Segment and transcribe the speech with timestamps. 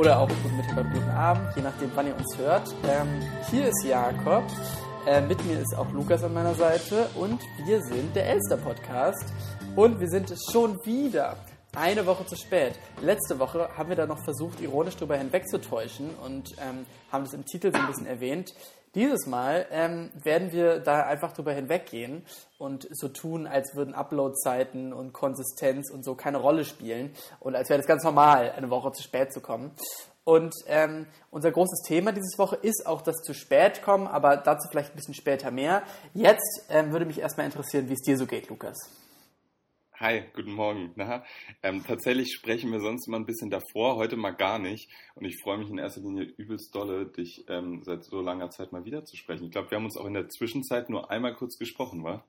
[0.00, 2.74] oder auch guten Mittag guten Abend, je nachdem, wann ihr uns hört.
[2.88, 3.06] Ähm,
[3.50, 4.44] hier ist Jakob,
[5.06, 9.26] äh, mit mir ist auch Lukas an meiner Seite und wir sind der Elster Podcast
[9.76, 11.36] und wir sind schon wieder
[11.76, 12.78] eine Woche zu spät.
[13.02, 17.44] Letzte Woche haben wir da noch versucht, ironisch darüber hinwegzutäuschen und ähm, haben das im
[17.44, 18.54] Titel so ein bisschen erwähnt.
[18.96, 22.24] Dieses Mal ähm, werden wir da einfach drüber hinweggehen
[22.58, 27.68] und so tun, als würden Upload-Zeiten und Konsistenz und so keine Rolle spielen und als
[27.68, 29.70] wäre das ganz normal, eine Woche zu spät zu kommen.
[30.24, 34.68] Und ähm, unser großes Thema diese Woche ist auch das zu spät kommen, aber dazu
[34.68, 35.82] vielleicht ein bisschen später mehr.
[36.12, 38.76] Jetzt ähm, würde mich erstmal interessieren, wie es dir so geht, Lukas.
[40.00, 40.92] Hi, guten Morgen.
[40.96, 41.22] Na,
[41.62, 44.88] ähm, tatsächlich sprechen wir sonst immer ein bisschen davor, heute mal gar nicht.
[45.14, 48.72] Und ich freue mich in erster Linie übelst dolle, dich ähm, seit so langer Zeit
[48.72, 49.44] mal wieder zu sprechen.
[49.44, 52.24] Ich glaube, wir haben uns auch in der Zwischenzeit nur einmal kurz gesprochen, wa?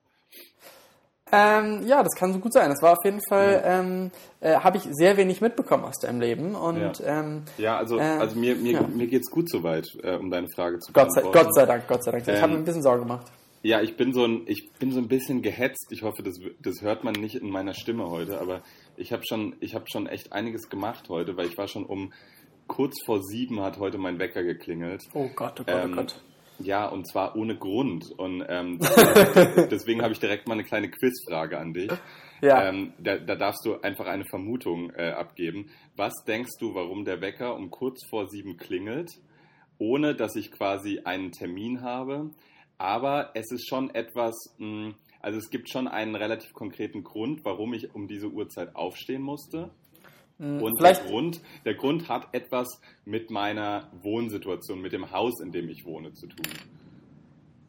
[1.32, 2.68] Ähm, ja, das kann so gut sein.
[2.68, 3.80] Das war auf jeden Fall, ja.
[3.80, 6.54] ähm, äh, habe ich sehr wenig mitbekommen aus deinem Leben.
[6.54, 7.20] Und, ja.
[7.20, 8.82] Ähm, ja, also, äh, also mir, mir, ja.
[8.82, 11.32] mir geht es gut soweit, äh, um deine Frage zu beantworten.
[11.32, 12.28] Gott sei, Gott sei Dank, Gott sei Dank.
[12.28, 13.32] Ich habe mir ein bisschen Sorge gemacht.
[13.62, 15.86] Ja, ich bin so ein, ich bin so ein bisschen gehetzt.
[15.90, 18.62] Ich hoffe, das, das hört man nicht in meiner Stimme heute, aber
[18.96, 22.12] ich habe schon, ich habe schon echt einiges gemacht heute, weil ich war schon um
[22.66, 25.02] kurz vor sieben hat heute mein Wecker geklingelt.
[25.14, 26.20] Oh Gott, oh Gott, oh ähm, oh Gott.
[26.58, 28.10] Ja, und zwar ohne Grund.
[28.16, 28.78] Und ähm,
[29.70, 31.90] deswegen habe ich direkt mal eine kleine Quizfrage an dich.
[32.40, 32.68] Ja.
[32.68, 35.70] Ähm, da, da, darfst du einfach eine Vermutung äh, abgeben.
[35.96, 39.10] Was denkst du, warum der Wecker um kurz vor sieben klingelt,
[39.78, 42.30] ohne dass ich quasi einen Termin habe?
[42.82, 47.74] Aber es ist schon etwas, hm, also es gibt schon einen relativ konkreten Grund, warum
[47.74, 49.70] ich um diese Uhrzeit aufstehen musste.
[50.38, 52.66] Hm, Und der Grund, der Grund hat etwas
[53.04, 56.44] mit meiner Wohnsituation, mit dem Haus, in dem ich wohne, zu tun.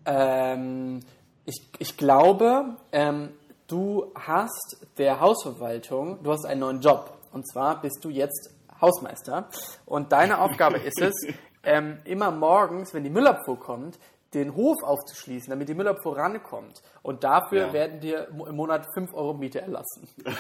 [0.06, 1.02] Ähm,
[1.46, 3.30] ich, ich glaube, ähm,
[3.68, 7.14] du hast der Hausverwaltung, du hast einen neuen Job.
[7.32, 8.52] Und zwar bist du jetzt
[8.82, 9.48] Hausmeister.
[9.86, 11.14] Und deine Aufgabe ist es,
[11.62, 14.00] ähm, immer morgens, wenn die Müllabfuhr kommt,
[14.34, 16.82] den Hof aufzuschließen, damit die Müller vorankommt.
[17.02, 17.74] Und dafür ja.
[17.74, 20.08] werden dir im Monat 5 Euro Miete erlassen.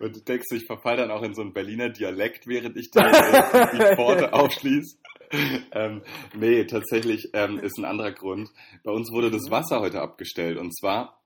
[0.00, 3.00] Und du denkst, ich verfall dann auch in so einen Berliner Dialekt, während ich die,
[3.00, 4.96] die Pforte aufschließe.
[5.72, 6.02] ähm,
[6.34, 8.48] nee, tatsächlich ähm, ist ein anderer Grund.
[8.82, 11.20] Bei uns wurde das Wasser heute abgestellt und zwar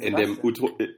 [0.00, 0.38] in dem,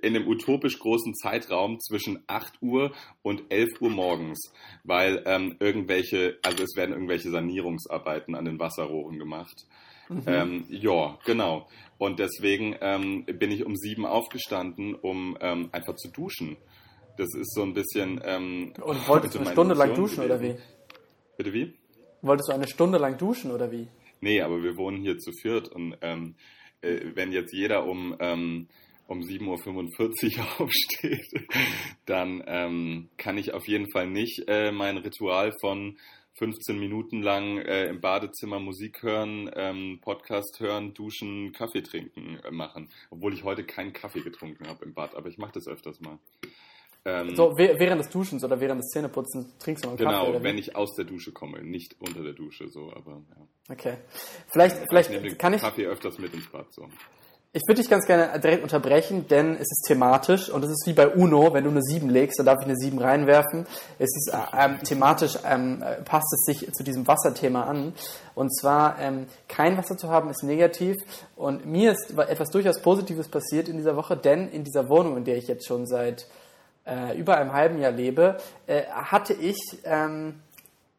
[0.02, 2.92] in, dem utopisch großen Zeitraum zwischen 8 Uhr
[3.22, 4.52] und 11 Uhr morgens,
[4.84, 9.66] weil ähm, irgendwelche, also es werden irgendwelche Sanierungsarbeiten an den Wasserrohren gemacht.
[10.08, 10.22] Mhm.
[10.26, 11.68] Ähm, ja, genau.
[11.98, 16.56] Und deswegen ähm, bin ich um sieben aufgestanden, um ähm, einfach zu duschen.
[17.18, 18.20] Das ist so ein bisschen.
[18.24, 20.30] Ähm, und wolltest du eine Stunde lang duschen gewesen.
[20.30, 20.56] oder wie?
[21.36, 21.77] Bitte wie?
[22.22, 23.88] Wolltest du eine Stunde lang duschen oder wie?
[24.20, 26.34] Nee, aber wir wohnen hier zu viert und ähm,
[26.80, 28.68] äh, wenn jetzt jeder um, ähm,
[29.06, 31.26] um 7.45 Uhr aufsteht,
[32.06, 35.96] dann ähm, kann ich auf jeden Fall nicht äh, mein Ritual von
[36.38, 42.50] 15 Minuten lang äh, im Badezimmer Musik hören, ähm, Podcast hören, duschen, Kaffee trinken äh,
[42.50, 42.90] machen.
[43.10, 46.18] Obwohl ich heute keinen Kaffee getrunken habe im Bad, aber ich mache das öfters mal.
[47.04, 50.32] Ähm, so, während des Duschens oder während des Zähneputzens trinkst du noch einen genau, Kaffee?
[50.32, 53.72] Genau, wenn ich aus der Dusche komme, nicht unter der Dusche, so, aber ja.
[53.72, 53.94] Okay.
[54.48, 55.60] Vielleicht, vielleicht ich den kann ich.
[55.60, 56.88] Kaffee öfters mit ins Bad, so.
[57.54, 60.92] Ich würde dich ganz gerne direkt unterbrechen, denn es ist thematisch und es ist wie
[60.92, 63.66] bei Uno, wenn du eine 7 legst, dann darf ich eine 7 reinwerfen.
[63.98, 67.94] Es ist ähm, thematisch, ähm, passt es sich zu diesem Wasserthema an.
[68.34, 70.96] Und zwar, ähm, kein Wasser zu haben ist negativ
[71.36, 75.24] und mir ist etwas durchaus Positives passiert in dieser Woche, denn in dieser Wohnung, in
[75.24, 76.26] der ich jetzt schon seit
[76.88, 80.40] äh, über einem halben Jahr lebe, äh, hatte ich ähm,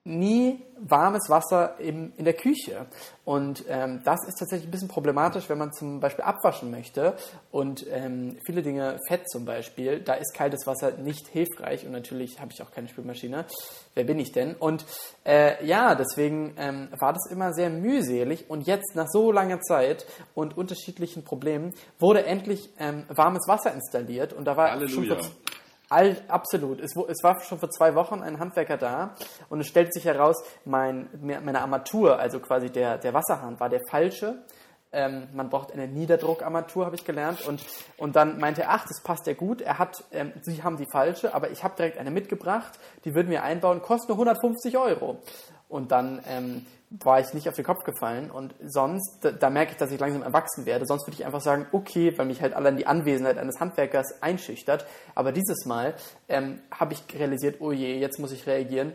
[0.10, 2.86] nie warmes Wasser im, in der Küche.
[3.26, 7.16] Und ähm, das ist tatsächlich ein bisschen problematisch, wenn man zum Beispiel abwaschen möchte
[7.52, 12.40] und ähm, viele Dinge, Fett zum Beispiel, da ist kaltes Wasser nicht hilfreich und natürlich
[12.40, 13.46] habe ich auch keine Spülmaschine.
[13.94, 14.56] Wer bin ich denn?
[14.56, 14.86] Und
[15.25, 20.06] äh, ja, deswegen ähm, war das immer sehr mühselig und jetzt nach so langer Zeit
[20.34, 25.22] und unterschiedlichen Problemen wurde endlich ähm, warmes Wasser installiert und da war Halleluja.
[25.22, 25.31] schon
[25.89, 26.80] All, absolut.
[26.80, 29.15] Es, es, war schon vor zwei Wochen ein Handwerker da
[29.50, 33.81] und es stellt sich heraus, mein, meine Armatur, also quasi der, der Wasserhahn, war der
[33.89, 34.44] falsche.
[34.91, 37.45] Ähm, man braucht eine Niederdruckarmatur, habe ich gelernt.
[37.47, 37.63] Und,
[37.97, 39.62] und dann meinte er, ach, das passt ja gut.
[39.62, 42.80] Er hat, ähm, Sie haben die falsche, aber ich habe direkt eine mitgebracht.
[43.06, 45.21] Die würden wir einbauen, kostet nur 150 Euro.
[45.69, 48.31] Und dann ähm, war ich nicht auf den Kopf gefallen.
[48.31, 50.86] Und sonst, da, da, merke ich, dass ich langsam erwachsen werde.
[50.86, 54.86] Sonst würde ich einfach sagen, okay, weil mich halt allein die Anwesenheit eines Handwerkers einschüchtert.
[55.16, 55.94] Aber dieses Mal
[56.27, 58.94] ähm, habe ich realisiert, oh je, jetzt muss ich reagieren.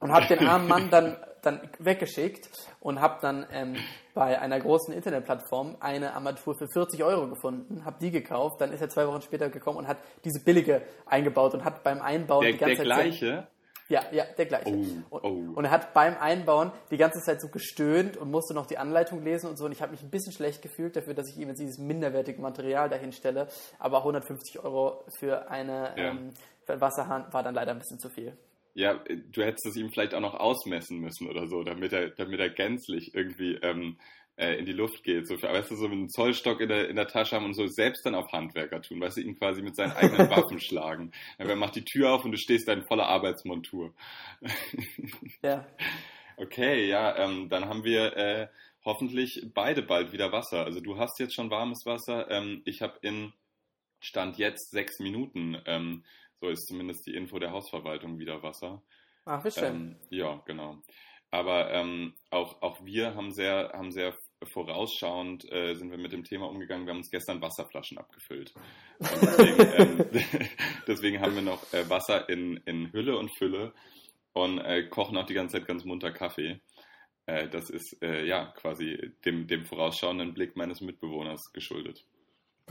[0.00, 2.48] Und habe den armen Mann dann dann weggeschickt
[2.80, 3.76] und habe dann ähm,
[4.14, 8.80] bei einer großen Internetplattform eine Armatur für 40 Euro gefunden, habe die gekauft, dann ist
[8.80, 12.52] er zwei Wochen später gekommen und hat diese billige eingebaut und hat beim Einbauen der,
[12.52, 13.04] die ganze der Zeit...
[13.04, 13.46] gleiche?
[13.92, 14.70] Ja, ja, der gleiche.
[14.70, 15.52] Oh, und, oh.
[15.54, 19.22] und er hat beim Einbauen die ganze Zeit so gestöhnt und musste noch die Anleitung
[19.22, 19.66] lesen und so.
[19.66, 22.40] Und ich habe mich ein bisschen schlecht gefühlt dafür, dass ich ihm jetzt dieses minderwertige
[22.40, 23.48] Material dahin stelle.
[23.78, 26.10] Aber 150 Euro für eine Ja.
[26.12, 26.30] ähm,
[26.64, 28.34] für einen Wasserhahn war dann leider ein bisschen zu viel.
[28.74, 32.40] Ja, du hättest es ihm vielleicht auch noch ausmessen müssen oder so, damit er, damit
[32.40, 33.98] er gänzlich irgendwie ähm,
[34.36, 35.26] äh, in die Luft geht.
[35.26, 37.66] So, weißt du, so mit einem Zollstock in der, in der Tasche haben und so
[37.66, 41.12] selbst dann auf Handwerker tun, weißt du, ihn quasi mit seinen eigenen Waffen schlagen.
[41.38, 43.94] Wer macht die Tür auf und du stehst da in voller Arbeitsmontur.
[45.42, 45.66] Ja.
[46.36, 48.48] Okay, ja, ähm, dann haben wir äh,
[48.84, 50.64] hoffentlich beide bald wieder Wasser.
[50.64, 52.30] Also du hast jetzt schon warmes Wasser.
[52.30, 53.32] Ähm, ich habe in
[54.00, 56.04] Stand jetzt sechs Minuten, ähm,
[56.40, 58.82] so ist zumindest die Info der Hausverwaltung, wieder Wasser.
[59.24, 59.64] Ach, wie schön.
[59.64, 60.82] Ähm, ja, genau.
[61.32, 64.14] Aber ähm, auch, auch wir haben sehr, haben sehr
[64.52, 66.86] vorausschauend äh, sind wir mit dem Thema umgegangen.
[66.86, 68.52] Wir haben uns gestern Wasserflaschen abgefüllt.
[69.00, 70.06] Deswegen, ähm,
[70.86, 73.72] deswegen haben wir noch äh, Wasser in, in Hülle und Fülle
[74.34, 76.60] und äh, kochen auch die ganze Zeit ganz munter Kaffee.
[77.24, 82.04] Äh, das ist äh, ja quasi dem, dem vorausschauenden Blick meines Mitbewohners geschuldet.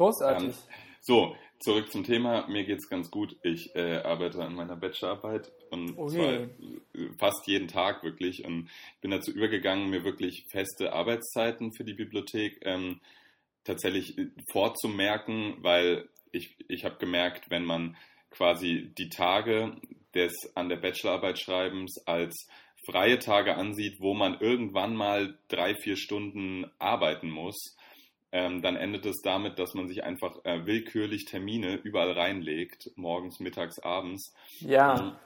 [0.01, 0.48] Großartig.
[0.48, 0.53] Ähm,
[1.00, 2.48] so, zurück zum Thema.
[2.48, 3.38] Mir geht's ganz gut.
[3.44, 6.50] Ich äh, arbeite an meiner Bachelorarbeit und Oh zwar äh,
[7.19, 8.44] fast jeden Tag wirklich.
[8.44, 8.71] Und
[9.01, 13.00] bin dazu übergegangen, mir wirklich feste Arbeitszeiten für die Bibliothek ähm,
[13.63, 17.95] tatsächlich äh, vorzumerken, weil ich, ich habe gemerkt, wenn man
[18.31, 19.75] quasi die Tage
[20.15, 22.48] des an der Bachelorarbeit schreibens als
[22.88, 27.77] freie Tage ansieht, wo man irgendwann mal drei, vier Stunden arbeiten muss,
[28.31, 33.39] ähm, dann endet es damit, dass man sich einfach äh, willkürlich Termine überall reinlegt, morgens,
[33.39, 34.33] mittags, abends.
[34.62, 35.18] ja.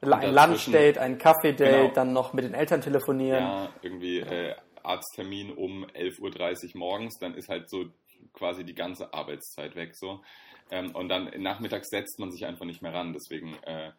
[0.00, 1.88] La- Ein Lunchdate, ein Kaffee-Date, Genau.
[1.94, 3.40] dann noch mit den Eltern telefonieren.
[3.42, 7.86] Ja, irgendwie äh, Arzttermin um 11.30 Uhr morgens, dann ist halt so
[8.34, 10.22] quasi die ganze Arbeitszeit weg so.
[10.70, 13.12] Ähm, und dann nachmittags setzt man sich einfach nicht mehr ran.
[13.14, 13.92] Deswegen äh,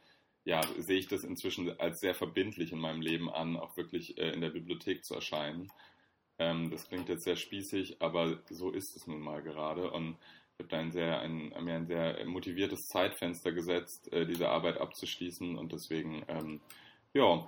[0.44, 4.30] ja, sehe ich das inzwischen als sehr verbindlich in meinem Leben an, auch wirklich äh,
[4.32, 5.68] in der Bibliothek zu erscheinen.
[6.38, 9.92] Ähm, das klingt jetzt sehr spießig, aber so ist es nun mal gerade.
[9.92, 10.18] Und
[10.54, 14.80] ich habe da ein sehr, ein, mir ein sehr motiviertes Zeitfenster gesetzt, äh, diese Arbeit
[14.80, 15.58] abzuschließen.
[15.58, 16.62] Und deswegen, ähm,
[17.14, 17.48] ja,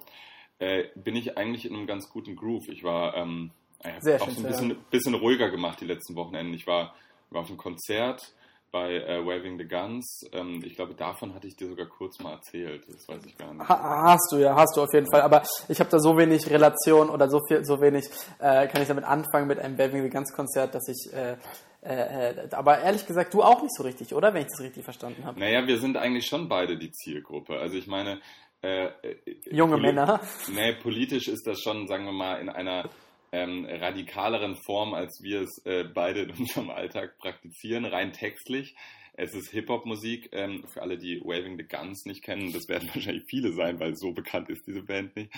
[0.60, 2.70] äh, bin ich eigentlich in einem ganz guten Groove.
[2.70, 3.52] Ich war ähm,
[3.84, 6.54] ich auch schön so ein bisschen, bisschen ruhiger gemacht die letzten Wochenenden.
[6.54, 6.96] Ich war,
[7.30, 8.34] war auf einem Konzert
[8.72, 10.22] bei äh, Waving the Guns.
[10.34, 12.84] Ähm, ich glaube, davon hatte ich dir sogar kurz mal erzählt.
[12.88, 13.68] Das weiß ich gar nicht.
[13.68, 15.22] Ha hast du, ja, hast du auf jeden Fall.
[15.22, 18.06] Aber ich habe da so wenig Relation oder so viel, so wenig
[18.40, 21.14] äh, kann ich damit anfangen mit einem Waving the Guns Konzert, dass ich.
[21.14, 21.38] Äh,
[21.84, 24.34] äh, äh, aber ehrlich gesagt, du auch nicht so richtig, oder?
[24.34, 25.40] Wenn ich das richtig verstanden habe.
[25.40, 27.58] Naja, wir sind eigentlich schon beide die Zielgruppe.
[27.60, 28.20] Also ich meine,
[28.62, 29.18] äh, äh,
[29.52, 30.20] Junge Männer.
[30.54, 32.90] Nee, politisch ist das schon, sagen wir mal, in einer
[33.32, 38.76] ähm, radikaleren Form, als wir es äh, beide in unserem Alltag praktizieren, rein textlich.
[39.14, 43.26] Es ist Hip-Hop-Musik, ähm, für alle, die Waving the Guns nicht kennen, das werden wahrscheinlich
[43.28, 45.32] viele sein, weil so bekannt ist diese Band nicht.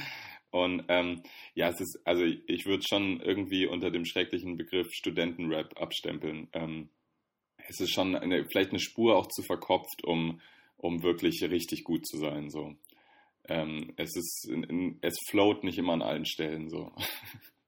[0.51, 1.21] Und ähm,
[1.53, 6.49] ja, es ist, also ich würde schon irgendwie unter dem schrecklichen Begriff Studentenrap abstempeln.
[6.53, 6.89] Ähm,
[7.67, 10.41] es ist schon eine, vielleicht eine Spur auch zu verkopft, um,
[10.77, 12.49] um wirklich richtig gut zu sein.
[12.49, 12.75] So.
[13.47, 14.49] Ähm, es ist,
[15.01, 16.91] es float nicht immer an allen Stellen so.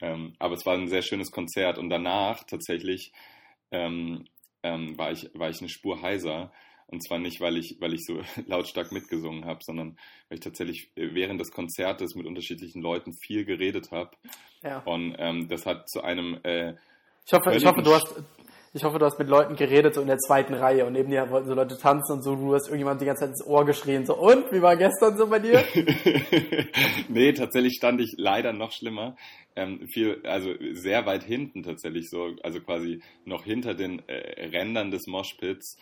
[0.00, 3.12] ähm, aber es war ein sehr schönes Konzert und danach tatsächlich
[3.70, 4.24] ähm,
[4.62, 6.52] ähm, war, ich, war ich eine Spur heiser.
[6.88, 9.98] Und zwar nicht, weil ich, weil ich so lautstark mitgesungen habe, sondern
[10.28, 14.16] weil ich tatsächlich während des Konzertes mit unterschiedlichen Leuten viel geredet habe.
[14.62, 14.78] Ja.
[14.80, 16.74] Und ähm, das hat zu einem äh,
[17.26, 18.22] Ich hoffe, ich hoffe, du hast.
[18.76, 21.30] Ich hoffe, du hast mit Leuten geredet, so in der zweiten Reihe und neben dir
[21.30, 24.04] wollten so Leute tanzen und so, du hast irgendjemand die ganze Zeit ins Ohr geschrien,
[24.04, 25.64] so, und, wie war gestern so bei dir?
[27.08, 29.16] nee, tatsächlich stand ich leider noch schlimmer.
[29.56, 34.90] Ähm, viel, also sehr weit hinten tatsächlich so, also quasi noch hinter den äh, Rändern
[34.90, 35.78] des Moshpits.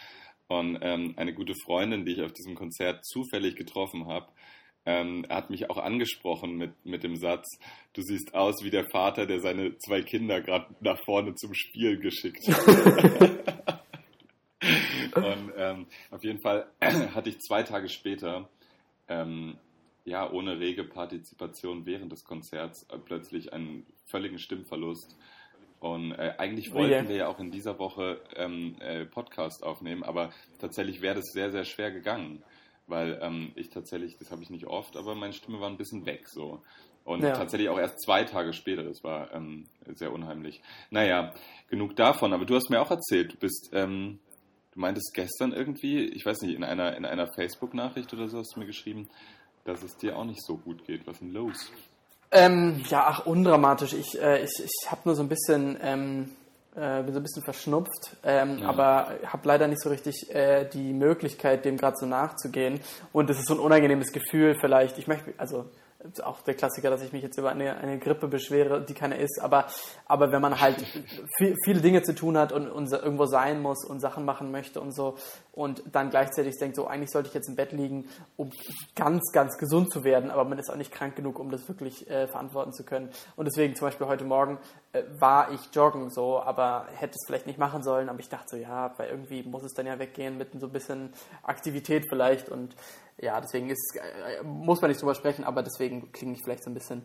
[0.46, 4.28] Und ähm, eine gute Freundin, die ich auf diesem Konzert zufällig getroffen habe,
[4.86, 7.46] ähm, hat mich auch angesprochen mit, mit dem Satz,
[7.94, 11.98] du siehst aus wie der Vater, der seine zwei Kinder gerade nach vorne zum Spiel
[11.98, 13.84] geschickt hat.
[15.14, 18.48] Und ähm, auf jeden Fall hatte ich zwei Tage später,
[19.08, 19.56] ähm,
[20.04, 25.16] ja, ohne rege Partizipation während des Konzerts, äh, plötzlich einen völligen Stimmverlust.
[25.80, 27.08] Und äh, eigentlich Oh wollten je.
[27.10, 31.50] wir ja auch in dieser Woche ähm, äh, Podcast aufnehmen, aber tatsächlich wäre das sehr,
[31.50, 32.42] sehr schwer gegangen.
[32.86, 36.04] Weil ähm, ich tatsächlich, das habe ich nicht oft, aber meine Stimme war ein bisschen
[36.04, 36.62] weg so.
[37.04, 37.32] Und Ja.
[37.32, 40.62] tatsächlich auch erst zwei Tage später, das war ähm, sehr unheimlich.
[40.90, 41.32] Naja,
[41.68, 44.18] genug davon, aber du hast mir auch erzählt, du bist, ähm,
[44.72, 48.54] du meintest gestern irgendwie, ich weiß nicht, in einer, in einer Facebook-Nachricht oder so hast
[48.56, 49.08] du mir geschrieben,
[49.64, 51.06] dass es dir auch nicht so gut geht.
[51.06, 51.70] Was ist denn los?
[52.30, 53.92] Ähm, ja, ach, undramatisch.
[53.92, 56.30] Ich, äh, ich, ich habe nur so ein bisschen, ähm,
[56.76, 58.68] äh, bin so ein bisschen verschnupft, ähm, ja.
[58.68, 62.80] aber habe leider nicht so richtig äh, die Möglichkeit, dem gerade so nachzugehen.
[63.12, 64.98] Und es ist so ein unangenehmes Gefühl vielleicht.
[64.98, 65.66] Ich möchte, also
[66.22, 69.40] auch der Klassiker, dass ich mich jetzt über eine, eine Grippe beschwere, die keine ist,
[69.40, 69.66] aber,
[70.06, 70.84] aber wenn man halt
[71.38, 74.80] viel, viele Dinge zu tun hat und, und irgendwo sein muss und Sachen machen möchte
[74.80, 75.16] und so
[75.52, 78.50] und dann gleichzeitig denkt, so eigentlich sollte ich jetzt im Bett liegen, um
[78.94, 82.08] ganz, ganz gesund zu werden, aber man ist auch nicht krank genug, um das wirklich
[82.10, 83.10] äh, verantworten zu können.
[83.36, 84.58] Und deswegen zum Beispiel heute Morgen
[85.18, 88.56] war ich joggen so, aber hätte es vielleicht nicht machen sollen, aber ich dachte so,
[88.56, 92.48] ja, weil irgendwie muss es dann ja weggehen mit so ein bisschen Aktivität vielleicht.
[92.48, 92.76] Und
[93.18, 96.70] ja, deswegen ist, äh, muss man nicht drüber sprechen, aber deswegen klinge ich vielleicht so
[96.70, 97.02] ein bisschen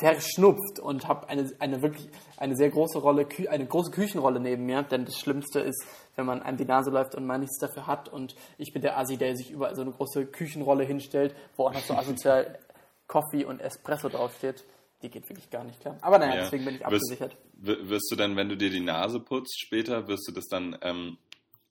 [0.00, 4.82] verschnupft und habe eine, eine wirklich eine sehr große Rolle, eine große Küchenrolle neben mir,
[4.82, 5.84] denn das Schlimmste ist,
[6.16, 8.08] wenn man einem die Nase läuft und man nichts dafür hat.
[8.08, 11.72] Und ich bin der Asi, der sich überall so eine große Küchenrolle hinstellt, wo auch
[11.72, 12.58] noch so asozial
[13.06, 14.64] Coffee und Espresso draufsteht.
[15.02, 15.96] Die geht wirklich gar nicht klar.
[16.00, 16.40] Aber naja, ja.
[16.42, 17.36] deswegen bin ich abgesichert.
[17.54, 20.76] Wirst, wirst, du dann, wenn du dir die Nase putzt später, wirst du das dann
[20.82, 21.18] ähm,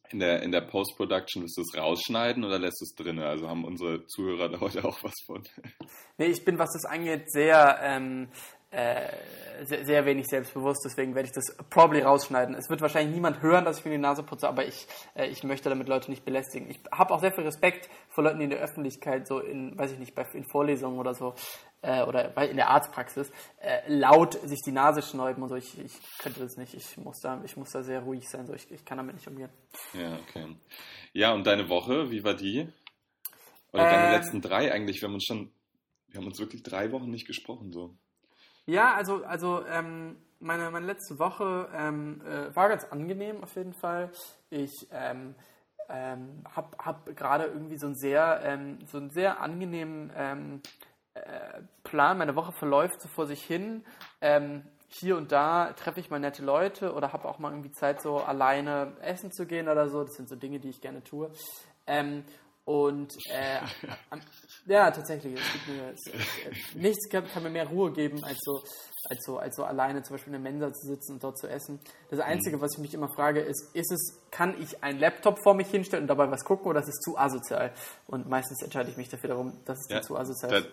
[0.10, 3.19] in der, in der Post-Production wirst du es rausschneiden oder lässt du es drin?
[3.19, 5.43] Also haben unsere Zuhörer da heute auch was von?
[6.17, 8.29] Nee, ich bin, was das angeht, sehr, ähm,
[8.72, 9.07] äh,
[9.63, 12.55] sehr, sehr, wenig selbstbewusst, deswegen werde ich das probably rausschneiden.
[12.55, 15.43] Es wird wahrscheinlich niemand hören, dass ich mir die Nase putze, aber ich, äh, ich
[15.43, 16.69] möchte damit Leute nicht belästigen.
[16.69, 19.93] Ich habe auch sehr viel Respekt vor Leuten, die in der Öffentlichkeit, so in, weiß
[19.93, 21.34] ich nicht, bei, in Vorlesungen oder so,
[21.81, 25.55] äh, oder in der Arztpraxis, äh, laut sich die Nase schnäuben und so.
[25.55, 26.74] Ich, ich könnte das nicht.
[26.74, 28.46] Ich muss da, ich muss da sehr ruhig sein.
[28.48, 28.53] So.
[28.53, 29.50] Ich, ich kann damit nicht umgehen.
[29.93, 30.55] Ja, okay.
[31.13, 32.67] Ja, und deine Woche, wie war die?
[33.72, 34.13] Oder deine ähm.
[34.13, 35.01] letzten drei eigentlich?
[35.01, 35.51] Wir haben uns schon,
[36.07, 37.96] wir haben uns wirklich drei Wochen nicht gesprochen, so.
[38.65, 43.74] Ja, also, also ähm, meine, meine letzte Woche ähm, äh, war ganz angenehm auf jeden
[43.74, 44.12] Fall.
[44.50, 45.36] Ich ähm,
[45.89, 50.62] ähm, habe hab gerade irgendwie so einen sehr, ähm, so einen sehr angenehmen ähm,
[51.25, 52.17] äh, Plan.
[52.17, 53.86] Meine Woche verläuft so vor sich hin.
[54.21, 58.01] Ähm, hier und da treffe ich mal nette Leute oder habe auch mal irgendwie Zeit,
[58.01, 60.03] so alleine essen zu gehen oder so.
[60.03, 61.29] Das sind so Dinge, die ich gerne tue.
[61.86, 62.24] Ähm,
[62.67, 63.59] und äh,
[64.65, 66.05] ja, tatsächlich, es gibt mir, es,
[66.51, 68.62] es, nichts kann, kann, mir mehr Ruhe geben, als so,
[69.09, 71.47] als, so, als so alleine zum Beispiel in der Mensa zu sitzen und dort zu
[71.47, 71.79] essen.
[72.09, 72.62] Das Einzige, mhm.
[72.62, 76.03] was ich mich immer frage, ist, ist es, kann ich einen Laptop vor mich hinstellen
[76.03, 77.71] und dabei was gucken oder ist es zu asozial?
[78.05, 80.69] Und meistens entscheide ich mich dafür darum, dass es ja, zu asozial ist.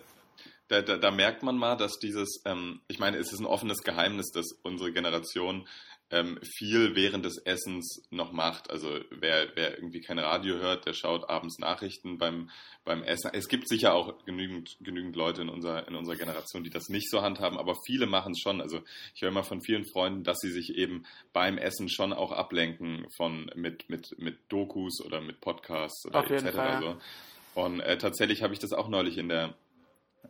[0.67, 3.83] Da, da, da, merkt man mal, dass dieses, ähm, ich meine, es ist ein offenes
[3.83, 5.67] Geheimnis, dass unsere Generation
[6.11, 8.69] ähm, viel während des Essens noch macht.
[8.69, 12.51] Also wer, wer irgendwie kein Radio hört, der schaut abends Nachrichten beim,
[12.83, 13.31] beim Essen.
[13.33, 17.09] Es gibt sicher auch genügend, genügend Leute in unserer, in unserer Generation, die das nicht
[17.09, 18.61] so handhaben, aber viele machen es schon.
[18.61, 18.81] Also
[19.15, 23.07] ich höre immer von vielen Freunden, dass sie sich eben beim Essen schon auch ablenken
[23.17, 26.55] von mit, mit, mit Dokus oder mit Podcasts oder etc.
[26.55, 26.97] Fall, ja.
[27.55, 29.55] Und äh, tatsächlich habe ich das auch neulich in der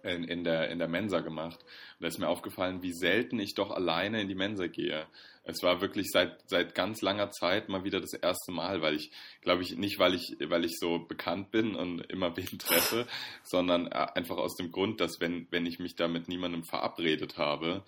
[0.05, 1.62] in, in, der, in der Mensa gemacht.
[1.62, 5.07] Und da ist mir aufgefallen, wie selten ich doch alleine in die Mensa gehe.
[5.43, 9.12] Es war wirklich seit, seit ganz langer Zeit mal wieder das erste Mal, weil ich,
[9.41, 13.07] glaube ich, nicht, weil ich, weil ich so bekannt bin und immer wen treffe,
[13.43, 17.38] sondern äh, einfach aus dem Grund, dass wenn, wenn ich mich da mit niemandem verabredet
[17.38, 17.83] habe,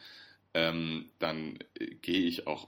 [0.54, 2.68] ähm, dann äh, gehe ich auch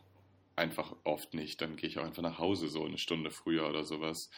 [0.56, 1.62] einfach oft nicht.
[1.62, 4.30] Dann gehe ich auch einfach nach Hause so eine Stunde früher oder sowas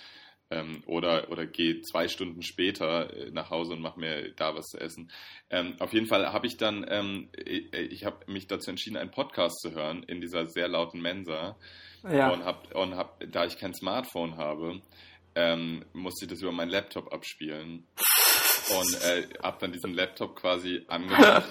[0.52, 4.68] ähm, oder, oder gehe zwei Stunden später äh, nach Hause und mache mir da was
[4.68, 5.12] zu essen.
[5.50, 9.12] Ähm, auf jeden Fall habe ich dann, ähm, ich, ich habe mich dazu entschieden, einen
[9.12, 11.58] Podcast zu hören in dieser sehr lauten Mensa.
[12.04, 12.32] Ja.
[12.32, 14.82] Und, hab, und hab, da ich kein Smartphone habe,
[15.36, 17.88] ähm, musste ich das über meinen Laptop abspielen
[18.80, 21.44] und äh, habe dann diesen Laptop quasi angemacht.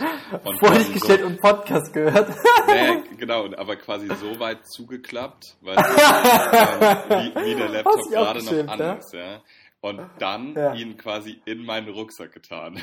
[0.59, 2.35] Vorgestellt so, und Podcast gehört.
[2.67, 8.73] Nee, genau, aber quasi so weit zugeklappt, weil, äh, wie, wie, der Laptop gerade noch
[8.73, 8.93] an ja?
[8.93, 9.13] ist.
[9.13, 9.43] Ja?
[9.81, 10.75] Und dann ja.
[10.75, 12.81] ihn quasi in meinen Rucksack getan.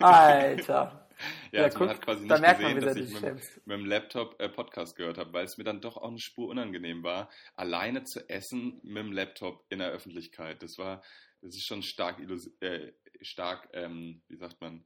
[0.00, 1.08] Alter.
[1.52, 4.40] Ja, ja also man hat quasi nicht gesehen, man, dass ich mit, mit, dem Laptop
[4.40, 8.04] äh, Podcast gehört habe, weil es mir dann doch auch eine Spur unangenehm war, alleine
[8.04, 10.62] zu essen mit dem Laptop in der Öffentlichkeit.
[10.62, 11.02] Das war,
[11.42, 12.20] das ist schon stark,
[12.60, 14.84] äh, stark ähm, wie sagt man,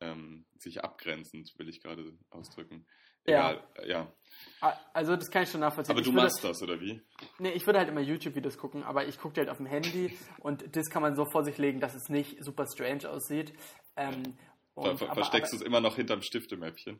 [0.00, 2.86] ähm, sich abgrenzend, will ich gerade ausdrücken.
[3.24, 4.12] Egal, ja.
[4.60, 4.80] ja.
[4.92, 5.94] Also das kann ich schon nachvollziehen.
[5.94, 7.00] Aber du machst das, oder wie?
[7.38, 10.16] Nee, ich würde halt immer YouTube-Videos gucken, aber ich gucke die halt auf dem Handy
[10.40, 13.52] und das kann man so vor sich legen, dass es nicht super strange aussieht.
[13.96, 14.36] Ähm,
[14.74, 16.98] und, Ver versteckst du es immer noch hinterm Stiftemäppchen?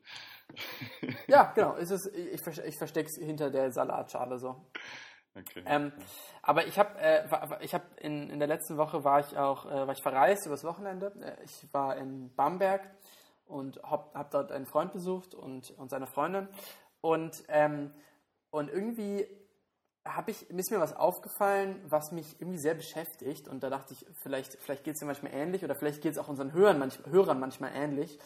[1.26, 1.74] Ja, genau.
[1.76, 4.70] Es ist, ich, ich verstecke es hinter der Salatschale so.
[5.34, 5.62] Okay.
[5.66, 5.92] Ähm,
[6.42, 7.24] aber ich habe, äh,
[7.60, 10.64] ich habe in, in der letzten Woche war ich auch, äh, war ich verreist übers
[10.64, 11.12] Wochenende.
[11.22, 12.82] Äh, ich war in Bamberg
[13.46, 16.48] und habe hab dort einen Freund besucht und, und seine Freundin.
[17.00, 17.92] Und, ähm,
[18.50, 19.26] und irgendwie
[20.04, 23.48] habe ich, ist mir was aufgefallen, was mich irgendwie sehr beschäftigt.
[23.48, 26.18] Und da dachte ich, vielleicht, vielleicht geht es dir manchmal ähnlich oder vielleicht geht es
[26.18, 28.18] auch unseren Hörern, manch, Hörern manchmal ähnlich.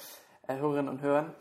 [0.49, 1.35] äh, Hörerinnen und Hörern.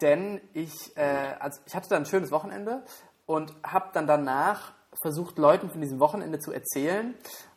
[0.00, 2.84] Denn ich, äh, also ich hatte dann ein schönes Wochenende
[3.26, 4.72] und habe dann danach
[5.02, 7.14] versucht, Leuten von diesem Wochenende zu erzählen.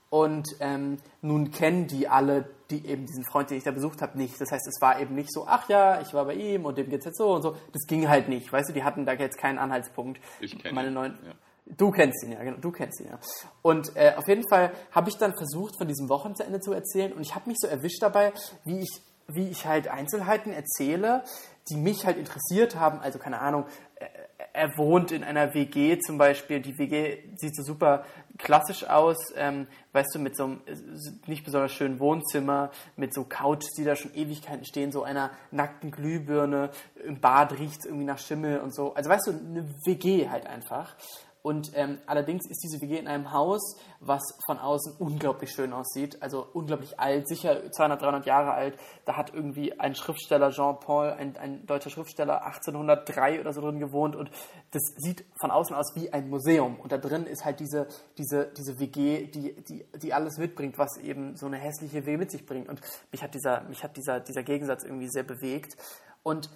[0.09, 4.15] Und ähm, nun kennen die alle, die eben diesen Freund, den ich da besucht habe,
[4.15, 4.39] nicht.
[4.39, 6.87] Das heißt, es war eben nicht so, ach ja, ich war bei ihm und dem
[6.89, 7.55] geht's jetzt so und so.
[7.71, 10.21] Das ging halt nicht, weißt du, die hatten da jetzt keinen Anhaltspunkt.
[10.39, 11.33] Ich kenne Meine ihn, neuen, ja.
[11.65, 13.17] Du kennst ihn ja, genau, du kennst ihn ja.
[13.63, 17.21] Und äh, auf jeden Fall habe ich dann versucht, von diesem Wochenende zu erzählen und
[17.21, 18.33] ich habe mich so erwischt dabei,
[18.65, 21.23] wie ich, wie ich halt Einzelheiten erzähle,
[21.69, 22.99] die mich halt interessiert haben.
[22.99, 23.65] Also keine Ahnung,
[24.53, 26.59] er wohnt in einer WG zum Beispiel.
[26.61, 28.05] Die WG sieht so super
[28.37, 30.75] klassisch aus, ähm, weißt du, mit so einem äh,
[31.25, 35.89] nicht besonders schönen Wohnzimmer, mit so Couch, die da schon Ewigkeiten stehen, so einer nackten
[35.89, 36.69] Glühbirne,
[37.03, 38.93] im Bad riecht es irgendwie nach Schimmel und so.
[38.93, 40.95] Also weißt du, eine WG halt einfach.
[41.43, 46.21] Und ähm, allerdings ist diese WG in einem Haus, was von außen unglaublich schön aussieht.
[46.21, 48.77] Also unglaublich alt, sicher 200, 300 Jahre alt.
[49.03, 54.15] Da hat irgendwie ein Schriftsteller, Jean-Paul, ein, ein deutscher Schriftsteller, 1803 oder so drin gewohnt.
[54.15, 54.31] Und
[54.71, 56.79] das sieht von außen aus wie ein Museum.
[56.79, 60.95] Und da drin ist halt diese, diese, diese WG, die, die, die alles mitbringt, was
[60.97, 62.69] eben so eine hässliche WG mit sich bringt.
[62.69, 62.79] Und
[63.11, 65.75] mich hat dieser, mich hat dieser, dieser Gegensatz irgendwie sehr bewegt.
[66.23, 66.49] Und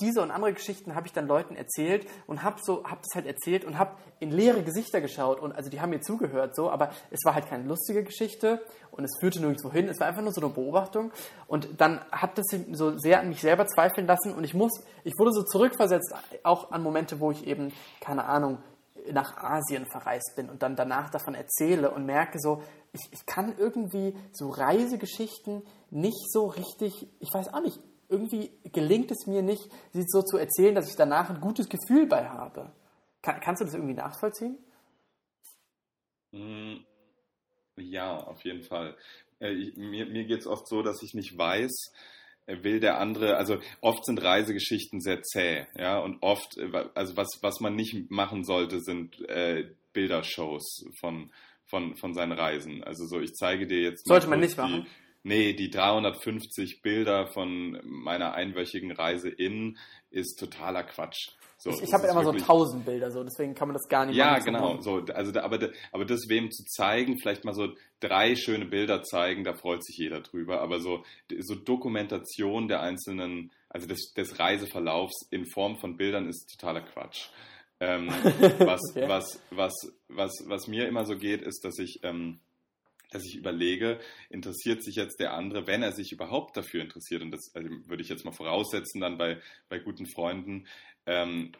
[0.00, 3.26] diese und andere Geschichten habe ich dann Leuten erzählt und habe so hab das halt
[3.26, 6.90] erzählt und habe in leere Gesichter geschaut und also die haben mir zugehört so, aber
[7.10, 10.32] es war halt keine lustige Geschichte und es führte nirgendwo hin, es war einfach nur
[10.32, 11.12] so eine Beobachtung
[11.46, 14.72] und dann hat das so sehr an mich selber zweifeln lassen und ich muss
[15.04, 18.58] ich wurde so zurückversetzt auch an Momente, wo ich eben keine Ahnung
[19.12, 23.54] nach Asien verreist bin und dann danach davon erzähle und merke so, ich, ich kann
[23.56, 29.62] irgendwie so Reisegeschichten nicht so richtig, ich weiß auch nicht, irgendwie gelingt es mir nicht,
[29.92, 32.72] sie so zu erzählen, dass ich danach ein gutes Gefühl bei habe.
[33.22, 34.58] Kann, kannst du das irgendwie nachvollziehen?
[36.32, 36.76] Mm,
[37.76, 38.96] ja, auf jeden Fall.
[39.40, 41.92] Äh, ich, mir mir geht es oft so, dass ich nicht weiß,
[42.46, 47.16] äh, will der andere, also oft sind Reisegeschichten sehr zäh, ja, und oft, äh, also
[47.16, 51.30] was, was man nicht machen sollte, sind äh, Bildershows von,
[51.66, 52.82] von, von seinen Reisen.
[52.84, 54.06] Also so, ich zeige dir jetzt.
[54.06, 54.86] Sollte man nicht machen.
[55.22, 59.76] Nee, die 350 Bilder von meiner einwöchigen Reise in
[60.10, 61.30] ist totaler Quatsch.
[61.62, 63.86] So, ich ich habe ja immer wirklich, so tausend Bilder, so deswegen kann man das
[63.86, 64.16] gar nicht.
[64.16, 64.80] Ja, genau.
[64.80, 69.44] So, also, aber, aber das wem zu zeigen, vielleicht mal so drei schöne Bilder zeigen,
[69.44, 70.62] da freut sich jeder drüber.
[70.62, 71.04] Aber so,
[71.40, 77.28] so Dokumentation der einzelnen, also des, des Reiseverlaufs in Form von Bildern ist totaler Quatsch.
[77.78, 78.08] Ähm,
[78.60, 79.06] was, okay.
[79.06, 79.74] was, was,
[80.08, 82.40] was, was mir immer so geht, ist, dass ich ähm,
[83.10, 87.30] dass ich überlege, interessiert sich jetzt der andere, wenn er sich überhaupt dafür interessiert, und
[87.30, 90.66] das also würde ich jetzt mal voraussetzen dann bei, bei guten Freunden,
[91.06, 91.52] ähm,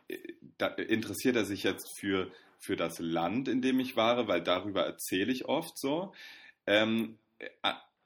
[0.58, 4.84] da, interessiert er sich jetzt für, für das Land, in dem ich war, weil darüber
[4.84, 6.12] erzähle ich oft so.
[6.66, 7.18] Ähm,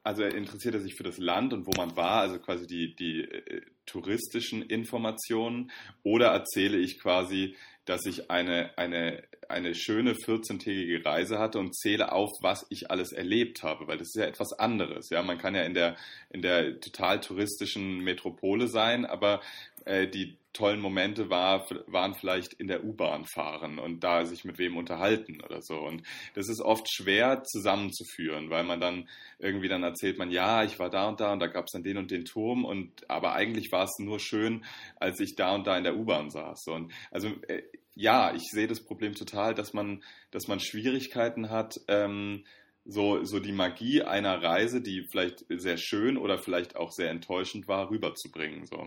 [0.03, 3.23] also interessiert er sich für das Land und wo man war, also quasi die, die
[3.23, 5.71] äh, touristischen Informationen,
[6.03, 12.13] oder erzähle ich quasi, dass ich eine, eine, eine schöne 14-tägige Reise hatte und zähle
[12.13, 15.11] auf, was ich alles erlebt habe, weil das ist ja etwas anderes.
[15.11, 15.97] Ja, man kann ja in der,
[16.31, 19.41] in der total touristischen Metropole sein, aber
[19.85, 24.57] äh, die tollen Momente war, waren vielleicht in der U-Bahn fahren und da sich mit
[24.59, 25.77] wem unterhalten oder so.
[25.81, 26.03] Und
[26.35, 30.91] das ist oft schwer zusammenzuführen, weil man dann irgendwie dann erzählt man, ja, ich war
[30.91, 33.73] da und da und da gab es dann den und den Turm und aber eigentlich
[33.73, 34.65] war es nur schön,
[34.97, 36.69] als ich da und da in der U-Bahn saß.
[36.69, 37.63] Und also äh,
[37.95, 42.45] ja, ich sehe das Problem total, dass man, dass man Schwierigkeiten hat, ähm,
[42.85, 47.67] so, so die Magie einer Reise, die vielleicht sehr schön oder vielleicht auch sehr enttäuschend
[47.67, 48.67] war, rüberzubringen.
[48.67, 48.87] So.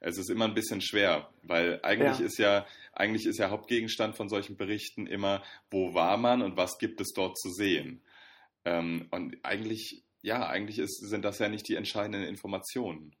[0.00, 2.26] Es ist immer ein bisschen schwer, weil eigentlich ja.
[2.26, 6.76] ist ja, eigentlich ist ja Hauptgegenstand von solchen Berichten immer, wo war man und was
[6.78, 8.02] gibt es dort zu sehen.
[8.64, 13.14] Ähm, und eigentlich, ja, eigentlich ist, sind das ja nicht die entscheidenden Informationen.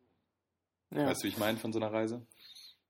[0.90, 1.06] Ja.
[1.06, 2.26] Weißt du, wie ich meine von so einer Reise?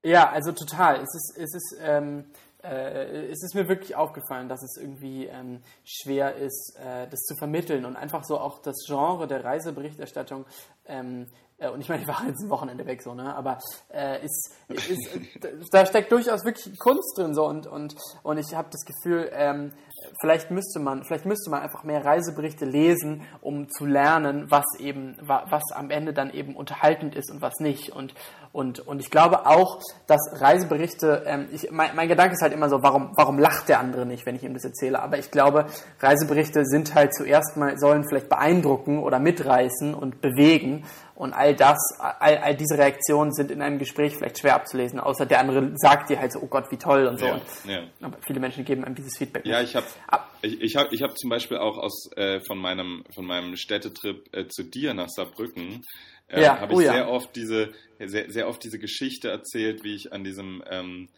[0.02, 0.96] Ja, also total.
[0.96, 2.24] Es ist, es ist, ähm,
[2.62, 7.36] äh, es ist mir wirklich aufgefallen, dass es irgendwie ähm, schwer ist, äh, das zu
[7.36, 10.46] vermitteln und einfach so auch das Genre der Reiseberichterstattung
[10.86, 11.26] ähm,
[11.60, 13.34] äh, und ich meine, ich war jetzt ein Wochenende weg, so, ne?
[13.34, 13.58] Aber
[13.92, 18.68] äh, ist, ist, da steckt durchaus wirklich Kunst drin so und, und, und ich habe
[18.70, 19.72] das Gefühl, ähm,
[20.20, 25.16] vielleicht müsste man, vielleicht müsste man einfach mehr Reiseberichte lesen, um zu lernen, was eben,
[25.20, 27.90] was am Ende dann eben unterhaltend ist und was nicht.
[27.90, 28.14] Und,
[28.52, 32.68] und, und ich glaube auch, dass Reiseberichte, ähm, ich, mein, mein Gedanke ist halt immer
[32.68, 35.00] so, warum, warum lacht der andere nicht, wenn ich ihm das erzähle?
[35.02, 35.66] Aber ich glaube,
[36.00, 40.69] Reiseberichte sind halt zuerst mal, sollen vielleicht beeindrucken oder mitreißen und bewegen.
[41.14, 45.26] Und all das, all, all diese Reaktionen sind in einem Gespräch vielleicht schwer abzulesen, außer
[45.26, 47.26] der andere sagt dir halt so, oh Gott, wie toll und so.
[47.26, 47.82] Ja, ja.
[48.00, 49.44] Aber viele Menschen geben einem dieses Feedback.
[49.46, 49.86] Ja, ich habe
[50.42, 54.34] ich, ich hab, ich hab zum Beispiel auch aus, äh, von, meinem, von meinem Städtetrip
[54.34, 55.82] äh, zu dir nach Saarbrücken
[56.28, 56.60] äh, ja.
[56.60, 57.70] habe ich oh, sehr oft diese
[58.08, 61.08] sehr, sehr oft diese Geschichte erzählt, wie ich an diesem ähm,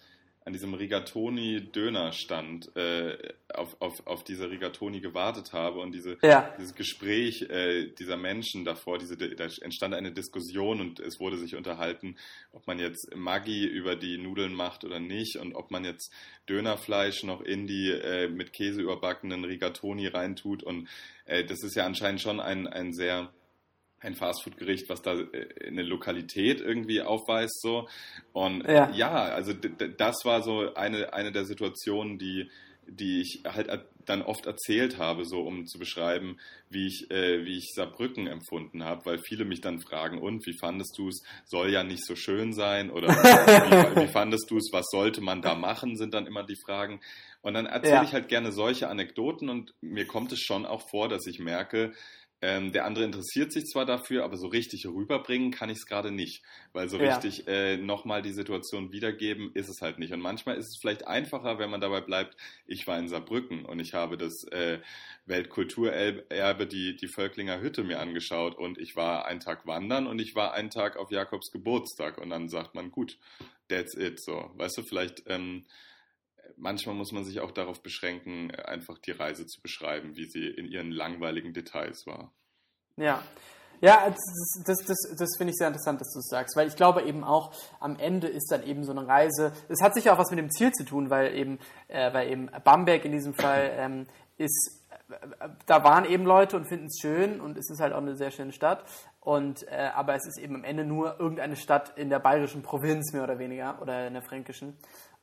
[0.44, 3.16] an diesem Rigatoni-Dönerstand äh,
[3.54, 6.52] auf, auf, auf diese Rigatoni gewartet habe und diese, ja.
[6.58, 11.54] dieses Gespräch äh, dieser Menschen davor, diese, da entstand eine Diskussion und es wurde sich
[11.54, 12.16] unterhalten,
[12.52, 16.12] ob man jetzt Maggi über die Nudeln macht oder nicht und ob man jetzt
[16.48, 20.88] Dönerfleisch noch in die äh, mit Käse überbackenen Rigatoni reintut und
[21.26, 23.32] äh, das ist ja anscheinend schon ein, ein sehr
[24.02, 27.88] ein Fastfood-Gericht, was da äh, eine Lokalität irgendwie aufweist, so.
[28.32, 32.50] Und ja, ja also das war so eine, eine der Situationen, die,
[32.86, 33.68] die ich halt
[34.04, 36.38] dann oft erzählt habe, so um zu beschreiben,
[36.68, 40.58] wie ich, äh, wie ich Saarbrücken empfunden habe, weil viele mich dann fragen, und wie
[40.58, 41.22] fandest du es?
[41.44, 43.08] Soll ja nicht so schön sein oder
[43.96, 44.70] wie, wie, fandest du es?
[44.72, 45.96] Was sollte man da machen?
[45.96, 47.00] Sind dann immer die Fragen.
[47.42, 48.04] Und dann erzähle ja.
[48.04, 51.92] ich halt gerne solche Anekdoten und mir kommt es schon auch vor, dass ich merke,
[52.44, 56.10] ähm, der andere interessiert sich zwar dafür, aber so richtig rüberbringen kann ich es gerade
[56.10, 57.14] nicht, weil so ja.
[57.14, 60.12] richtig äh, nochmal die Situation wiedergeben ist es halt nicht.
[60.12, 63.78] Und manchmal ist es vielleicht einfacher, wenn man dabei bleibt, ich war in Saarbrücken und
[63.78, 64.80] ich habe das äh,
[65.26, 70.34] Weltkulturerbe, die, die Völklinger Hütte mir angeschaut und ich war einen Tag wandern und ich
[70.34, 73.18] war einen Tag auf Jakobs Geburtstag und dann sagt man, gut,
[73.68, 74.50] that's it, so.
[74.56, 75.22] Weißt du, vielleicht...
[75.26, 75.64] Ähm,
[76.56, 80.66] manchmal muss man sich auch darauf beschränken, einfach die Reise zu beschreiben, wie sie in
[80.66, 82.32] ihren langweiligen Details war.
[82.96, 83.22] Ja.
[83.80, 86.76] Ja, das, das, das, das finde ich sehr interessant, dass du es sagst, weil ich
[86.76, 90.18] glaube eben auch, am Ende ist dann eben so eine Reise, es hat sicher auch
[90.18, 93.72] was mit dem Ziel zu tun, weil eben, äh, weil eben Bamberg in diesem Fall
[93.74, 94.06] ähm,
[94.38, 97.98] ist, äh, da waren eben Leute und finden es schön und es ist halt auch
[97.98, 98.84] eine sehr schöne Stadt.
[99.18, 103.12] Und, äh, aber es ist eben am Ende nur irgendeine Stadt in der bayerischen Provinz
[103.12, 104.76] mehr oder weniger oder in der fränkischen.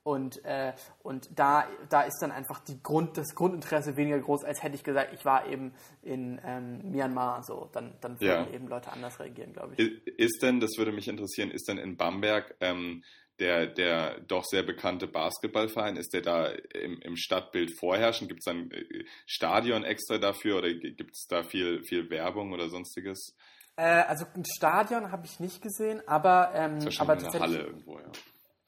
[0.09, 4.63] Und, äh, und da, da ist dann einfach die Grund, das Grundinteresse weniger groß, als
[4.63, 7.43] hätte ich gesagt, ich war eben in ähm, Myanmar.
[7.43, 8.53] So, dann, dann würden ja.
[8.55, 10.07] eben Leute anders reagieren, glaube ich.
[10.07, 13.03] Ist denn, das würde mich interessieren, ist denn in Bamberg ähm,
[13.37, 18.29] der, der doch sehr bekannte Basketballverein, ist der da im, im Stadtbild vorherrschend?
[18.29, 22.67] Gibt es dann äh, Stadion extra dafür oder gibt es da viel, viel Werbung oder
[22.67, 23.35] sonstiges?
[23.75, 27.41] Äh, also ein Stadion habe ich nicht gesehen, aber, ähm, aber tatsächlich.
[27.41, 28.11] Halle irgendwo, ja.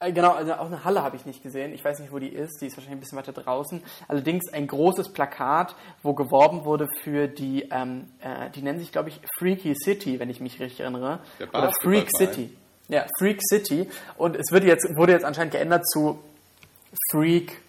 [0.02, 1.72] Äh, genau, also auch eine Halle habe ich nicht gesehen.
[1.72, 2.60] Ich weiß nicht, wo die ist.
[2.60, 3.82] Die ist wahrscheinlich ein bisschen weiter draußen.
[4.08, 9.10] Allerdings ein großes Plakat, wo geworben wurde für die, ähm, äh, die nennen sich, glaube
[9.10, 11.20] ich, Freaky City, wenn ich mich richtig erinnere.
[11.40, 12.56] Oder Freak City.
[12.88, 13.88] Ja, Freak City.
[14.16, 16.18] Und es wird jetzt, wurde jetzt anscheinend geändert zu
[17.10, 17.60] Freak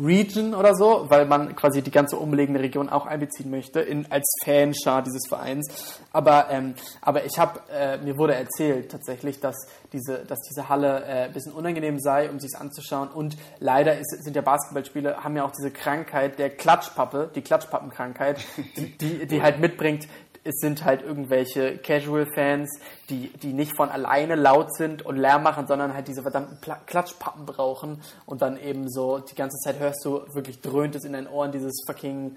[0.00, 4.24] Region oder so, weil man quasi die ganze umliegende Region auch einbeziehen möchte in, als
[4.44, 5.66] Fanschar dieses Vereins.
[6.12, 9.56] Aber, ähm, aber ich habe, äh, mir wurde erzählt tatsächlich, dass
[9.92, 13.08] diese, dass diese Halle äh, ein bisschen unangenehm sei, um sich anzuschauen.
[13.08, 18.44] Und leider ist, sind ja Basketballspiele, haben ja auch diese Krankheit der Klatschpappe, die Klatschpappenkrankheit,
[18.76, 20.06] die, die, die halt mitbringt,
[20.44, 25.66] es sind halt irgendwelche Casual-Fans, die, die nicht von alleine laut sind und Lärm machen,
[25.66, 30.04] sondern halt diese verdammten Pla Klatschpappen brauchen und dann eben so die ganze Zeit hörst
[30.04, 32.36] du wirklich dröhnt es in deinen Ohren dieses fucking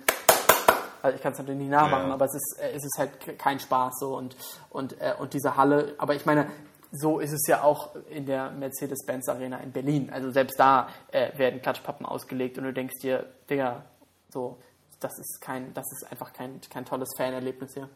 [1.01, 2.13] also ich kann es natürlich nicht nachmachen, ja.
[2.13, 4.37] aber es ist, äh, es ist halt kein Spaß so und,
[4.69, 6.47] und, äh, und diese Halle, aber ich meine,
[6.93, 10.11] so ist es ja auch in der Mercedes-Benz Arena in Berlin.
[10.13, 13.83] Also selbst da äh, werden Klatschpappen ausgelegt und du denkst dir, Digga,
[14.29, 14.57] so,
[15.03, 17.89] das ist kein, das ist einfach kein, kein tolles Fanerlebnis hier.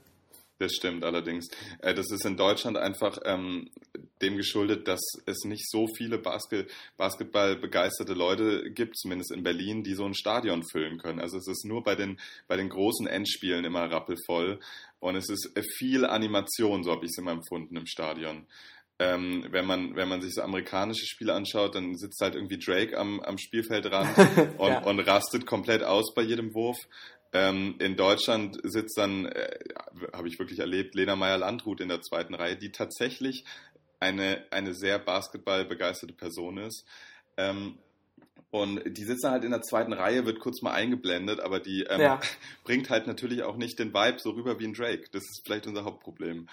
[0.59, 1.47] Das stimmt allerdings.
[1.79, 3.69] Äh, das ist in Deutschland einfach ähm,
[4.21, 9.83] dem geschuldet, dass es nicht so viele Basket Basketball begeisterte Leute gibt, zumindest in Berlin,
[9.83, 11.19] die so ein Stadion füllen können.
[11.19, 14.59] Also es ist nur bei den, bei den großen Endspielen immer rappelvoll
[14.99, 18.47] und es ist viel Animation, so habe ich es immer empfunden im Stadion.
[18.99, 22.97] Ähm, wenn man wenn man sich so amerikanische Spiele anschaut, dann sitzt halt irgendwie Drake
[22.97, 24.17] am, am Spielfeldrand
[24.57, 24.83] und, ja.
[24.83, 26.77] und rastet komplett aus bei jedem Wurf.
[27.33, 29.59] Ähm, in Deutschland sitzt dann, äh,
[30.13, 33.43] habe ich wirklich erlebt, Lena Meyer-Landrut in der zweiten Reihe, die tatsächlich
[33.99, 36.85] eine, eine sehr basketballbegeisterte Person ist.
[37.35, 37.77] Ähm,
[38.49, 41.83] und die sitzt dann halt in der zweiten Reihe, wird kurz mal eingeblendet, aber die
[41.83, 42.19] ähm, ja.
[42.63, 45.05] bringt halt natürlich auch nicht den Vibe so rüber wie ein Drake.
[45.11, 46.47] Das ist vielleicht unser Hauptproblem.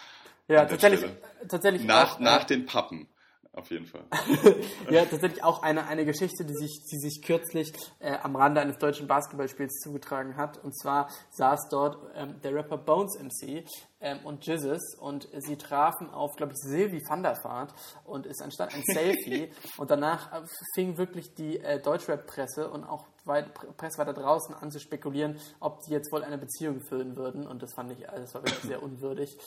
[0.49, 1.11] Ja, tatsächlich,
[1.49, 3.09] tatsächlich nach, auch, nach äh, den Pappen
[3.55, 4.05] auf jeden Fall.
[4.91, 8.79] ja, tatsächlich auch eine, eine Geschichte, die sich, die sich kürzlich äh, am Rande eines
[8.79, 10.63] deutschen Basketballspiels zugetragen hat.
[10.63, 13.65] Und zwar saß dort ähm, der Rapper Bones MC
[14.01, 18.41] ähm, und Jizzes und sie trafen auf, glaube ich, Silvi van der Vaart und es
[18.41, 19.53] entstand ein Selfie.
[19.79, 24.73] und danach äh, fing wirklich die äh, Deutschrap-Presse und auch weit, Presse weiter draußen an
[24.73, 27.47] zu spekulieren, ob die jetzt wohl eine Beziehung führen würden.
[27.47, 29.39] Und das fand ich, also das war wirklich sehr unwürdig.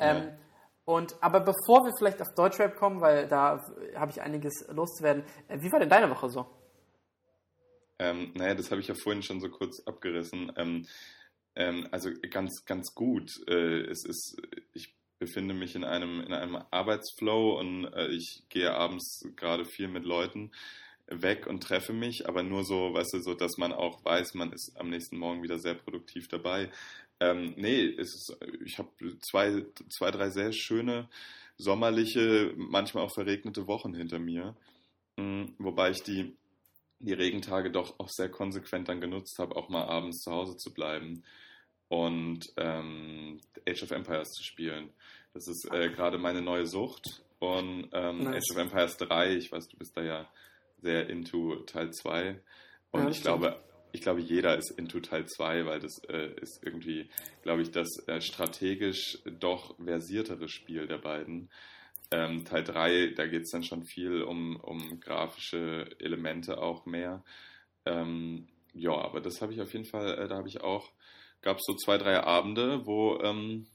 [0.00, 0.38] Ähm, ja.
[0.84, 3.64] Und, aber bevor wir vielleicht auf Deutschrap kommen, weil da
[3.96, 6.46] habe ich einiges loszuwerden, äh, wie war denn deine Woche so?
[7.98, 10.52] Ähm, naja, das habe ich ja vorhin schon so kurz abgerissen.
[10.56, 10.86] Ähm,
[11.56, 13.32] ähm, also ganz, ganz gut.
[13.48, 14.40] Äh, es ist,
[14.74, 19.88] ich befinde mich in einem, in einem Arbeitsflow und äh, ich gehe abends gerade viel
[19.88, 20.52] mit Leuten
[21.08, 24.52] weg und treffe mich, aber nur so, weißt du, so, dass man auch weiß, man
[24.52, 26.70] ist am nächsten Morgen wieder sehr produktiv dabei.
[27.20, 31.08] Ähm, nee, ist, ich habe zwei, zwei, drei sehr schöne
[31.56, 34.54] sommerliche, manchmal auch verregnete Wochen hinter mir,
[35.16, 36.36] mhm, wobei ich die,
[36.98, 40.72] die Regentage doch auch sehr konsequent dann genutzt habe, auch mal abends zu Hause zu
[40.74, 41.22] bleiben
[41.88, 44.90] und ähm, Age of Empires zu spielen.
[45.32, 47.22] Das ist äh, gerade meine neue Sucht.
[47.38, 48.36] Und ähm, nice.
[48.36, 50.26] Age of Empires 3, ich weiß, du bist da ja
[50.80, 52.40] sehr into Teil 2.
[52.90, 53.62] Und ja, ich glaube,
[53.96, 57.08] ich glaube, jeder ist into Teil 2, weil das äh, ist irgendwie,
[57.42, 61.50] glaube ich, das äh, strategisch doch versiertere Spiel der beiden.
[62.10, 67.24] Ähm, Teil 3, da geht es dann schon viel um, um grafische Elemente auch mehr.
[67.84, 70.92] Ähm, ja, aber das habe ich auf jeden Fall, äh, da habe ich auch
[71.42, 73.66] gab es so zwei, drei Abende, wo, ähm,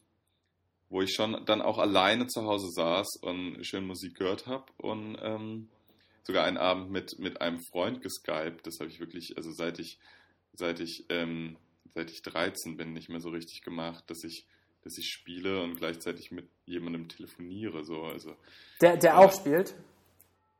[0.89, 5.17] wo ich schon dann auch alleine zu Hause saß und schön Musik gehört habe und
[5.21, 5.69] ähm,
[6.23, 8.65] sogar einen Abend mit, mit einem Freund geskypt.
[8.65, 9.99] Das habe ich wirklich, also seit ich,
[10.53, 11.57] seit ich, ähm,
[11.93, 14.47] seit ich 13 bin, nicht mehr so richtig gemacht, dass ich,
[14.83, 17.83] dass ich spiele und gleichzeitig mit jemandem telefoniere.
[17.83, 18.03] So.
[18.03, 18.35] Also,
[18.81, 19.75] der, der auch spielt?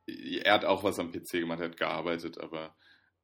[0.06, 2.74] Er hat auch was am PC gemacht, er hat gearbeitet, aber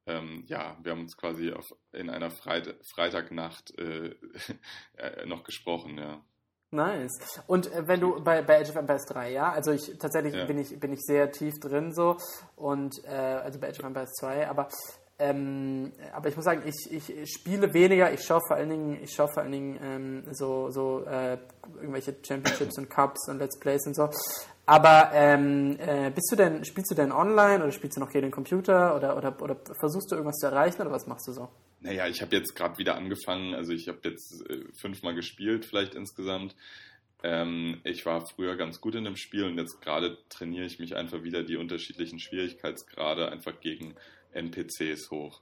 [0.05, 4.15] ähm, ja, wir haben uns quasi auf, in einer Freit Freitagnacht äh,
[4.97, 6.23] äh, noch gesprochen, ja.
[6.71, 7.41] Nice.
[7.47, 10.45] Und äh, wenn du bei, bei Age of Empires 3, ja, also ich tatsächlich ja.
[10.45, 12.17] bin ich bin ich sehr tief drin so
[12.55, 14.69] und äh, also bei Age of Empires 2, aber
[15.21, 19.13] ähm, aber ich muss sagen, ich, ich spiele weniger, ich schaue vor allen Dingen, ich
[19.13, 21.37] schaue vor allen Dingen ähm, so, so äh,
[21.75, 24.09] irgendwelche Championships und Cups und Let's Plays und so.
[24.65, 28.21] Aber ähm, äh, bist du denn, spielst du denn online oder spielst du noch hier
[28.21, 31.49] den Computer oder, oder, oder versuchst du irgendwas zu erreichen oder was machst du so?
[31.81, 35.95] Naja, ich habe jetzt gerade wieder angefangen, also ich habe jetzt äh, fünfmal gespielt, vielleicht
[35.95, 36.55] insgesamt.
[37.23, 40.95] Ähm, ich war früher ganz gut in dem Spiel und jetzt gerade trainiere ich mich
[40.95, 43.95] einfach wieder die unterschiedlichen Schwierigkeitsgrade einfach gegen
[44.33, 45.41] NPCs hoch.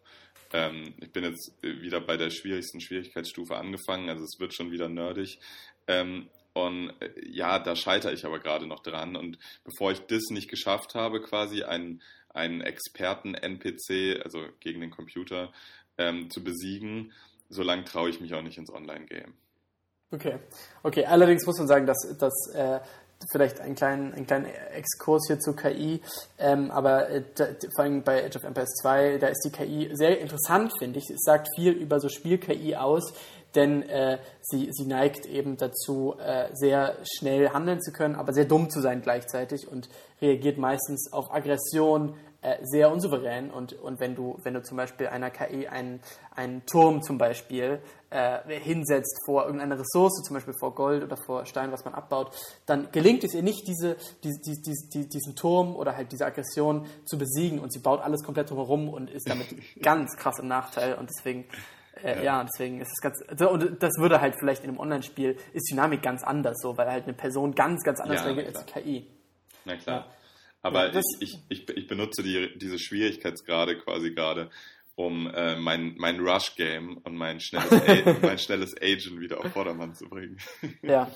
[0.53, 4.71] Ähm, ich bin jetzt äh, wieder bei der schwierigsten Schwierigkeitsstufe angefangen, also es wird schon
[4.71, 5.39] wieder nerdig.
[5.87, 9.15] Ähm, und äh, ja, da scheitere ich aber gerade noch dran.
[9.15, 15.51] Und bevor ich das nicht geschafft habe, quasi einen, einen Experten-NPC, also gegen den Computer,
[15.97, 17.11] ähm, zu besiegen,
[17.49, 19.33] so lange traue ich mich auch nicht ins Online-Game.
[20.11, 20.39] Okay.
[20.83, 22.79] Okay, allerdings muss man sagen, dass, dass äh,
[23.31, 26.01] vielleicht einen kleinen, einen Exkurs hier zu KI,
[26.37, 27.23] ähm, aber äh,
[27.75, 31.09] vor allem bei Age of Empires 2, da ist die KI sehr interessant, finde ich.
[31.09, 33.13] Es sagt viel über so Spiel-KI aus,
[33.55, 38.45] denn äh, sie, sie neigt eben dazu, äh, sehr schnell handeln zu können, aber sehr
[38.45, 39.89] dumm zu sein gleichzeitig und
[40.21, 43.49] reagiert meistens auf Aggression äh, sehr unsouverän.
[43.49, 46.01] Und, und wenn, du, wenn du zum Beispiel einer KI einen,
[46.35, 51.45] einen Turm zum Beispiel äh, hinsetzt vor irgendeiner Ressource, zum Beispiel vor Gold oder vor
[51.45, 55.75] Stein, was man abbaut, dann gelingt es ihr nicht, diese, die, die, die, diesen Turm
[55.75, 59.47] oder halt diese Aggression zu besiegen und sie baut alles komplett drumherum und ist damit
[59.81, 61.45] ganz krass im Nachteil und deswegen
[62.03, 62.23] äh, ja.
[62.23, 62.43] ja.
[62.43, 63.21] deswegen ist es ganz.
[63.41, 67.05] Und das würde halt vielleicht in einem Online-Spiel ist Dynamik ganz anders so, weil halt
[67.05, 69.07] eine Person ganz, ganz anders ja, reagiert als die KI.
[69.65, 70.05] Na klar.
[70.05, 70.05] Ja.
[70.61, 74.49] Aber ich, ich, ich, ich, benutze die, diese Schwierigkeitsgrade quasi gerade,
[74.95, 77.71] um äh, mein, mein Rush-Game und mein schnelles,
[78.21, 80.37] mein schnelles Agent wieder auf Vordermann zu bringen.
[80.81, 81.11] Ja.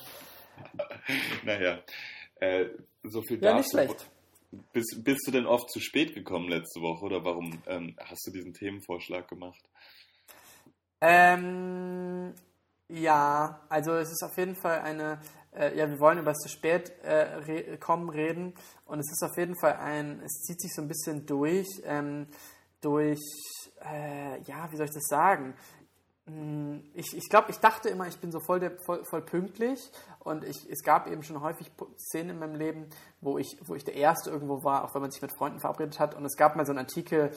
[1.44, 1.84] naja.
[2.36, 2.66] Äh,
[3.04, 3.58] so viel ja, dazu.
[3.58, 4.12] Nicht schlecht.
[4.74, 8.32] Bist, bist du denn oft zu spät gekommen letzte Woche oder warum ähm, hast du
[8.32, 9.62] diesen Themenvorschlag gemacht?
[11.00, 12.34] Ähm,
[12.90, 15.22] ja, also es ist auf jeden Fall eine,
[15.56, 18.54] äh, ja, wir wollen über das zu spät äh, re kommen reden
[18.86, 22.28] und es ist auf jeden Fall ein, es zieht sich so ein bisschen durch, ähm,
[22.82, 23.22] durch,
[23.84, 25.54] äh, ja, wie soll ich das sagen?
[26.28, 29.92] Hm, ich, ich glaube, ich dachte immer, ich bin so voll, der, voll, voll pünktlich
[30.20, 33.84] und ich, es gab eben schon häufig Szenen in meinem Leben, wo ich, wo ich
[33.84, 36.16] der Erste irgendwo war, auch wenn man sich mit Freunden verabredet hat.
[36.16, 37.32] Und es gab mal so einen Artikel,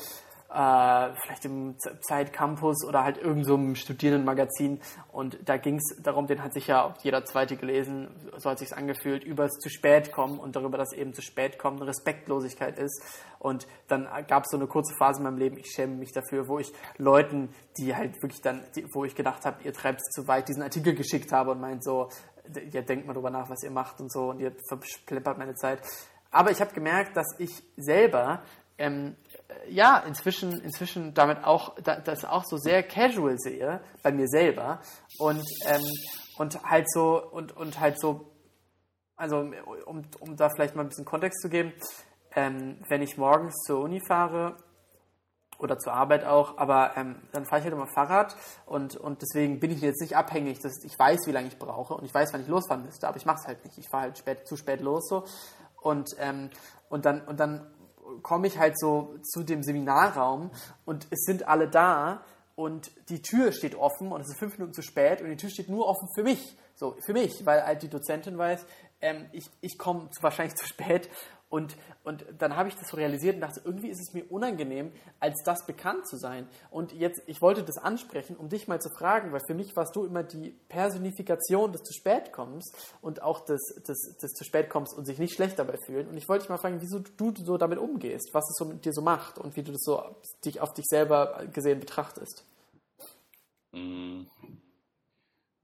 [0.54, 4.80] äh, vielleicht im Zeitcampus oder halt irgendeinem so Studierendenmagazin.
[5.10, 8.74] Und da ging es darum, den hat sich ja jeder Zweite gelesen, so hat sich
[8.76, 13.02] angefühlt, über das zu spät kommen und darüber, dass eben zu spät kommen Respektlosigkeit ist.
[13.40, 16.48] Und dann gab es so eine kurze Phase in meinem Leben, ich schäme mich dafür,
[16.48, 20.14] wo ich Leuten, die halt wirklich dann, die, wo ich gedacht habe, ihr treibt es
[20.14, 22.08] zu weit, diesen Artikel geschickt habe und meint so,
[22.72, 25.80] ihr denkt mal drüber nach, was ihr macht und so und ihr verpleppert meine Zeit.
[26.30, 28.42] Aber ich habe gemerkt, dass ich selber
[28.78, 29.16] ähm,
[29.68, 34.80] ja, inzwischen, inzwischen damit auch, das auch so sehr casual sehe, bei mir selber.
[35.18, 35.82] Und, ähm,
[36.36, 38.32] und halt so, und, und halt so,
[39.16, 39.38] also
[39.86, 41.72] um, um da vielleicht mal ein bisschen Kontext zu geben,
[42.34, 44.56] ähm, wenn ich morgens zur Uni fahre,
[45.58, 48.36] oder zur Arbeit auch, aber ähm, dann fahre ich halt immer Fahrrad
[48.66, 51.94] und, und deswegen bin ich jetzt nicht abhängig, dass ich weiß, wie lange ich brauche
[51.94, 53.78] und ich weiß, wann ich losfahren müsste, aber ich mache es halt nicht.
[53.78, 55.24] Ich fahre halt spät, zu spät los so
[55.80, 56.50] und, ähm,
[56.88, 57.73] und dann, und dann
[58.22, 60.50] komme ich halt so zu dem Seminarraum
[60.84, 62.22] und es sind alle da
[62.56, 65.50] und die Tür steht offen und es ist fünf Minuten zu spät und die Tür
[65.50, 66.56] steht nur offen für mich.
[66.76, 68.66] So, für mich, weil halt die Dozentin weiß,
[69.00, 71.08] ähm, ich, ich komme wahrscheinlich zu spät
[71.54, 74.90] und, und dann habe ich das so realisiert und dachte, irgendwie ist es mir unangenehm,
[75.20, 76.48] als das bekannt zu sein.
[76.68, 79.94] Und jetzt, ich wollte das ansprechen, um dich mal zu fragen, weil für mich warst
[79.94, 84.68] du immer die Personifikation des zu spät kommst und auch des, des, des zu spät
[84.68, 86.08] kommst und sich nicht schlecht dabei fühlen.
[86.08, 88.84] Und ich wollte dich mal fragen, wieso du so damit umgehst, was es so mit
[88.84, 90.02] dir so macht und wie du das so
[90.44, 92.44] dich auf dich selber gesehen betrachtest.
[93.70, 94.22] Mm.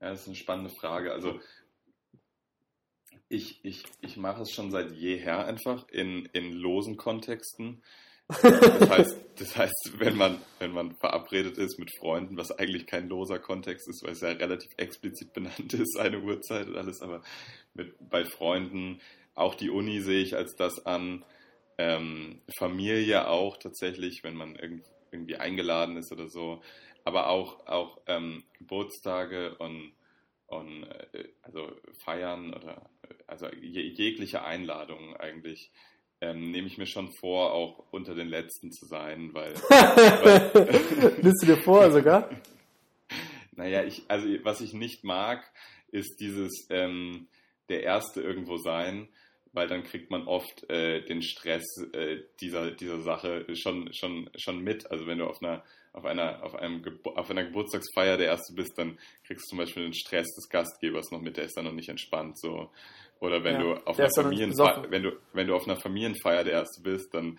[0.01, 1.13] Ja, das ist eine spannende Frage.
[1.13, 1.41] Also
[3.31, 7.83] ich, ich, ich mache es schon seit jeher einfach in, in losen Kontexten.
[8.29, 13.09] Das heißt, das heißt, wenn man, wenn man verabredet ist mit Freunden, was eigentlich kein
[13.09, 17.23] loser Kontext ist, weil es ja relativ explizit benannt ist, eine Uhrzeit und alles, aber
[17.75, 19.01] mit, bei Freunden,
[19.35, 21.25] auch die Uni sehe ich als das an,
[21.79, 24.57] ähm, Familie auch tatsächlich, wenn man
[25.11, 26.63] irgendwie eingeladen ist oder so,
[27.05, 29.93] aber auch, auch ähm, Geburtstage und,
[30.51, 31.73] und äh, also
[32.05, 32.91] Feiern oder
[33.27, 35.71] also jegliche Einladung eigentlich,
[36.21, 39.55] ähm, nehme ich mir schon vor, auch unter den Letzten zu sein, weil.
[39.55, 42.29] weil Nimmst du dir vor sogar?
[43.53, 45.51] naja, ich, also was ich nicht mag,
[45.93, 47.29] ist dieses ähm,
[47.69, 49.09] der Erste irgendwo sein,
[49.53, 54.61] weil dann kriegt man oft äh, den Stress äh, dieser, dieser Sache schon, schon, schon
[54.61, 54.91] mit.
[54.91, 58.79] Also wenn du auf einer auf einer, auf, einem auf einer Geburtstagsfeier der Erste bist,
[58.79, 61.73] dann kriegst du zum Beispiel den Stress des Gastgebers noch mit, der ist dann noch
[61.73, 62.39] nicht entspannt.
[62.39, 62.71] So.
[63.21, 66.55] Oder wenn ja, du auf einer Familienfeier, wenn du, wenn du auf einer Familienfeier der
[66.55, 67.39] Erste bist, dann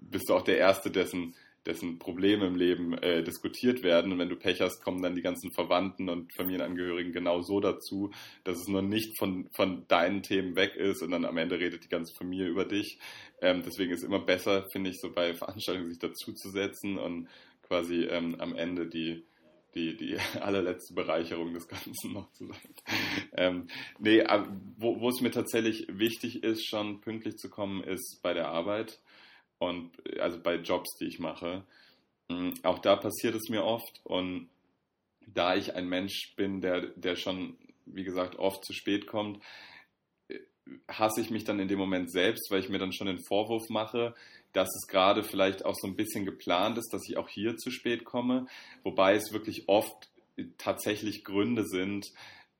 [0.00, 1.34] bist du auch der Erste, dessen,
[1.66, 4.12] dessen Probleme im Leben äh, diskutiert werden.
[4.12, 8.10] Und wenn du Pech hast, kommen dann die ganzen Verwandten und Familienangehörigen genau so dazu,
[8.44, 11.84] dass es nur nicht von, von deinen Themen weg ist und dann am Ende redet
[11.84, 12.98] die ganze Familie über dich.
[13.42, 17.28] Ähm, deswegen ist es immer besser, finde ich, so bei Veranstaltungen sich dazuzusetzen und
[17.70, 19.24] quasi ähm, am Ende die,
[19.76, 22.74] die, die allerletzte Bereicherung des Ganzen noch zu sein.
[23.36, 23.68] ähm,
[24.00, 24.24] nee,
[24.76, 28.98] wo, wo es mir tatsächlich wichtig ist, schon pünktlich zu kommen, ist bei der Arbeit
[29.58, 31.64] und also bei Jobs, die ich mache.
[32.28, 34.50] Mm, auch da passiert es mir oft und
[35.28, 37.56] da ich ein Mensch bin, der, der schon,
[37.86, 39.40] wie gesagt, oft zu spät kommt,
[40.26, 40.40] äh,
[40.88, 43.68] hasse ich mich dann in dem Moment selbst, weil ich mir dann schon den Vorwurf
[43.68, 44.16] mache,
[44.52, 47.70] dass es gerade vielleicht auch so ein bisschen geplant ist, dass ich auch hier zu
[47.70, 48.46] spät komme,
[48.82, 50.10] wobei es wirklich oft
[50.58, 52.12] tatsächlich Gründe sind,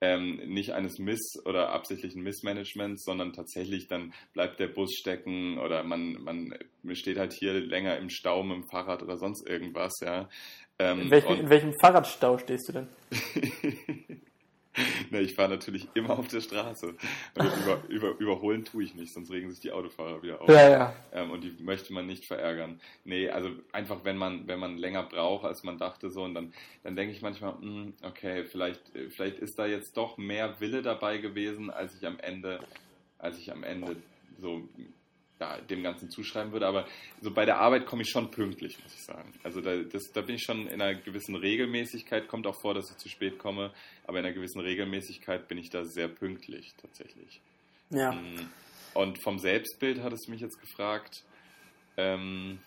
[0.02, 5.84] ähm, nicht eines Miss- oder absichtlichen Missmanagements, sondern tatsächlich dann bleibt der Bus stecken oder
[5.84, 6.54] man, man
[6.92, 10.28] steht halt hier länger im Stau mit dem Fahrrad oder sonst irgendwas, ja.
[10.78, 12.88] Ähm, in, welchem, in welchem Fahrradstau stehst du denn?
[15.10, 16.94] ne, ich fahre natürlich immer auf der Straße.
[17.34, 20.48] Über, über, überholen tue ich nicht, sonst regen sich die Autofahrer wieder auf.
[20.48, 20.94] Ja, ja.
[21.12, 22.80] Ähm, und die möchte man nicht verärgern.
[23.04, 26.52] Nee, also einfach, wenn man, wenn man länger braucht, als man dachte, so, und dann,
[26.82, 28.80] dann denke ich manchmal, mh, hm, okay, vielleicht,
[29.10, 32.60] vielleicht ist da jetzt doch mehr Wille dabei gewesen, als ich am Ende,
[33.18, 33.96] als ich am Ende
[34.38, 34.68] so
[35.40, 36.66] ja, dem Ganzen zuschreiben würde.
[36.66, 36.86] Aber
[37.20, 39.32] so bei der Arbeit komme ich schon pünktlich, muss ich sagen.
[39.42, 42.28] Also da, das, da bin ich schon in einer gewissen Regelmäßigkeit.
[42.28, 43.72] Kommt auch vor, dass ich zu spät komme,
[44.06, 47.40] aber in einer gewissen Regelmäßigkeit bin ich da sehr pünktlich tatsächlich.
[47.88, 48.12] Ja.
[48.12, 48.50] Mm,
[48.94, 51.24] und vom Selbstbild hat es mich jetzt gefragt.
[51.96, 52.60] Ähm,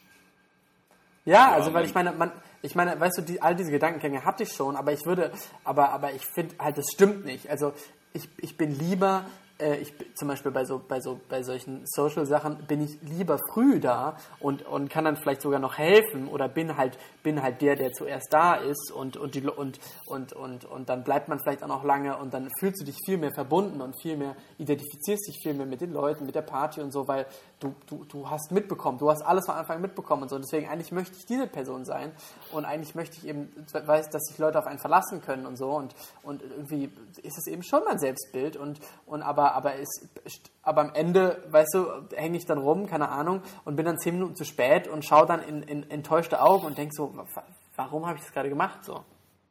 [1.25, 2.31] ja, ja, also weil ich meine, man,
[2.61, 5.31] ich meine, weißt du, die, all diese Gedankengänge hatte ich schon, aber ich würde,
[5.63, 7.49] aber, aber ich finde halt, das stimmt nicht.
[7.49, 7.73] Also
[8.13, 9.25] ich, ich bin lieber
[9.59, 13.39] äh, ich zum Beispiel bei so bei so bei solchen Social Sachen bin ich lieber
[13.51, 17.61] früh da und, und kann dann vielleicht sogar noch helfen oder bin halt bin halt
[17.61, 21.39] der, der zuerst da ist und und die und und und und dann bleibt man
[21.39, 24.35] vielleicht auch noch lange und dann fühlst du dich viel mehr verbunden und viel mehr
[24.57, 27.25] identifizierst dich viel mehr mit den Leuten, mit der Party und so, weil
[27.63, 30.37] du du du hast mitbekommen, du hast alles von Anfang mitbekommen und so.
[30.37, 32.11] Deswegen eigentlich möchte ich diese Person sein
[32.51, 35.71] und eigentlich möchte ich eben weiß, dass sich Leute auf einen verlassen können und so
[35.71, 36.91] und und irgendwie
[37.21, 40.09] ist es eben schon mein Selbstbild und und aber aber, ist,
[40.61, 41.85] aber am Ende, weißt du,
[42.15, 45.25] hänge ich dann rum, keine Ahnung, und bin dann zehn Minuten zu spät und schaue
[45.25, 47.13] dann in, in enttäuschte Augen und denke so,
[47.75, 49.03] warum habe ich das gerade gemacht so?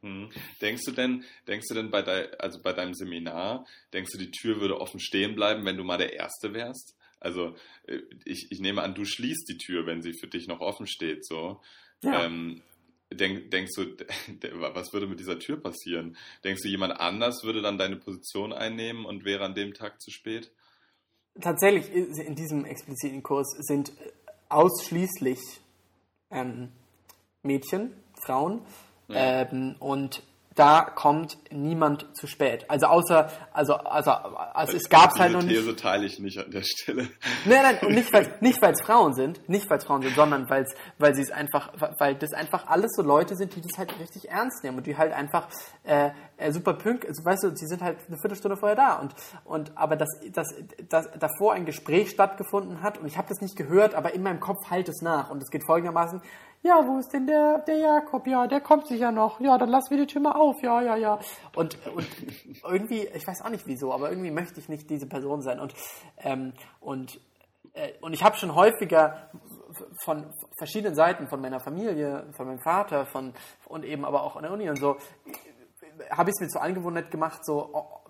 [0.03, 0.31] Hm.
[0.61, 4.33] Denkst du denn, denkst du denn bei, dein, also bei deinem Seminar, denkst du, die
[4.33, 6.97] Tür würde offen stehen bleiben, wenn du mal der Erste wärst?
[7.23, 7.55] Also
[7.87, 10.87] äh, ich, ich nehme an, du schließt die Tür, wenn sie für dich noch offen
[10.87, 11.61] steht, so.
[12.03, 12.25] Ja.
[12.25, 12.63] Ähm,
[13.15, 13.85] Denk, denkst du,
[14.75, 16.17] was würde mit dieser Tür passieren?
[16.45, 20.11] Denkst du, jemand anders würde dann deine Position einnehmen und wäre an dem Tag zu
[20.11, 20.51] spät?
[21.41, 23.93] Tatsächlich in diesem expliziten Kurs sind
[24.49, 25.41] ausschließlich
[26.31, 26.73] ähm,
[27.43, 27.93] Mädchen,
[28.25, 28.63] Frauen.
[29.09, 30.23] Ähm, und
[30.55, 32.69] da kommt niemand zu spät.
[32.69, 35.57] Also außer, also, also, also es gab halt noch nicht.
[35.57, 37.09] These teile ich nicht an der Stelle.
[37.45, 40.49] Nein, nein, nicht, weil nicht weil es Frauen sind, nicht weil es Frauen sind, sondern
[40.51, 43.99] weil's, weil sie es einfach, weil das einfach alles so Leute sind, die das halt
[43.99, 45.49] richtig ernst nehmen und die halt einfach
[45.85, 49.15] äh, äh, super pünktlich, also, weißt du, sie sind halt eine Viertelstunde vorher da und,
[49.45, 50.55] und aber dass, dass,
[50.89, 54.41] dass davor ein Gespräch stattgefunden hat und ich habe das nicht gehört, aber in meinem
[54.41, 56.21] Kopf halt es nach und es geht folgendermaßen,
[56.63, 58.27] ja, wo ist denn der, der Jakob?
[58.27, 59.41] Ja, der kommt sicher noch.
[59.41, 60.63] Ja, dann lassen wir die Tür mal auf.
[60.63, 61.19] Ja, ja, ja.
[61.57, 62.07] Und, und
[62.65, 65.59] irgendwie, ich weiß auch nicht wieso, aber irgendwie möchte ich nicht diese Person sein.
[65.59, 65.75] Und,
[66.19, 67.21] ähm, und,
[67.75, 69.31] äh, und ich habe schon häufiger
[70.05, 73.33] von verschiedenen Seiten, von meiner Familie, von meinem Vater, von,
[73.67, 74.97] und eben aber auch an der Uni und so,
[76.11, 78.02] habe ich es mir zur Angewohnheit gemacht, so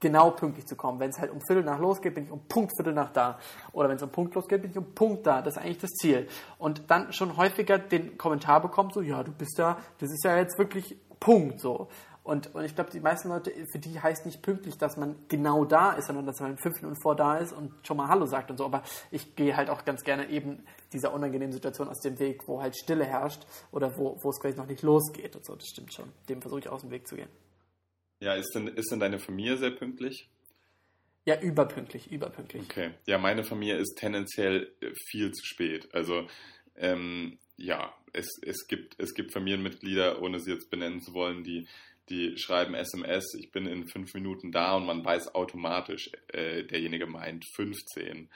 [0.00, 0.98] genau pünktlich zu kommen.
[0.98, 3.38] Wenn es halt um Viertel nach losgeht, bin ich um Punkt Viertel nach da.
[3.72, 5.42] Oder wenn es um Punkt losgeht, bin ich um Punkt da.
[5.42, 6.26] Das ist eigentlich das Ziel.
[6.58, 10.36] Und dann schon häufiger den Kommentar bekommt, so, ja, du bist da, das ist ja
[10.36, 11.88] jetzt wirklich Punkt, so.
[12.22, 15.64] Und, und ich glaube, die meisten Leute, für die heißt nicht pünktlich, dass man genau
[15.64, 18.50] da ist, sondern dass man fünf Minuten vor da ist und schon mal Hallo sagt
[18.50, 18.66] und so.
[18.66, 22.60] Aber ich gehe halt auch ganz gerne eben dieser unangenehmen Situation aus dem Weg, wo
[22.60, 25.56] halt Stille herrscht oder wo, wo es quasi noch nicht losgeht und so.
[25.56, 26.12] Das stimmt schon.
[26.28, 27.30] Dem versuche ich aus dem Weg zu gehen.
[28.20, 30.28] Ja, ist denn, ist denn deine Familie sehr pünktlich?
[31.24, 32.62] Ja, überpünktlich, überpünktlich.
[32.62, 32.92] Okay.
[33.06, 35.88] Ja, meine Familie ist tendenziell äh, viel zu spät.
[35.94, 36.26] Also,
[36.76, 41.66] ähm, ja, es, es, gibt, es gibt Familienmitglieder, ohne sie jetzt benennen zu wollen, die,
[42.08, 47.06] die schreiben SMS, ich bin in fünf Minuten da und man weiß automatisch, äh, derjenige
[47.06, 48.28] meint 15.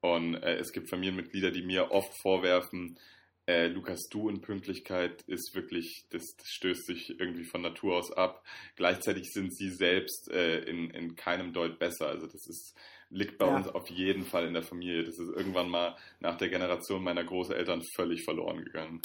[0.00, 2.98] Und äh, es gibt Familienmitglieder, die mir oft vorwerfen,
[3.46, 8.10] äh, Lukas, du in Pünktlichkeit ist wirklich, das, das, stößt sich irgendwie von Natur aus
[8.10, 8.42] ab.
[8.76, 12.06] Gleichzeitig sind sie selbst äh, in, in keinem Deut besser.
[12.06, 12.74] Also das ist,
[13.10, 13.56] liegt bei ja.
[13.56, 15.04] uns auf jeden Fall in der Familie.
[15.04, 19.02] Das ist irgendwann mal nach der Generation meiner Großeltern völlig verloren gegangen.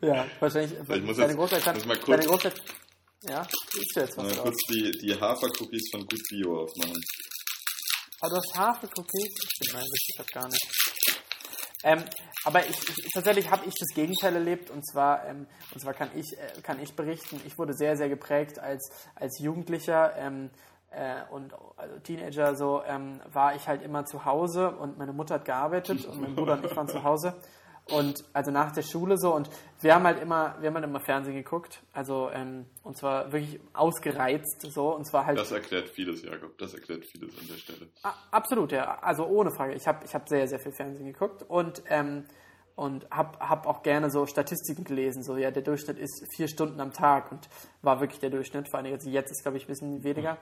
[0.00, 0.78] ja, wahrscheinlich.
[0.78, 1.74] Ich muss deine Großeltern.
[1.74, 2.64] Muss mal kurz, deine Großeltern,
[3.28, 4.36] ja, ist jetzt was.
[4.36, 7.02] Mal kurz die, die Hafercookies von Gut Bio aufmachen.
[8.20, 9.34] Aber du hast Hafercookies?
[9.72, 10.89] Nein, das das gar nicht.
[11.82, 12.04] Ähm,
[12.44, 14.70] aber ich, ich, tatsächlich habe ich das Gegenteil erlebt.
[14.70, 18.08] Und zwar, ähm, und zwar kann ich, äh, kann ich berichten, ich wurde sehr, sehr
[18.08, 20.50] geprägt als, als Jugendlicher ähm,
[20.90, 25.36] äh, und also Teenager, so ähm, war ich halt immer zu Hause und meine Mutter
[25.36, 27.34] hat gearbeitet und mein Bruder und ich waren zu Hause
[27.90, 31.00] und also nach der Schule so und wir haben halt immer, wir haben halt immer
[31.00, 35.38] Fernsehen geguckt, also ähm, und zwar wirklich ausgereizt so und zwar halt.
[35.38, 36.56] Das erklärt vieles, Jakob.
[36.58, 37.88] Das erklärt vieles an der Stelle.
[38.30, 39.74] absolut, ja, also ohne Frage.
[39.74, 42.24] Ich habe ich hab sehr sehr viel Fernsehen geguckt und ähm,
[42.76, 45.22] und habe hab auch gerne so Statistiken gelesen.
[45.22, 47.48] So, ja, der Durchschnitt ist vier Stunden am Tag und
[47.82, 48.68] war wirklich der Durchschnitt.
[48.70, 50.38] Vor allem jetzt, jetzt ist, glaube ich, ein bisschen weniger.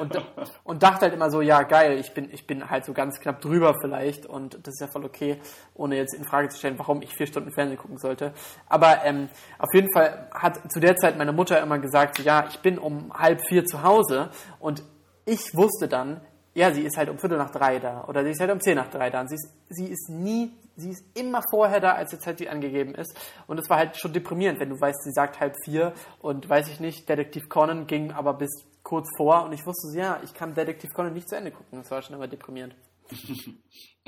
[0.00, 0.20] Und,
[0.64, 3.40] und dachte halt immer so, ja, geil, ich bin, ich bin halt so ganz knapp
[3.40, 5.40] drüber vielleicht und das ist ja voll okay,
[5.74, 8.32] ohne jetzt in Frage zu stellen, warum ich vier Stunden Fernsehen gucken sollte.
[8.68, 12.60] Aber ähm, auf jeden Fall hat zu der Zeit meine Mutter immer gesagt, ja, ich
[12.60, 14.82] bin um halb vier zu Hause und
[15.24, 16.20] ich wusste dann,
[16.54, 18.76] ja, sie ist halt um Viertel nach drei da oder sie ist halt um zehn
[18.76, 22.10] nach drei da und sie ist, sie ist nie, sie ist immer vorher da, als
[22.10, 23.16] die Zeit, die angegeben ist
[23.46, 26.68] und es war halt schon deprimierend, wenn du weißt, sie sagt halb vier und weiß
[26.68, 28.50] ich nicht, Detektiv Conan ging aber bis
[28.82, 31.90] kurz vor und ich wusste, ja, ich kann Detektiv Conan nicht zu Ende gucken, das
[31.90, 32.74] war schon immer deprimierend.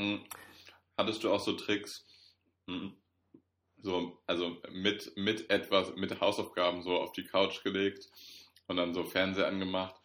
[0.01, 0.21] Hm.
[0.97, 2.07] Hattest du auch so Tricks,
[2.69, 2.93] hm.
[3.83, 8.09] so, also mit, mit etwas, mit Hausaufgaben so auf die Couch gelegt
[8.69, 9.97] und dann so Fernseher angemacht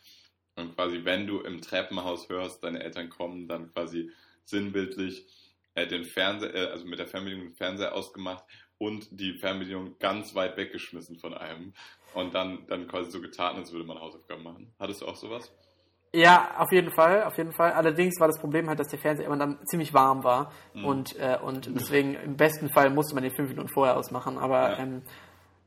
[0.56, 4.12] und quasi, wenn du im Treppenhaus hörst, deine Eltern kommen, dann quasi
[4.46, 5.28] sinnbildlich
[5.76, 8.44] äh, den Fernseher, äh, also mit der Fernbedienung den Fernseher ausgemacht
[8.78, 11.74] und die Fernbedienung ganz weit weggeschmissen von einem.
[12.14, 14.72] Und dann, dann quasi so getan, als würde man Hausaufgaben machen.
[14.80, 15.52] Hattest du auch sowas?
[16.16, 17.72] Ja, auf jeden Fall, auf jeden Fall.
[17.72, 20.86] Allerdings war das Problem halt, dass der Fernseher immer dann ziemlich warm war mhm.
[20.86, 24.38] und, äh, und deswegen im besten Fall musste man den fünf Minuten vorher ausmachen.
[24.38, 24.78] Aber ja.
[24.78, 25.02] ähm,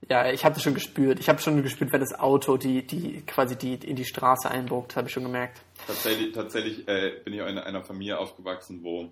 [0.08, 1.18] ja, ich habe das schon gespürt.
[1.18, 4.94] Ich habe schon gespürt, wenn das Auto die, die quasi die in die Straße einbogt,
[4.94, 5.62] habe ich schon gemerkt.
[5.84, 9.10] Tatsächlich, tatsächlich äh, bin ich in einer Familie aufgewachsen, wo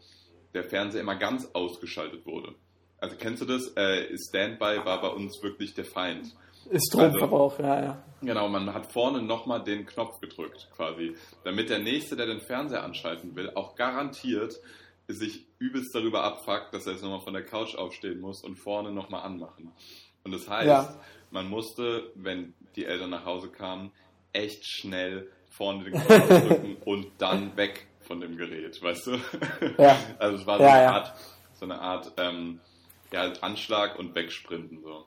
[0.54, 2.54] der Fernseher immer ganz ausgeschaltet wurde.
[2.98, 3.76] Also kennst du das?
[3.76, 6.34] Äh, Standby war bei uns wirklich der Feind.
[6.70, 8.04] Ist Stromverbrauch, also, ja, ja.
[8.22, 12.82] Genau, man hat vorne nochmal den Knopf gedrückt, quasi, damit der Nächste, der den Fernseher
[12.82, 14.54] anschalten will, auch garantiert
[15.06, 18.90] sich übelst darüber abfuckt, dass er jetzt nochmal von der Couch aufstehen muss und vorne
[18.90, 19.72] nochmal anmachen.
[20.24, 21.00] Und das heißt, ja.
[21.30, 23.92] man musste, wenn die Eltern nach Hause kamen,
[24.32, 29.18] echt schnell vorne den Knopf drücken und dann weg von dem Gerät, weißt du?
[29.78, 29.96] Ja.
[30.18, 31.14] Also es war so ja, eine Art,
[31.58, 32.60] so eine Art ähm,
[33.12, 35.06] ja, Anschlag und Wegsprinten so.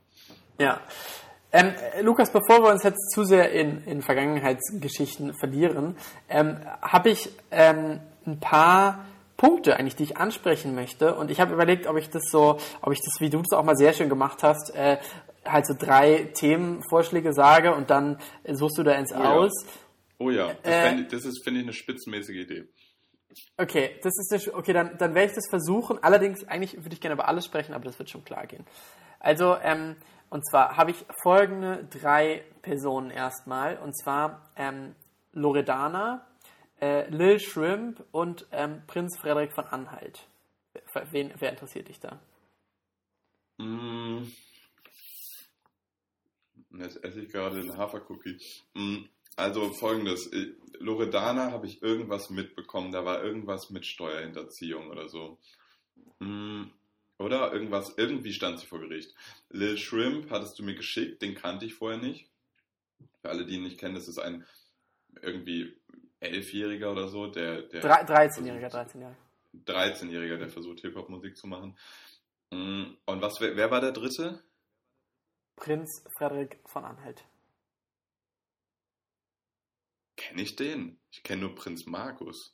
[0.59, 0.81] Ja.
[1.51, 5.95] Ähm, Lukas, bevor wir uns jetzt zu sehr in, in Vergangenheitsgeschichten verlieren,
[6.29, 9.05] ähm, habe ich ähm, ein paar
[9.37, 11.15] Punkte eigentlich, die ich ansprechen möchte.
[11.15, 13.63] Und ich habe überlegt, ob ich das so, ob ich das, wie du es auch
[13.63, 14.97] mal sehr schön gemacht hast, äh,
[15.45, 18.17] halt so drei Themenvorschläge sage und dann
[18.51, 19.31] suchst du da eins Oh ja.
[19.31, 19.51] aus.
[20.19, 22.65] Oh ja, das, Äh, fänd das ist, finde ich, eine spitzenmäßige Idee.
[23.57, 26.01] Okay, das ist okay, dann, dann werde ich das versuchen.
[26.03, 28.65] Allerdings, eigentlich würde ich gerne über alles sprechen, aber das wird schon klar gehen.
[29.19, 29.95] Also, ähm,
[30.29, 33.77] und zwar habe ich folgende drei Personen erstmal.
[33.77, 34.95] Und zwar ähm,
[35.33, 36.25] Loredana,
[36.81, 40.27] äh, Lil Shrimp und ähm, Prinz Frederik von Anhalt.
[41.11, 42.19] Wen, wer interessiert dich da?
[43.57, 44.31] Mm.
[46.77, 48.37] Jetzt esse ich gerade den Hafercookie.
[48.73, 49.05] Mm,
[49.37, 55.37] Also folgendes, äh, Loredana habe ich irgendwas mitbekommen, da war irgendwas mit Steuerhinterziehung oder so.
[56.19, 56.63] Mm,
[57.19, 59.15] Oder irgendwas, irgendwie stand sie vor Gericht.
[59.49, 62.29] Lil Shrimp hattest du mir geschickt, den kannte ich vorher nicht.
[63.21, 64.45] Für alle, die ihn nicht kennen, das ist ein
[65.23, 65.75] irgendwie
[66.19, 69.15] Elfjähriger oder so, der, der Drei- 13-Jähriger, 13-Jähriger.
[69.65, 71.75] 13-Jähriger, der versucht Hip-Hop-Musik zu machen.
[72.51, 74.43] Mm, Und was, wer, wer war der Dritte?
[75.55, 77.23] Prinz Frederik von Anhalt.
[80.27, 80.99] Kenne ich den?
[81.11, 82.53] Ich kenne nur Prinz Markus.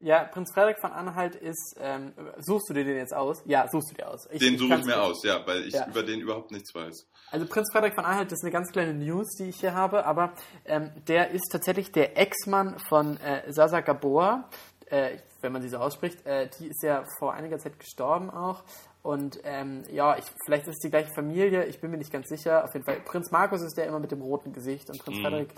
[0.00, 3.42] Ja, Prinz Frederik von Anhalt ist, ähm, suchst du dir den jetzt aus?
[3.46, 4.26] Ja, suchst du dir aus.
[4.28, 5.86] den suche ich mir aus, ja, weil ich Ja.
[5.88, 7.08] über den überhaupt nichts weiß.
[7.30, 10.34] Also Prinz Frederik von Anhalt ist eine ganz kleine News, die ich hier habe, aber
[10.64, 14.48] ähm, der ist tatsächlich der Ex-Mann von äh, Sasa Gabor,
[14.86, 16.24] äh, wenn man sie so ausspricht.
[16.26, 18.64] Äh, die ist ja vor einiger Zeit gestorben auch.
[19.02, 22.28] Und ähm, ja, ich, vielleicht ist es die gleiche Familie, ich bin mir nicht ganz
[22.28, 22.64] sicher.
[22.64, 25.22] Auf jeden Fall, Prinz Markus ist der immer mit dem roten Gesicht und Prinz Mhm.
[25.22, 25.54] Frederik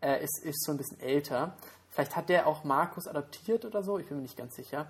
[0.00, 1.56] äh, ist, ist so ein bisschen älter.
[1.90, 4.86] Vielleicht hat der auch Markus adoptiert oder so, ich bin mir nicht ganz sicher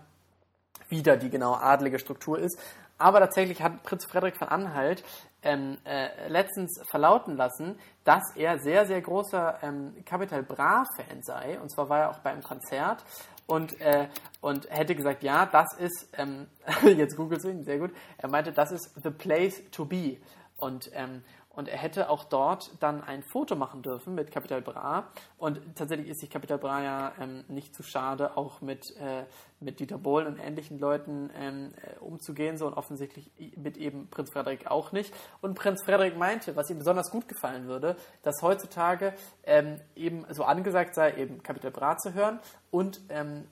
[0.91, 2.59] wieder die genaue adlige Struktur ist.
[2.99, 5.03] Aber tatsächlich hat Prinz Frederik von Anhalt
[5.43, 11.59] ähm, äh, letztens verlauten lassen, dass er sehr, sehr großer ähm, Capital Bra-Fan sei.
[11.61, 13.03] Und zwar war er auch bei einem Konzert
[13.47, 14.09] und, äh,
[14.43, 16.47] und hätte gesagt, ja, das ist, ähm,
[16.83, 20.19] jetzt googelt ihn, sehr gut, er meinte, das ist the place to be.
[20.59, 21.25] Und, ähm,
[21.61, 25.11] und er hätte auch dort dann ein Foto machen dürfen mit Capital Bra.
[25.37, 29.25] Und tatsächlich ist sich Capital Bra ja ähm, nicht zu schade, auch mit, äh,
[29.61, 32.57] mit Dieter Bohlen und ähnlichen Leuten ähm, äh, umzugehen.
[32.57, 35.13] So und offensichtlich mit eben Prinz Frederik auch nicht.
[35.43, 40.45] Und Prinz Frederik meinte, was ihm besonders gut gefallen würde, dass heutzutage ähm, eben so
[40.45, 42.41] angesagt sei, eben Capital Bra zu hören
[42.71, 43.45] und ähm,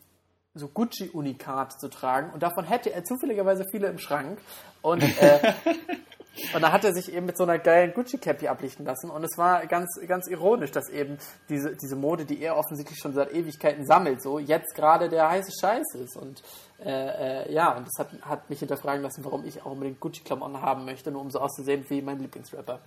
[0.54, 2.30] so Gucci-Unikat zu tragen.
[2.30, 4.40] Und davon hätte er zufälligerweise viele im Schrank.
[4.80, 5.52] Und, äh,
[6.55, 9.11] und da hat er sich eben mit so einer geilen Gucci-Cappy ablichten lassen.
[9.11, 11.18] Und es war ganz, ganz ironisch, dass eben
[11.49, 15.53] diese, diese Mode, die er offensichtlich schon seit Ewigkeiten sammelt, so jetzt gerade der heiße
[15.61, 16.16] Scheiß ist.
[16.16, 16.43] Und
[16.85, 20.62] äh, äh, ja, und das hat, hat mich hinterfragen lassen, warum ich auch unbedingt Gucci-Klamotten
[20.62, 22.81] haben möchte, nur um so auszusehen wie mein Lieblingsrapper.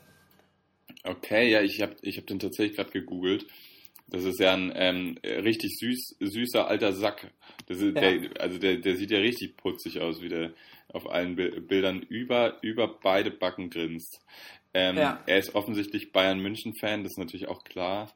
[1.04, 3.48] Okay, ja, ich habe ich hab den tatsächlich gerade gegoogelt.
[4.08, 7.32] Das ist ja ein ähm, richtig süß, süßer alter Sack.
[7.68, 7.92] Ist, Ja.
[7.92, 10.52] der, also der, der sieht ja richtig putzig aus, wie der
[10.94, 14.22] auf allen Bi- Bildern über, über beide Backen grinst.
[14.74, 15.20] Ähm, Ja.
[15.26, 18.12] Er ist offensichtlich Bayern-München-Fan, das ist natürlich auch klar.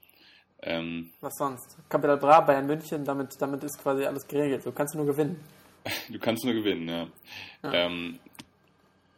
[0.62, 1.78] Ähm, Was sonst?
[1.90, 4.64] Capital Bra, Bayern München, damit, damit ist quasi alles geregelt.
[4.64, 5.40] So kannst du nur gewinnen.
[6.10, 7.08] du kannst nur gewinnen, ja.
[7.64, 7.74] Ja.
[7.74, 8.20] Ähm,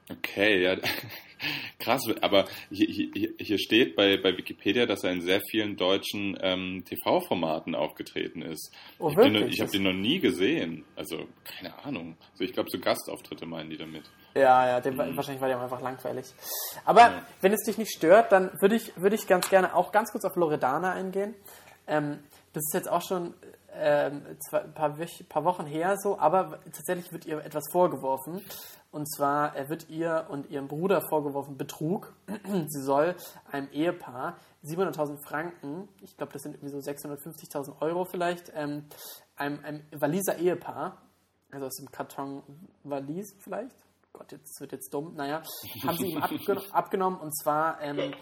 [0.09, 0.75] okay, ja.
[1.79, 6.37] Krass, aber hier, hier, hier steht bei, bei Wikipedia, dass er in sehr vielen deutschen
[6.41, 8.73] ähm, TV-Formaten aufgetreten ist.
[8.99, 9.53] Oh, ich wirklich?
[9.53, 10.85] ich habe den noch nie gesehen.
[10.95, 12.17] Also, keine Ahnung.
[12.31, 14.03] Also, ich glaube, so Gastauftritte meinen die damit.
[14.35, 16.25] Ja, ja, dem, war- wahrscheinlich war der einfach langweilig.
[16.85, 17.25] Aber Ja.
[17.41, 20.25] wenn es dich nicht stört, dann würde ich, würde ich ganz gerne auch ganz kurz
[20.25, 21.33] auf Loredana eingehen.
[21.87, 22.19] Ähm,
[22.53, 23.33] das ist jetzt auch schon
[23.77, 24.97] ähm, zwei, ein paar,
[25.29, 28.41] paar Wochen her so, aber tatsächlich wird ihr etwas vorgeworfen.
[28.89, 32.15] Und zwar wird ihr und ihrem Bruder vorgeworfen Betrug.
[32.67, 33.15] Sie soll
[33.51, 38.85] einem Ehepaar 700.000 Franken, ich glaube, das sind irgendwie so 650.000 Euro vielleicht, ähm,
[39.35, 41.01] einem, einem Waliser Ehepaar,
[41.51, 42.43] also aus dem Karton
[42.83, 43.75] Wallis vielleicht,
[44.13, 45.43] Gott, jetzt wird jetzt dumm, naja,
[45.85, 48.13] haben sie ihm abgen abgenommen und zwar, ähm,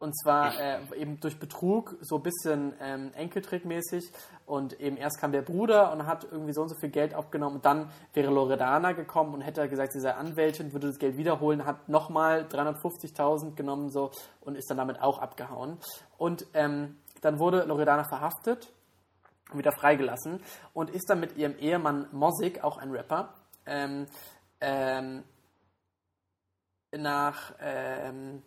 [0.00, 4.10] und zwar äh, eben durch Betrug, so ein bisschen ähm, Enkeltrickmäßig.
[4.46, 7.56] Und eben erst kam der Bruder und hat irgendwie so und so viel Geld abgenommen
[7.56, 11.66] und dann wäre Loredana gekommen und hätte gesagt, sie sei Anwältin, würde das Geld wiederholen,
[11.66, 15.76] hat nochmal 350.000 genommen so und ist dann damit auch abgehauen.
[16.16, 18.72] Und ähm, dann wurde Loredana verhaftet
[19.52, 20.40] wieder freigelassen
[20.72, 23.34] und ist dann mit ihrem Ehemann Mosik, auch ein Rapper,
[23.66, 24.06] ähm,
[24.60, 25.24] ähm,
[26.92, 28.42] nach ähm,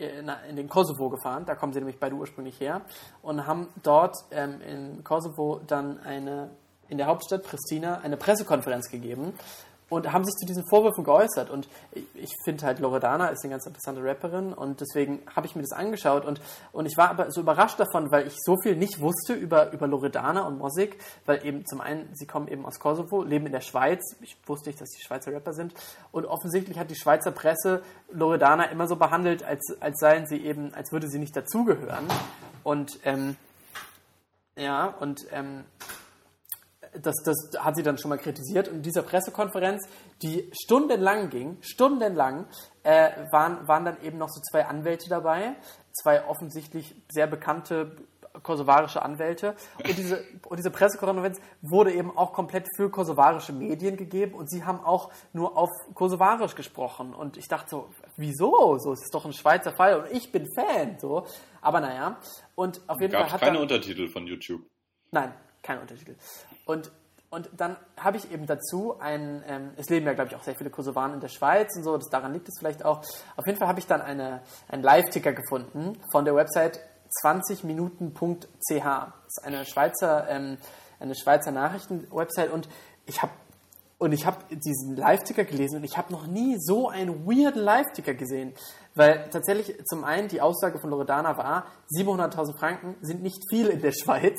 [0.00, 2.82] in in den Kosovo gefahren, da kommen sie nämlich beide ursprünglich her
[3.22, 6.50] und haben dort ähm, in Kosovo dann eine
[6.88, 9.34] in der Hauptstadt Pristina eine Pressekonferenz gegeben
[9.90, 11.50] und haben sich zu diesen Vorwürfen geäußert.
[11.50, 11.68] Und
[12.14, 15.72] ich, finde halt, Loredana ist eine ganz interessante Rapperin und deswegen habe ich mir das
[15.72, 16.40] angeschaut und,
[16.72, 19.86] und ich war aber so überrascht davon, weil ich so viel nicht wusste über, über
[19.86, 23.60] Loredana und Musik, weil eben zum einen, sie kommen eben aus Kosovo, leben in der
[23.60, 24.16] Schweiz.
[24.22, 25.74] Ich wusste nicht, dass die Schweizer Rapper sind.
[26.12, 27.82] Und offensichtlich hat die Schweizer Presse
[28.12, 32.06] Loredana immer so behandelt, als, als seien sie eben, als würde sie nicht dazugehören.
[32.62, 33.36] Und ähm,
[34.56, 35.64] ja, und ähm,
[36.92, 38.68] das, das hat sie dann schon mal kritisiert.
[38.68, 39.88] Und in dieser Pressekonferenz,
[40.22, 42.46] die stundenlang ging, stundenlang,
[42.82, 45.54] äh, waren, waren dann eben noch so zwei Anwälte dabei,
[45.92, 47.96] zwei offensichtlich sehr bekannte
[48.42, 49.56] kosovarische Anwälte.
[49.84, 54.64] Und diese, und diese Pressekonferenz wurde eben auch komplett für kosovarische Medien gegeben und sie
[54.64, 57.14] haben auch nur auf kosovarisch gesprochen.
[57.14, 58.78] Und ich dachte so, wieso?
[58.78, 60.98] So, es ist doch ein Schweizer Fall und ich bin Fan.
[60.98, 61.26] So.
[61.60, 62.18] Aber naja.
[62.54, 64.62] Und auf jeden Gab Fall hat keine dann, Untertitel von YouTube.
[65.10, 66.14] Nein, kein Untertitel.
[66.64, 66.90] Und,
[67.30, 70.54] und dann habe ich eben dazu ein, ähm, es leben ja, glaube ich, auch sehr
[70.54, 73.02] viele Kosovaren in der Schweiz und so, das, daran liegt es vielleicht auch.
[73.36, 76.80] Auf jeden Fall habe ich dann eine, einen Live-Ticker gefunden von der Website
[77.22, 78.46] 20minuten.ch.
[78.68, 80.58] Das ist eine Schweizer, ähm,
[80.98, 82.68] eine Schweizer Nachrichten-Website und
[83.06, 83.32] ich habe
[84.00, 88.14] und ich habe diesen Live-Ticker gelesen und ich habe noch nie so einen weirden Live-Ticker
[88.14, 88.54] gesehen.
[88.94, 93.82] Weil tatsächlich zum einen die Aussage von Loredana war, 700.000 Franken sind nicht viel in
[93.82, 94.38] der Schweiz.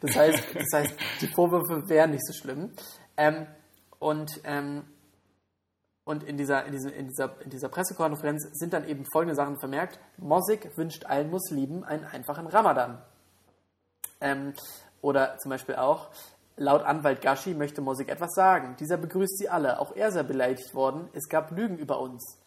[0.00, 2.72] Das heißt, das heißt die Vorwürfe wären nicht so schlimm.
[3.18, 3.46] Ähm,
[3.98, 4.84] und ähm,
[6.04, 9.58] und in dieser, in, diesem, in, dieser, in dieser Pressekonferenz sind dann eben folgende Sachen
[9.58, 9.98] vermerkt.
[10.18, 13.02] Mosik wünscht allen Muslimen einen einfachen Ramadan.
[14.20, 14.54] Ähm,
[15.00, 16.10] oder zum Beispiel auch,
[16.56, 18.76] Laut Anwalt Gashi möchte Mosik etwas sagen.
[18.78, 19.80] Dieser begrüßt sie alle.
[19.80, 21.08] Auch er sei beleidigt worden.
[21.12, 22.40] Es gab Lügen über uns.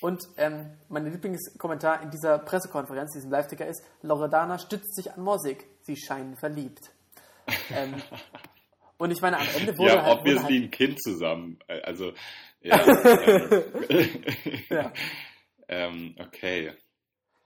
[0.00, 5.64] Und ähm, mein Lieblingskommentar in dieser Pressekonferenz, diesem Live-Ticker ist, Loredana stützt sich an Mosik.
[5.82, 6.90] Sie scheinen verliebt.
[7.70, 7.94] ähm,
[8.98, 10.18] und ich meine, am Ende wurde ja, halt...
[10.18, 11.58] obviously Wurde halt ein Kind zusammen.
[11.84, 12.12] Also,
[12.62, 12.80] ja.
[14.70, 14.92] ja.
[15.68, 16.72] ähm, okay.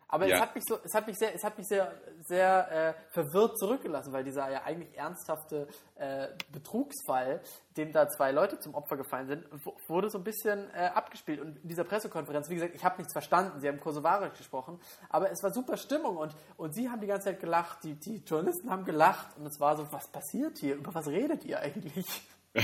[0.09, 0.36] Aber Ja.
[0.36, 1.92] es hat mich so, es hat mich sehr, es hat mich sehr,
[2.22, 7.40] sehr äh, verwirrt zurückgelassen, weil dieser ja eigentlich ernsthafte äh, Betrugsfall,
[7.76, 9.44] dem da zwei Leute zum Opfer gefallen sind,
[9.88, 11.40] wurde so ein bisschen äh, abgespielt.
[11.40, 13.61] Und in dieser Pressekonferenz, wie gesagt, ich habe nichts verstanden.
[13.61, 17.26] Sie haben Kosovarisch gesprochen, aber es war super Stimmung und und sie haben die ganze
[17.26, 20.76] Zeit gelacht, die die Journalisten haben gelacht und es war so, was passiert hier?
[20.76, 22.07] Über was redet ihr eigentlich?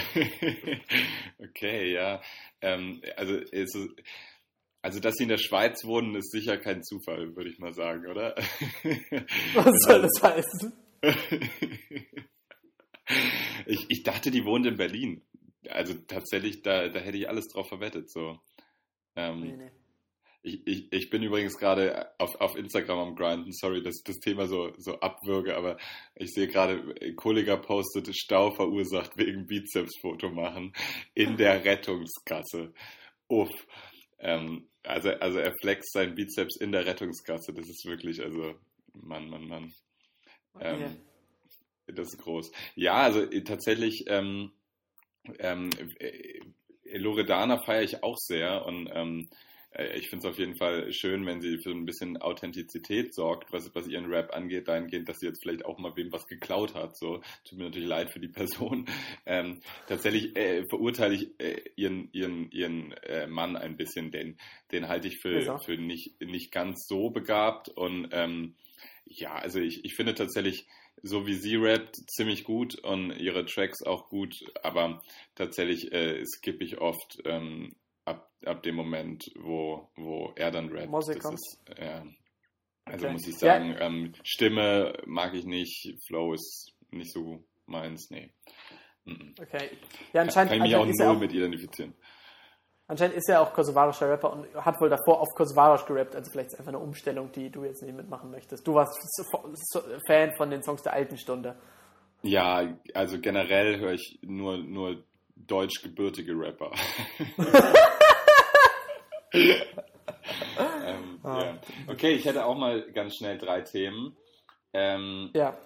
[1.39, 2.21] okay, ja.
[2.61, 3.89] Ähm, also, es ist,
[4.83, 8.09] also, dass sie in der Schweiz wohnen, ist sicher kein Zufall, würde ich mal sagen,
[8.09, 8.35] oder?
[9.55, 10.73] Was soll das heißen?
[13.67, 15.23] ich, ich dachte, die wohnt in Berlin.
[15.69, 18.11] Also tatsächlich, da, da hätte ich alles drauf verwettet.
[18.11, 18.41] So.
[19.15, 19.71] Ähm, Nee, nee.
[20.43, 23.53] ich, ich, ich bin übrigens gerade auf, auf Instagram am Grinden.
[23.53, 25.79] Sorry, dass ich das Thema so, so abwürge, aber
[26.17, 30.73] ich sehe gerade, Kollega postet Stau verursacht wegen Bizepsfoto machen
[31.15, 32.75] in der Rettungsgasse.
[33.29, 33.53] Uff.
[34.23, 37.53] Ähm, also, also er flext seinen Bizeps in der Rettungsgasse.
[37.53, 38.55] Das ist wirklich, also,
[38.95, 39.73] Mann, Mann, Mann.
[40.55, 40.85] Okay.
[40.85, 40.97] Ähm,
[41.87, 42.53] das ist groß.
[42.75, 44.53] Ja, also äh, tatsächlich, ähm,
[45.39, 46.41] ähm, äh,
[46.99, 49.37] Loredana feiere ich auch sehr und ähm, äh,
[49.97, 53.75] ich finde es auf jeden Fall schön, wenn sie für ein bisschen Authentizität sorgt, was,
[53.75, 56.97] was ihren Rap angeht, dahingehend, dass sie jetzt vielleicht auch mal wem was geklaut hat.
[56.97, 58.87] So, tut mir natürlich leid für die Person.
[59.25, 64.37] Ähm, tatsächlich äh, verurteile ich äh, ihren, ihren, ihren äh, Mann ein bisschen, den,
[64.73, 65.59] den halte ich für, Wieso?
[65.59, 68.55] für nicht, nicht ganz so begabt und ähm,
[69.05, 70.67] ja, also ich, ich finde tatsächlich,
[71.03, 75.03] so wie sie rappt, ziemlich gut und ihre Tracks auch gut, aber
[75.35, 77.75] tatsächlich äh, skippe ich oft ähm,
[78.47, 80.89] ab, dem Moment, wo, wo er dann rappt.
[80.91, 81.35] Musik Das kommt.
[81.35, 82.01] ist, äh,
[82.85, 83.13] also Okay.
[83.13, 83.55] muss ich Ja.
[83.55, 88.31] sagen, ähm, Stimme mag ich nicht, Flow ist nicht so meins, nee.
[89.05, 89.35] Mhm.
[89.41, 89.71] Okay.
[90.13, 91.95] Ja, anscheinend, Kann ich mich auch anscheinend, ist null auch, mit identifizieren.
[92.89, 96.15] anscheinend ist er auch kosovarischer Rapper und hat wohl davor auf kosovarisch gerappt.
[96.15, 98.67] Also vielleicht ist einfach eine Umstellung, die du jetzt nicht mitmachen möchtest.
[98.67, 98.99] Du warst
[100.07, 101.57] Fan von den Songs der alten Stunde.
[102.23, 105.03] Ja, also generell höre ich nur, nur
[105.37, 106.71] deutschgebürtige Rapper.
[109.33, 111.59] ähm, ja.
[111.89, 114.17] Okay, ich hätte auch mal ganz schnell drei Themen.
[114.73, 115.57] Ähm, Ja.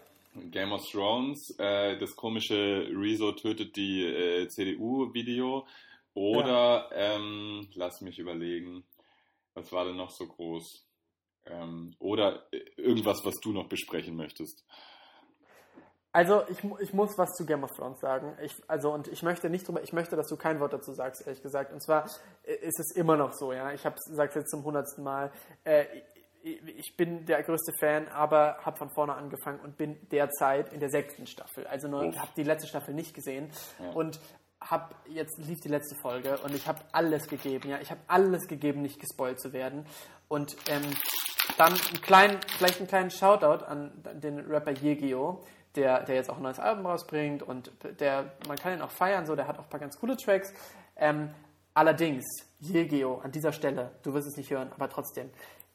[0.50, 5.66] Game of Thrones, äh, das komische Rezo tötet die äh, CDU-Video
[6.12, 8.84] oder ähm, lass mich überlegen,
[9.54, 10.86] was war denn noch so groß?
[11.46, 14.66] Ähm, oder äh, irgendwas, was du noch besprechen möchtest.
[16.16, 18.38] Also ich, ich muss was zu Game of Thrones sagen.
[18.42, 21.26] Ich, also und ich möchte nicht drüber, ich möchte, dass du kein Wort dazu sagst,
[21.26, 21.74] ehrlich gesagt.
[21.74, 22.06] Und zwar
[22.44, 23.70] äh, ist es immer noch so, ja.
[23.72, 25.30] Ich habe es jetzt zum hundertsten Mal.
[25.64, 25.84] Äh,
[26.42, 30.88] ich, bin der größte Fan, aber habe von vorne angefangen und bin derzeit in der
[30.88, 31.66] sechsten Staffel.
[31.66, 33.90] Also nur habe die letzte Staffel nicht gesehen Ja.
[33.90, 34.18] und
[34.60, 38.46] habe jetzt lief die letzte Folge und ich habe alles gegeben, ja, ich habe alles
[38.48, 39.84] gegeben, nicht gespoilt zu werden.
[40.28, 40.82] Und ähm,
[41.58, 45.44] dann einen kleinen, vielleicht einen kleinen Shoutout an den Rapper Yegio,
[45.76, 47.70] der, der jetzt auch ein neues Album rausbringt und
[48.00, 50.52] der, man kann ihn auch feiern, so, der hat auch ein paar ganz coole Tracks.
[50.96, 51.30] Ähm,
[51.74, 52.24] allerdings,
[52.60, 55.30] Yegio, an dieser Stelle, du wirst es nicht hören, aber trotzdem,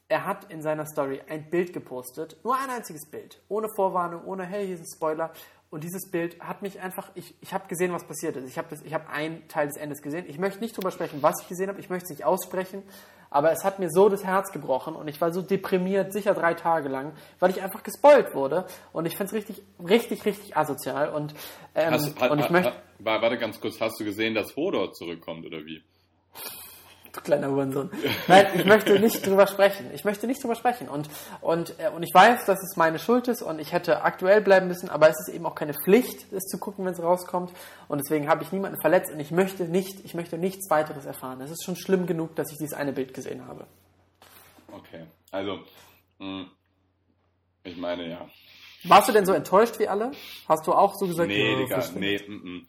[0.07, 4.43] er hat in seiner Story ein Bild gepostet, nur ein einziges Bild, ohne Vorwarnung, ohne,
[4.45, 5.31] hey, hier ist ein Spoiler.
[5.69, 8.45] Und dieses Bild hat mich einfach, ich, ich habe gesehen, was passiert ist.
[8.45, 10.25] Ich habe hab einen Teil des Endes gesehen.
[10.27, 11.79] Ich möchte nicht drüber sprechen, was ich gesehen habe.
[11.79, 12.83] Ich möchte es nicht aussprechen.
[13.31, 16.53] Aber es hat mir so das Herz gebrochen und ich war so deprimiert, sicher drei
[16.53, 18.65] Tage lang, weil ich einfach gespoilt wurde.
[18.91, 21.09] Und ich finde es richtig, richtig, richtig asozial.
[21.09, 21.33] Und,
[21.73, 22.73] ähm, hast, und ich möchte.
[22.99, 25.81] Warte ganz kurz, hast du gesehen, dass Hodor zurückkommt oder wie?
[27.13, 27.89] Du kleiner Hurensohn.
[28.27, 29.91] Nein, ich möchte nicht drüber sprechen.
[29.93, 30.89] Ich möchte nicht drüber sprechen.
[30.89, 31.09] Und,
[31.41, 34.67] und, äh, und ich weiß, dass es meine Schuld ist und ich hätte aktuell bleiben
[34.67, 37.51] müssen, aber es ist eben auch keine Pflicht, es zu gucken, wenn es rauskommt.
[37.87, 41.41] Und deswegen habe ich niemanden verletzt und ich möchte nicht, ich möchte nichts weiteres erfahren.
[41.41, 43.65] Es ist schon schlimm genug, dass ich dieses eine Bild gesehen habe.
[44.71, 45.59] Okay, also,
[46.19, 46.51] mh, hm,
[47.63, 48.29] ich meine, ja.
[48.83, 50.11] Warst du denn so enttäuscht wie alle?
[50.47, 51.27] Hast du auch so gesagt?
[51.27, 52.67] Nee, Digga, nee, m -m.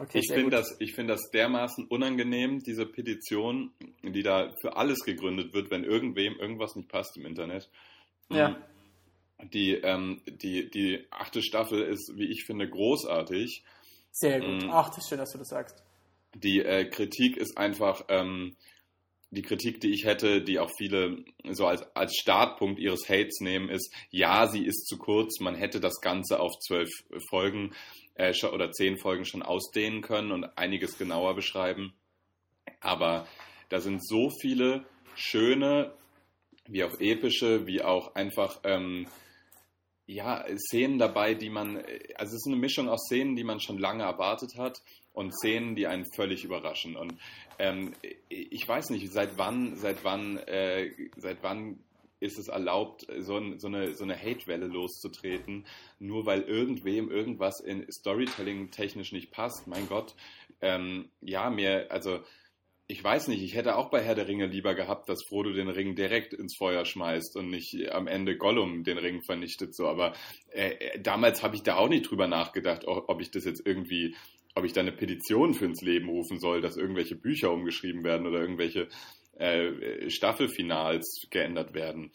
[0.00, 3.70] Okay, ich finde das, find das dermaßen unangenehm, diese Petition,
[4.02, 7.68] die da für alles gegründet wird, wenn irgendwem irgendwas nicht passt im Internet.
[8.30, 8.56] Ja.
[9.52, 13.62] Die, ähm, die, die achte Staffel ist, wie ich finde, großartig.
[14.10, 14.64] Sehr gut.
[14.64, 14.70] Mm.
[14.70, 15.82] Ach, das ist schön, dass du das sagst.
[16.34, 18.56] Die äh, Kritik ist einfach, ähm,
[19.30, 23.68] die Kritik, die ich hätte, die auch viele so als, als Startpunkt ihres Hates nehmen,
[23.68, 26.90] ist, ja, sie ist zu kurz, man hätte das Ganze auf zwölf
[27.28, 27.72] Folgen
[28.14, 31.94] äh, oder zehn Folgen schon ausdehnen können und einiges genauer beschreiben.
[32.80, 33.26] Aber
[33.68, 35.92] da sind so viele schöne,
[36.66, 39.06] wie auch epische, wie auch einfach ähm,
[40.06, 41.76] ja, Szenen dabei, die man,
[42.16, 45.76] also es ist eine Mischung aus Szenen, die man schon lange erwartet hat und Szenen,
[45.76, 46.96] die einen völlig überraschen.
[46.96, 47.14] Und
[47.60, 47.92] ähm,
[48.28, 51.78] ich weiß nicht, seit wann, seit wann, äh, seit wann
[52.18, 55.66] ist es erlaubt, so, so eine, so eine Hate-Welle loszutreten,
[55.98, 59.66] nur weil irgendwem irgendwas in Storytelling technisch nicht passt.
[59.66, 60.14] Mein Gott,
[60.60, 62.20] ähm, ja, mir, also
[62.86, 65.68] ich weiß nicht, ich hätte auch bei Herr der Ringe lieber gehabt, dass Frodo den
[65.68, 69.74] Ring direkt ins Feuer schmeißt und nicht am Ende Gollum den Ring vernichtet.
[69.74, 70.12] So, aber
[70.50, 74.16] äh, äh damals habe ich da auch nicht drüber nachgedacht, ob ich das jetzt irgendwie,
[74.54, 78.26] ob ich da eine Petition für ins Leben rufen soll, dass irgendwelche Bücher umgeschrieben werden
[78.26, 78.88] oder irgendwelche
[79.38, 82.12] äh, Staffelfinals geändert werden.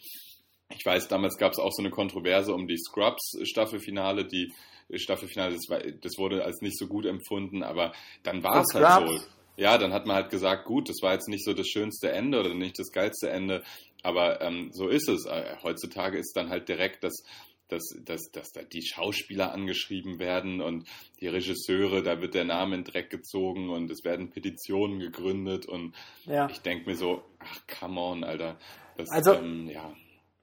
[0.76, 4.52] Ich weiß, damals gab es auch so eine Kontroverse um die Scrubs-Staffelfinale, die
[4.94, 9.08] Staffelfinale, das, war, das, wurde als nicht so gut empfunden, aber dann war es halt
[9.08, 9.20] so.
[9.56, 12.40] Ja, dann hat man halt gesagt, gut, das war jetzt nicht so das schönste Ende
[12.40, 13.64] oder nicht das geilste Ende,
[14.02, 15.24] aber ähm, so ist es.
[15.24, 17.24] Äh, heutzutage ist dann halt direkt das
[17.68, 20.88] dass, dass, dass da die Schauspieler angeschrieben werden und
[21.20, 25.94] die Regisseure, da wird der Name in Dreck gezogen und es werden Petitionen gegründet und
[26.24, 26.48] ja.
[26.50, 28.56] ich denke mir so, ach come on, Alter.
[28.96, 29.92] Das, also, ähm, ja.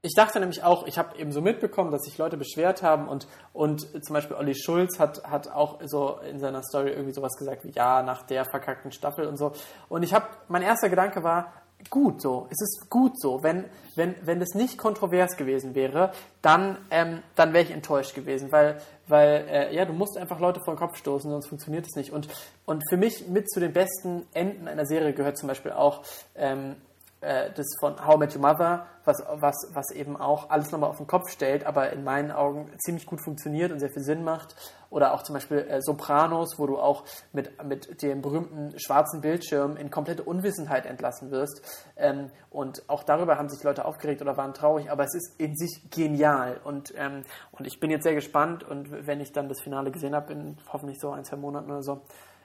[0.05, 3.25] Ich dachte nämlich auch, ich habe eben so mitbekommen, dass sich Leute beschwert haben und,
[3.53, 7.63] und zum Beispiel Olli Schulz hat, hat auch so in seiner Story irgendwie sowas gesagt
[7.63, 9.53] wie, ja, nach der verkackten Staffel und so.
[9.87, 11.53] Und ich habe, mein erster Gedanke war,
[11.89, 12.47] gut so.
[12.49, 13.43] Es ist gut so.
[13.43, 13.65] Wenn,
[13.95, 16.11] wenn, wenn das nicht kontrovers gewesen wäre,
[16.41, 20.59] dann, ähm, dann wäre ich enttäuscht gewesen, weil, weil äh, ja, du musst einfach Leute
[20.63, 22.11] vor den Kopf stoßen, sonst funktioniert es nicht.
[22.11, 22.27] Und,
[22.65, 26.03] und für mich mit zu den besten Enden einer Serie gehört zum Beispiel auch
[26.35, 26.75] ähm,
[27.23, 30.97] äh, das von How Met Your Mother, was, was, was eben auch alles nochmal auf
[30.97, 34.55] den Kopf stellt, aber in meinen Augen ziemlich gut funktioniert und sehr viel Sinn macht.
[34.89, 39.75] Oder auch zum Beispiel äh, Sopranos, wo du auch mit, mit dem berühmten schwarzen Bildschirm
[39.75, 41.61] in komplette Unwissenheit entlassen wirst.
[41.97, 45.55] Ähm, und auch darüber haben sich Leute aufgeregt oder waren traurig, aber es ist in
[45.55, 46.59] sich genial.
[46.63, 50.13] Und, ähm, und ich bin jetzt sehr gespannt und wenn ich dann das Finale gesehen
[50.13, 52.01] habe, in hoffentlich so ein, zwei Monaten oder so,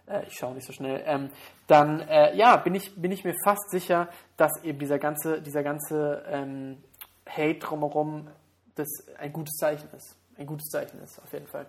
[0.08, 1.30] äh, ich schaue nicht so schnell, ähm,
[1.66, 5.62] dann äh, ja, bin ich, bin ich mir fast sicher, dass eben dieser ganze, dieser
[5.62, 6.82] ganze ähm,
[7.28, 8.28] Hate drumherum
[8.74, 8.88] das
[9.18, 10.16] ein gutes Zeichen ist.
[10.36, 11.66] Ein gutes Zeichen ist, auf jeden Fall.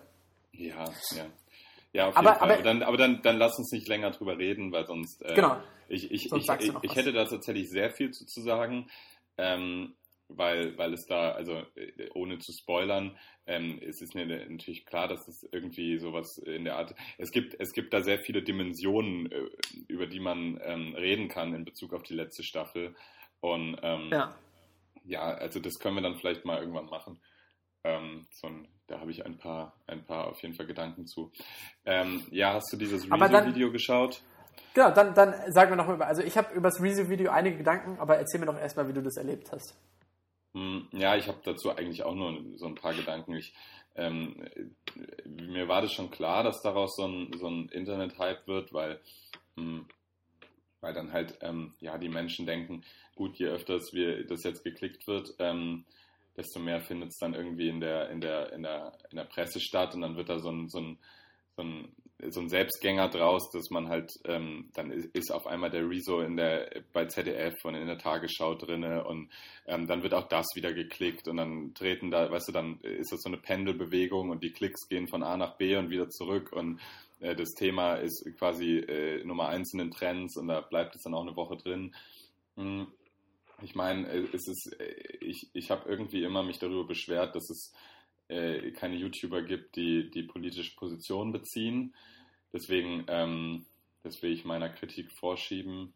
[0.52, 0.84] Ja,
[1.16, 1.26] ja.
[1.92, 2.52] Ja, auf aber, jeden Fall.
[2.52, 5.22] Aber, dann, aber dann, dann lass uns nicht länger drüber reden, weil sonst.
[5.22, 5.56] Äh, genau.
[5.88, 8.88] Ich, ich, ich, ich, ich hätte da tatsächlich sehr viel zu, zu sagen.
[9.36, 9.94] Ähm,
[10.36, 13.16] weil, weil es da, also äh, ohne zu spoilern,
[13.46, 17.56] ähm, es ist mir natürlich klar, dass es irgendwie sowas in der Art, es gibt,
[17.58, 19.48] es gibt da sehr viele Dimensionen, äh,
[19.88, 22.94] über die man ähm, reden kann in Bezug auf die letzte Staffel.
[23.40, 24.34] Und ähm, ja.
[25.04, 27.20] ja, also das können wir dann vielleicht mal irgendwann machen.
[27.82, 31.32] Ähm, so ein, da habe ich ein paar, ein paar auf jeden Fall Gedanken zu.
[31.84, 34.22] Ähm, ja, hast du dieses Review-Video geschaut?
[34.74, 37.98] Genau, dann, dann sagen wir noch mal, also ich habe über das Review-Video einige Gedanken,
[37.98, 39.76] aber erzähl mir doch erstmal, wie du das erlebt hast.
[40.54, 43.34] Hm, ja, ich habe dazu eigentlich auch nur so ein paar Gedanken.
[43.34, 43.54] Ich,
[43.94, 44.48] ähm,
[45.24, 49.00] mir war das schon klar, dass daraus so ein, so ein Internet-Hype wird, weil,
[49.56, 49.88] mh, hm,
[50.80, 52.82] weil dann halt ähm, ja, die Menschen denken,
[53.14, 55.84] gut, je öfters wir das jetzt geklickt wird, ähm,
[56.36, 59.60] desto mehr findet es dann irgendwie in der, in, der, in, der, in der Presse
[59.60, 60.98] statt und dann wird da so ein, so ein,
[61.56, 61.94] so ein
[62.28, 66.20] so ein Selbstgänger draus, dass man halt, ähm, dann ist, ist, auf einmal der Rezo
[66.20, 69.30] in der, bei ZDF und in der Tagesschau drinne und
[69.66, 73.12] ähm, dann wird auch das wieder geklickt und dann treten da, weißt du, dann ist
[73.12, 76.52] das so eine Pendelbewegung und die Klicks gehen von A nach B und wieder zurück
[76.52, 76.80] und
[77.20, 81.02] äh, das Thema ist quasi äh, Nummer eins in den Trends und da bleibt es
[81.02, 81.94] dann auch eine Woche drin.
[82.56, 82.86] Hm.
[83.62, 87.48] Ich meine, äh, es ist, äh, ich, ich habe irgendwie immer mich darüber beschwert, dass
[87.50, 87.72] es
[88.30, 91.94] äh, keine YouTuber gibt, die die politische Position beziehen.
[92.52, 93.66] Deswegen, ähm,
[94.02, 95.94] das will ich meiner Kritik vorschieben,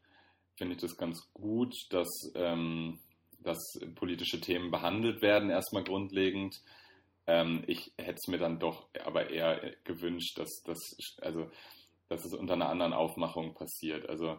[0.57, 2.99] finde ich das ganz gut, dass, ähm,
[3.41, 3.59] dass
[3.95, 6.61] politische Themen behandelt werden, erstmal grundlegend.
[7.27, 11.51] Ähm, ich hätte es mir dann doch aber eher gewünscht, dass, dass, also,
[12.09, 14.09] dass es unter einer anderen Aufmachung passiert.
[14.09, 14.39] Also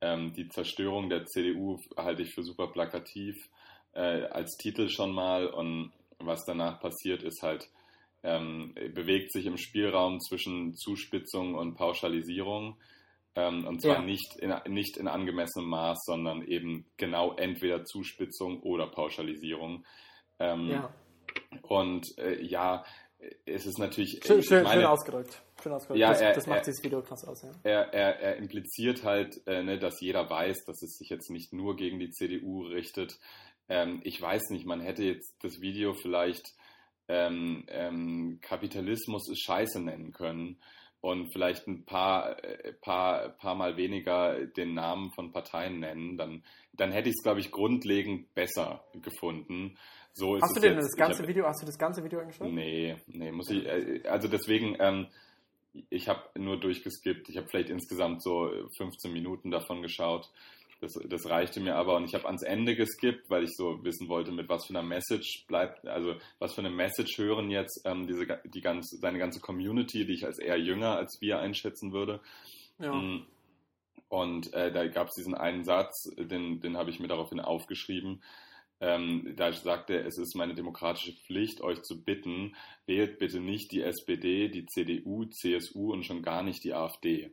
[0.00, 3.48] ähm, die Zerstörung der CDU halte ich für super plakativ
[3.92, 7.70] äh, als Titel schon mal und was danach passiert, ist halt,
[8.22, 12.76] ähm, bewegt sich im Spielraum zwischen Zuspitzung und Pauschalisierung.
[13.36, 14.02] Ähm, und zwar ja.
[14.02, 19.84] nicht, in, nicht in angemessenem Maß, sondern eben genau entweder Zuspitzung oder Pauschalisierung.
[20.38, 20.94] Ähm, ja.
[21.62, 22.84] Und äh, ja,
[23.46, 24.20] es ist natürlich.
[24.24, 25.42] Schön, schön, meine, schön ausgedrückt.
[25.62, 26.00] Schön ausgedrückt.
[26.00, 27.42] Ja, das, er, das macht er, dieses Video krass aus.
[27.42, 27.50] Ja.
[27.62, 31.52] Er, er, er impliziert halt, äh, ne, dass jeder weiß, dass es sich jetzt nicht
[31.52, 33.18] nur gegen die CDU richtet,
[33.68, 36.54] ähm, ich weiß nicht, man hätte jetzt das Video vielleicht
[37.08, 40.58] ähm, ähm, Kapitalismus ist Scheiße nennen können
[41.00, 46.42] und vielleicht ein paar, äh, paar, paar Mal weniger den Namen von Parteien nennen, dann,
[46.72, 49.76] dann hätte ich es, glaube ich, grundlegend besser gefunden.
[50.14, 52.50] So hast du denn jetzt, das ganze hab, Video, hast du das ganze Video angeschaut?
[52.50, 55.08] Nee, nee, muss ich, äh, also deswegen, ähm,
[55.90, 57.28] ich habe nur durchgeskippt.
[57.28, 60.30] Ich habe vielleicht insgesamt so 15 Minuten davon geschaut.
[60.84, 64.08] Das, das reichte mir aber und ich habe ans Ende geskippt, weil ich so wissen
[64.08, 68.06] wollte, mit was für einer Message bleibt, also was für eine Message hören jetzt ähm,
[68.06, 72.20] diese, die ganze, seine ganze Community, die ich als eher jünger als wir einschätzen würde.
[72.78, 72.92] Ja.
[72.92, 73.26] Mm.
[74.08, 78.22] Und äh, da gab es diesen einen Satz, den, den habe ich mir daraufhin aufgeschrieben.
[78.80, 82.54] Ähm, da sagte er, es ist meine demokratische Pflicht, euch zu bitten,
[82.84, 87.32] wählt bitte nicht die SPD, die CDU, CSU und schon gar nicht die AfD.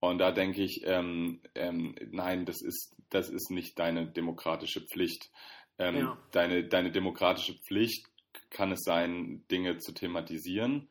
[0.00, 5.30] Und da denke ich, ähm, ähm, nein, das ist, das ist nicht deine demokratische Pflicht.
[5.78, 6.18] Ähm, ja.
[6.32, 8.06] deine, deine demokratische Pflicht
[8.50, 10.88] kann es sein, Dinge zu thematisieren,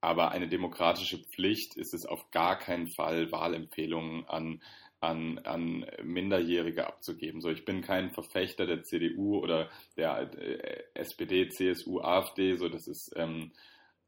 [0.00, 4.62] aber eine demokratische Pflicht ist es auf gar keinen Fall, Wahlempfehlungen an,
[5.00, 7.40] an, an Minderjährige abzugeben.
[7.40, 12.86] So, ich bin kein Verfechter der CDU oder der äh, SPD, CSU, AfD, so das
[12.86, 13.52] ist, ähm,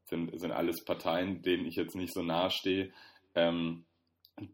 [0.05, 2.93] sind, sind alles Parteien, denen ich jetzt nicht so nahe stehe.
[3.33, 3.85] Ähm,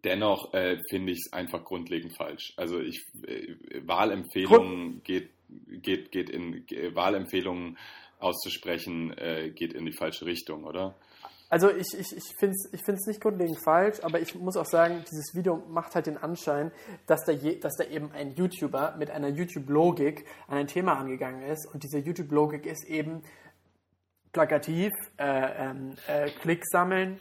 [0.04, 2.54] Dennoch äh, finde ich es einfach grundlegend falsch.
[2.56, 3.56] Also ich äh,
[3.86, 5.30] Wahlempfehlungen geht,
[5.68, 7.78] geht, geht in äh, Wahlempfehlungen
[8.20, 10.96] auszusprechen, äh, geht in die falsche Richtung, oder?
[11.50, 14.66] Also ich, ich, ich finde es ich find's nicht grundlegend falsch, aber ich muss auch
[14.66, 16.72] sagen, dieses Video macht halt den Anschein,
[17.06, 21.44] dass da, je, dass da eben ein YouTuber mit einer YouTube-Logik an ein Thema angegangen
[21.44, 23.22] ist und diese YouTube-Logik ist eben
[24.32, 27.20] plakativ, äh, ähm, äh, Klick sammeln,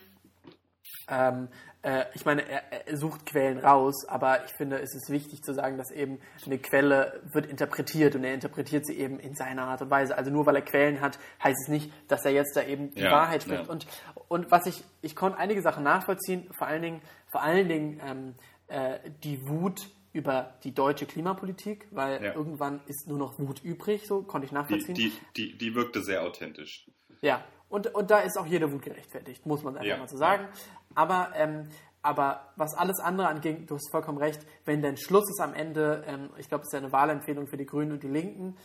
[1.12, 1.48] ähm,
[1.82, 5.52] äh, ich meine, er, er, sucht Quellen raus, aber ich finde, es ist wichtig zu
[5.52, 9.82] sagen, dass eben eine Quelle wird interpretiert und er interpretiert sie eben in seiner Art
[9.82, 10.16] und Weise.
[10.16, 13.00] Also nur weil er Quellen hat, heißt es nicht, dass er jetzt da eben die
[13.00, 13.66] ja, Wahrheit findet.
[13.66, 13.72] Ja.
[13.72, 13.86] Und,
[14.28, 18.34] und was ich, ich konnte einige Sachen nachvollziehen, vor allen Dingen, vor allen Dingen ähm,
[18.68, 22.34] äh, die Wut über die deutsche Klimapolitik, weil ja.
[22.34, 24.94] irgendwann ist nur noch Wut übrig, so konnte ich nachvollziehen.
[24.94, 26.86] Die, die, die, die wirkte sehr authentisch.
[27.22, 29.96] Ja, und, und da ist auch jede Wut gerechtfertigt, muss man einfach ja.
[29.96, 30.46] mal so sagen.
[30.94, 31.68] Aber, ähm,
[32.02, 36.04] aber was alles andere angeht, du hast vollkommen recht, wenn dein Schluss ist am Ende,
[36.06, 38.56] ähm, ich glaube, es ist ja eine Wahlempfehlung für die Grünen und die Linken,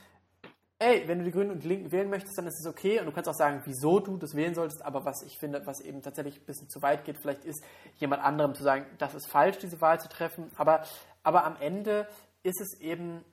[0.79, 2.99] ey, wenn du die Grünen und die Linken wählen möchtest, dann ist es okay.
[2.99, 5.81] Und du kannst auch sagen, wieso du das wählen solltest, aber was ich finde, was
[5.81, 7.63] eben tatsächlich ein bisschen zu weit geht, vielleicht ist
[7.95, 10.83] jemand anderem zu sagen, das ist falsch, diese Wahl zu treffen, aber,
[11.23, 12.07] aber am Ende
[12.43, 13.23] ist es eben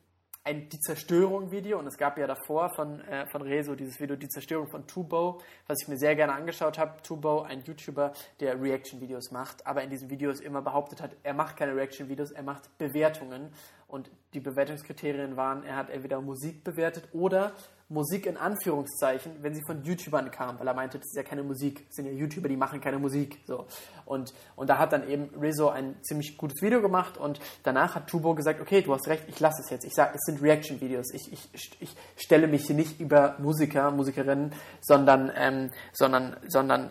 [0.46, 4.28] ein Die Zerstörung-Video und es gab ja davor von, äh, von Rezo dieses Video Die
[4.28, 7.00] Zerstörung von Tubo, was ich mir sehr gerne angeschaut habe.
[7.02, 11.56] Tubo, ein YouTuber, der Reaction-Videos macht, aber in diesen Videos immer behauptet hat, er macht
[11.56, 13.54] keine Reaction-Videos, er macht Bewertungen
[13.94, 17.52] und die Bewertungskriterien waren, er hat entweder Musik bewertet oder
[17.88, 21.44] Musik in Anführungszeichen, wenn sie von YouTubern kam, weil er meinte, das ist ja keine
[21.44, 23.38] Musik, das sind ja YouTuber, die machen keine Musik.
[23.46, 23.66] So.
[24.04, 28.08] Und, und da hat dann eben Rizzo ein ziemlich gutes Video gemacht und danach hat
[28.08, 29.84] Tubo gesagt, okay, du hast recht, ich lasse es jetzt.
[29.84, 31.14] Ich sage, es sind Reaction-Videos.
[31.14, 36.90] Ich, ich, ich stelle mich hier nicht über Musiker, Musikerinnen, sondern, ähm, sondern, sondern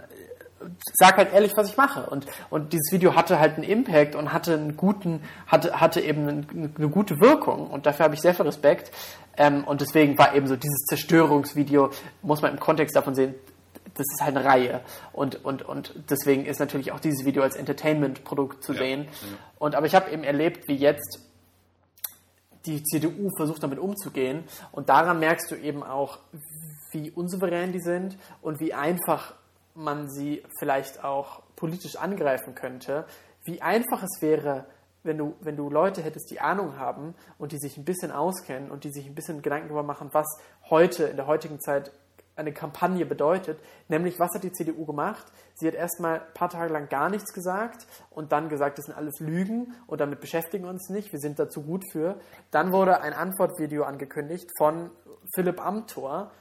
[0.93, 2.09] sag halt ehrlich, was ich mache.
[2.09, 6.27] Und, und dieses Video hatte halt einen Impact und hatte einen guten, hatte, hatte eben
[6.27, 7.67] eine, eine gute Wirkung.
[7.67, 8.91] Und dafür habe ich sehr viel Respekt.
[9.37, 11.89] Ähm, und deswegen war eben so dieses Zerstörungsvideo,
[12.21, 13.35] muss man im Kontext davon sehen,
[13.95, 14.81] das ist halt eine Reihe.
[15.11, 19.07] Und, und, und deswegen ist natürlich auch dieses Video als Entertainment-Produkt zu ja, sehen.
[19.59, 21.19] Und aber ich habe eben erlebt, wie jetzt
[22.65, 24.43] die CDU versucht damit umzugehen.
[24.71, 26.19] Und daran merkst du eben auch,
[26.91, 29.33] wie unsouverän die sind und wie einfach
[29.75, 33.05] man sie vielleicht auch politisch angreifen könnte,
[33.43, 34.65] wie einfach es wäre,
[35.03, 38.71] wenn du, wenn du Leute hättest, die Ahnung haben und die sich ein bisschen auskennen
[38.71, 40.27] und die sich ein bisschen Gedanken darüber machen, was
[40.69, 41.91] heute, in der heutigen Zeit
[42.35, 43.59] eine Kampagne bedeutet.
[43.89, 45.25] Nämlich, was hat die CDU gemacht?
[45.55, 48.95] Sie hat erstmal ein paar Tage lang gar nichts gesagt und dann gesagt, das sind
[48.95, 52.19] alles Lügen und damit beschäftigen wir uns nicht, wir sind dazu gut für.
[52.49, 54.89] Dann wurde ein Antwortvideo angekündigt von
[55.35, 56.31] Philipp Amthor,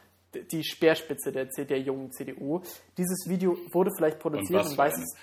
[0.51, 2.61] die Speerspitze der, der jungen CDU.
[2.97, 5.15] Dieses Video wurde vielleicht produziert und, weiß es.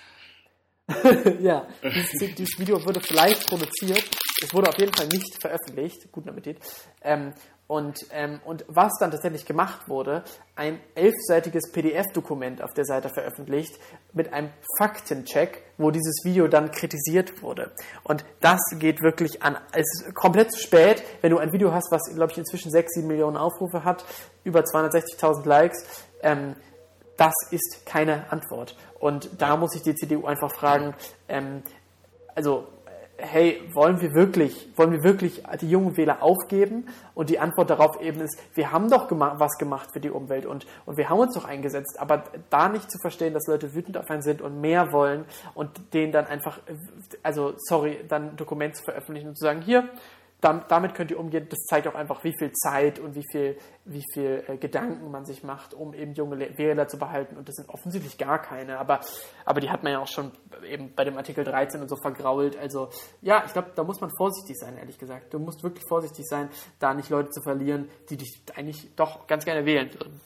[1.40, 4.04] ja, dieses, dieses, Video wurde vielleicht produziert.
[4.42, 6.10] Es wurde auf jeden Fall nicht veröffentlicht.
[6.10, 6.58] Guten Appetit.
[7.02, 7.32] Ähm,
[7.70, 10.24] und, ähm, und was dann tatsächlich gemacht wurde,
[10.56, 13.78] ein elfseitiges PDF-Dokument auf der Seite veröffentlicht
[14.12, 17.70] mit einem Faktencheck, wo dieses Video dann kritisiert wurde.
[18.02, 21.92] Und das geht wirklich an, es ist komplett zu spät, wenn du ein Video hast,
[21.92, 24.04] was, glaube ich, inzwischen 6, 7 Millionen Aufrufe hat,
[24.42, 26.56] über 260.000 Likes, ähm,
[27.16, 28.76] das ist keine Antwort.
[28.98, 30.96] Und da muss ich die CDU einfach fragen,
[31.28, 31.62] ähm,
[32.34, 32.66] also
[33.20, 36.86] hey, wollen wir wirklich, wollen wir wirklich die jungen Wähler aufgeben?
[37.14, 40.46] Und die Antwort darauf eben ist, wir haben doch gema was gemacht für die Umwelt
[40.46, 43.98] und, und wir haben uns doch eingesetzt, aber da nicht zu verstehen, dass Leute wütend
[43.98, 46.60] auf einen sind und mehr wollen und denen dann einfach,
[47.22, 49.88] also sorry, dann ein Dokument zu veröffentlichen und zu sagen, hier,
[50.40, 51.46] damit könnt ihr umgehen.
[51.48, 55.24] Das zeigt auch einfach, wie viel Zeit und wie viel, wie viel äh, Gedanken man
[55.24, 57.36] sich macht, um eben junge Wähler zu behalten.
[57.36, 58.78] Und das sind offensichtlich gar keine.
[58.78, 59.00] Aber,
[59.44, 60.32] aber die hat man ja auch schon
[60.66, 62.56] eben bei dem Artikel 13 und so vergrault.
[62.56, 62.88] Also
[63.20, 65.34] ja, ich glaube, da muss man vorsichtig sein, ehrlich gesagt.
[65.34, 69.44] Du musst wirklich vorsichtig sein, da nicht Leute zu verlieren, die dich eigentlich doch ganz
[69.44, 70.20] gerne wählen würden.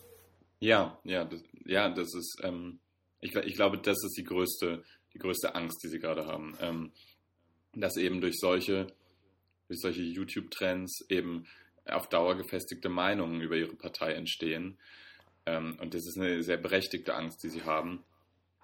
[0.60, 2.78] Ja, ja, das, ja, das ist, ähm,
[3.20, 6.56] ich, ich glaube, das ist die größte, die größte Angst, die sie gerade haben.
[6.60, 6.92] Ähm,
[7.76, 8.86] dass eben durch solche
[9.68, 11.46] durch solche YouTube-Trends eben
[11.86, 14.78] auf Dauer gefestigte Meinungen über ihre Partei entstehen.
[15.46, 18.04] Ähm, und das ist eine sehr berechtigte Angst, die sie haben.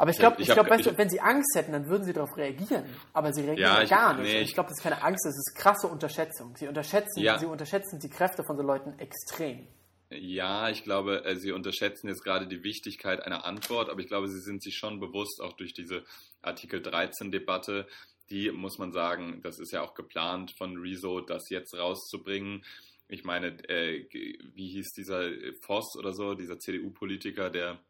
[0.00, 2.14] Aber ich glaube, ich, ich glaub, weißt du, wenn sie Angst hätten, dann würden sie
[2.14, 2.86] darauf reagieren.
[3.12, 4.32] Aber sie reagieren ja, ich, gar nicht.
[4.32, 6.56] Nee, ich glaube, das ist keine Angst, das ist krasse Unterschätzung.
[6.56, 7.38] Sie unterschätzen, ja.
[7.38, 9.66] sie unterschätzen die Kräfte von so Leuten extrem.
[10.08, 14.28] Ja, ich glaube, äh, sie unterschätzen jetzt gerade die Wichtigkeit einer Antwort, aber ich glaube,
[14.28, 16.02] sie sind sich schon bewusst, auch durch diese
[16.40, 17.86] Artikel 13-Debatte,
[18.30, 22.64] die muss man sagen, das ist ja auch geplant von Rezo, das jetzt rauszubringen.
[23.08, 24.06] Ich meine, äh,
[24.54, 27.80] wie hieß dieser Voss oder so, dieser CDU-Politiker, der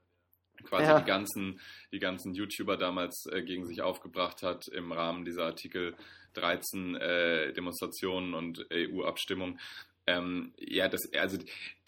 [0.65, 0.99] quasi ja.
[0.99, 1.61] die ganzen,
[1.93, 5.95] die ganzen YouTuber damals äh, gegen sich aufgebracht hat im Rahmen dieser Artikel
[6.35, 9.59] 13 äh, Demonstrationen und EU-Abstimmung.
[10.07, 11.39] Ähm, ja, das, also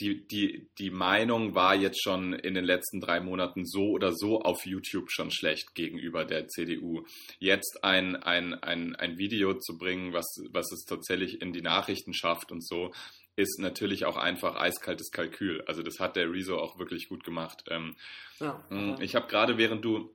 [0.01, 4.43] die, die, die Meinung war jetzt schon in den letzten drei Monaten so oder so
[4.43, 7.05] auf YouTube schon schlecht gegenüber der CDU.
[7.39, 12.15] Jetzt ein, ein, ein, ein Video zu bringen, was, was es tatsächlich in die Nachrichten
[12.15, 12.93] schafft und so,
[13.35, 15.63] ist natürlich auch einfach eiskaltes Kalkül.
[15.63, 17.65] Also das hat der Rezo auch wirklich gut gemacht.
[17.71, 17.97] Ähm,
[18.41, 19.01] ja, ja.
[19.01, 20.15] Ich habe gerade, während du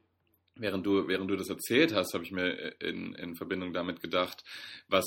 [0.59, 4.43] während du, während du das erzählt hast, habe ich mir in, in Verbindung damit gedacht,
[4.87, 5.05] was,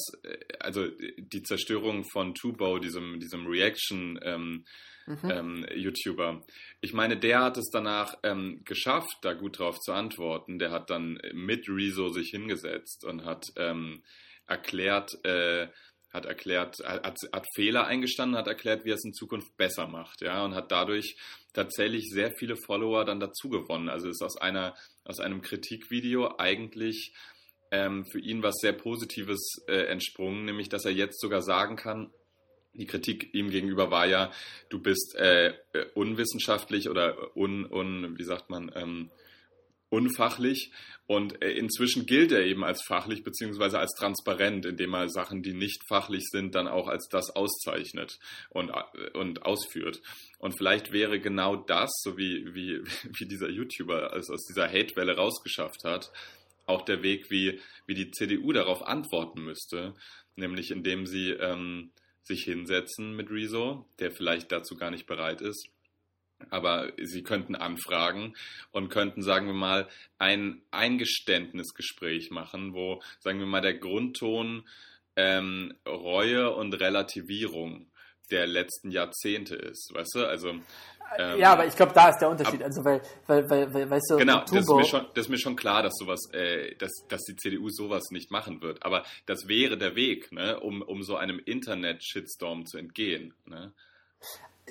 [0.58, 0.86] also
[1.18, 4.64] die Zerstörung von Tubo, diesem, diesem Reaction, ähm,
[5.06, 5.30] mhm.
[5.30, 6.42] ähm, YouTuber.
[6.80, 10.58] Ich meine, der hat es danach ähm, geschafft, da gut drauf zu antworten.
[10.58, 14.02] Der hat dann mit Rezo sich hingesetzt und hat ähm,
[14.46, 15.68] erklärt, äh,
[16.12, 20.22] hat erklärt, hat, hat Fehler eingestanden, hat erklärt, wie er es in Zukunft besser macht,
[20.22, 21.16] ja, und hat dadurch
[21.52, 23.88] tatsächlich sehr viele Follower dann dazu gewonnen.
[23.88, 27.14] Also ist aus einer, aus einem Kritikvideo eigentlich
[27.70, 32.10] ähm, für ihn was sehr Positives äh, entsprungen, nämlich dass er jetzt sogar sagen kann,
[32.72, 34.30] die Kritik ihm gegenüber war ja,
[34.68, 39.10] du bist äh, äh unwissenschaftlich oder un, un wie sagt man, ähm,
[39.90, 40.72] unfachlich
[41.06, 45.52] und äh, inzwischen gilt er eben als fachlich beziehungsweise als transparent, indem er Sachen, die
[45.52, 48.20] nicht fachlich sind, dann auch als das auszeichnet
[48.50, 50.00] und, äh, und ausführt.
[50.38, 52.80] Und vielleicht wäre genau das, so wie, wie,
[53.18, 56.12] wie dieser YouTuber es aus dieser Hatewelle rausgeschafft hat,
[56.66, 59.96] auch der Weg, wie, wie die CDU darauf antworten müsste,
[60.36, 61.90] nämlich indem sie ähm,
[62.22, 65.68] sich hinsetzen mit Rezo, der vielleicht dazu gar nicht bereit ist.
[66.48, 68.34] Aber sie könnten anfragen
[68.70, 69.88] und könnten, sagen wir mal,
[70.18, 74.66] ein Eingeständnisgespräch machen, wo, sagen wir mal, der Grundton
[75.16, 77.86] ähm, Reue und Relativierung
[78.30, 80.26] der letzten Jahrzehnte ist, weißt du?
[80.26, 80.54] Also
[81.18, 82.60] ähm, ja, aber ich glaube, da ist der Unterschied.
[82.60, 85.28] Ab, also weil, weil, weil, weil, weißt du, genau, das ist, mir schon, das ist
[85.28, 88.84] mir schon klar, dass sowas, äh, dass, dass die CDU sowas nicht machen wird.
[88.84, 93.34] Aber das wäre der Weg, ne, um, um so einem Internet-Shitstorm zu entgehen.
[93.44, 93.72] Ne?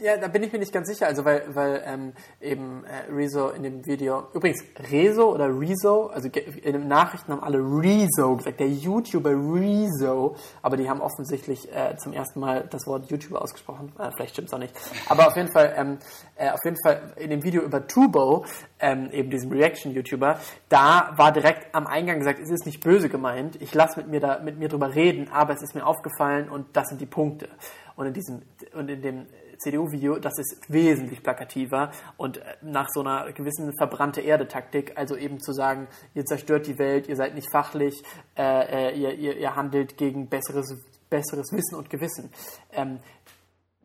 [0.02, 3.50] Ja, da bin ich mir nicht ganz sicher, also weil, weil ähm, eben äh, Rezo
[3.50, 8.62] in dem Video, übrigens Rezo oder Rezo, also in den Nachrichten haben alle Rezo gesagt,
[8.62, 13.92] der YouTuber Rezo, aber die haben offensichtlich äh, zum ersten Mal das Wort YouTuber ausgesprochen,
[14.00, 14.74] äh, vielleicht stimmt's auch nicht,
[15.10, 15.98] aber auf jeden Fall, ähm,
[16.36, 18.46] äh, auf jeden Fall in dem Video über Tubo,
[18.80, 20.40] ähm, eben diesem Reaction-YouTuber,
[20.70, 24.22] da war direkt am Eingang gesagt, es ist nicht böse gemeint, ich lasse mit mir
[24.22, 27.50] da mit mir drüber reden, aber es ist mir aufgefallen und das sind die Punkte.
[27.98, 28.42] Und in diesem
[28.74, 29.26] und in dem
[29.60, 35.40] CDU-Video, das ist wesentlich plakativer und äh, nach so einer gewissen verbrannte Erde-Taktik, also eben
[35.40, 38.02] zu sagen, ihr zerstört die Welt, ihr seid nicht fachlich,
[38.38, 40.76] äh, äh, ihr, ihr, ihr handelt gegen besseres,
[41.10, 42.32] besseres Wissen und Gewissen.
[42.72, 43.00] Ähm,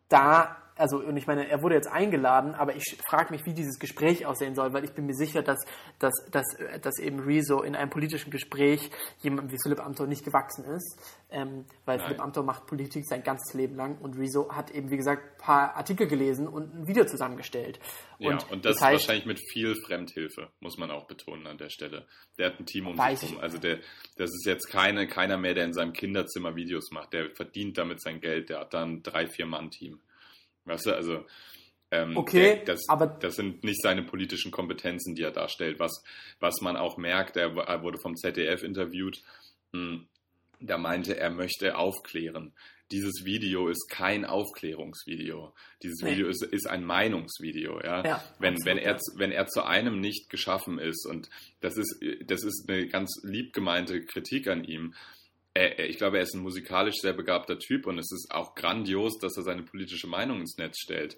[0.09, 3.79] da also und ich meine, er wurde jetzt eingeladen, aber ich frage mich, wie dieses
[3.79, 5.59] Gespräch aussehen soll, weil ich bin mir sicher, dass,
[5.99, 6.45] dass, dass,
[6.81, 10.99] dass eben Rezo in einem politischen Gespräch jemandem wie Philipp Amthor nicht gewachsen ist,
[11.29, 12.07] ähm, weil Nein.
[12.07, 15.37] Philipp Amthor macht Politik sein ganzes Leben lang und Rezo hat eben, wie gesagt, ein
[15.37, 17.79] paar Artikel gelesen und ein Video zusammengestellt.
[18.19, 21.57] Ja, und, und das, das heißt, wahrscheinlich mit viel Fremdhilfe, muss man auch betonen an
[21.57, 22.05] der Stelle.
[22.37, 23.39] Der hat ein Team um sich herum.
[23.39, 23.77] Also der,
[24.17, 27.13] das ist jetzt keine, keiner mehr, der in seinem Kinderzimmer Videos macht.
[27.13, 28.49] Der verdient damit sein Geld.
[28.49, 29.99] Der hat dann drei, vier Mann-Team.
[30.65, 31.25] Weißt du, also
[31.91, 35.79] ähm, okay, der, das, aber das sind nicht seine politischen Kompetenzen, die er darstellt.
[35.79, 36.03] Was,
[36.39, 39.21] was man auch merkt, er, er wurde vom ZDF interviewt,
[39.71, 40.07] mh, hm,
[40.59, 42.53] da meinte, er möchte aufklären.
[42.91, 45.53] Dieses Video ist kein Aufklärungsvideo.
[45.81, 46.11] Dieses nee.
[46.11, 47.81] Video ist, ist ein Meinungsvideo.
[47.81, 48.03] Ja?
[48.03, 48.99] ja wenn, absolut, wenn, er, ja.
[49.15, 51.29] wenn er zu einem nicht geschaffen ist, und
[51.61, 54.93] das ist, das ist eine ganz lieb gemeinte Kritik an ihm,
[55.55, 59.37] ich glaube, er ist ein musikalisch sehr begabter Typ und es ist auch grandios, dass
[59.37, 61.17] er seine politische Meinung ins Netz stellt.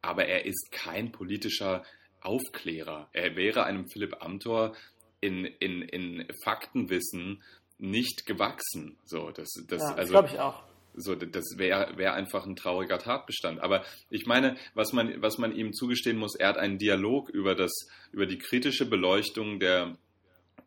[0.00, 1.84] Aber er ist kein politischer
[2.20, 3.08] Aufklärer.
[3.12, 4.74] Er wäre einem Philipp Amthor
[5.20, 7.42] in, in, in Faktenwissen
[7.78, 8.96] nicht gewachsen.
[9.04, 10.62] So, das, das, ja, also, glaube ich auch.
[10.94, 13.60] So, das wäre wär einfach ein trauriger Tatbestand.
[13.60, 17.54] Aber ich meine, was man, was man ihm zugestehen muss, er hat einen Dialog über,
[17.54, 17.72] das,
[18.12, 19.98] über die kritische Beleuchtung der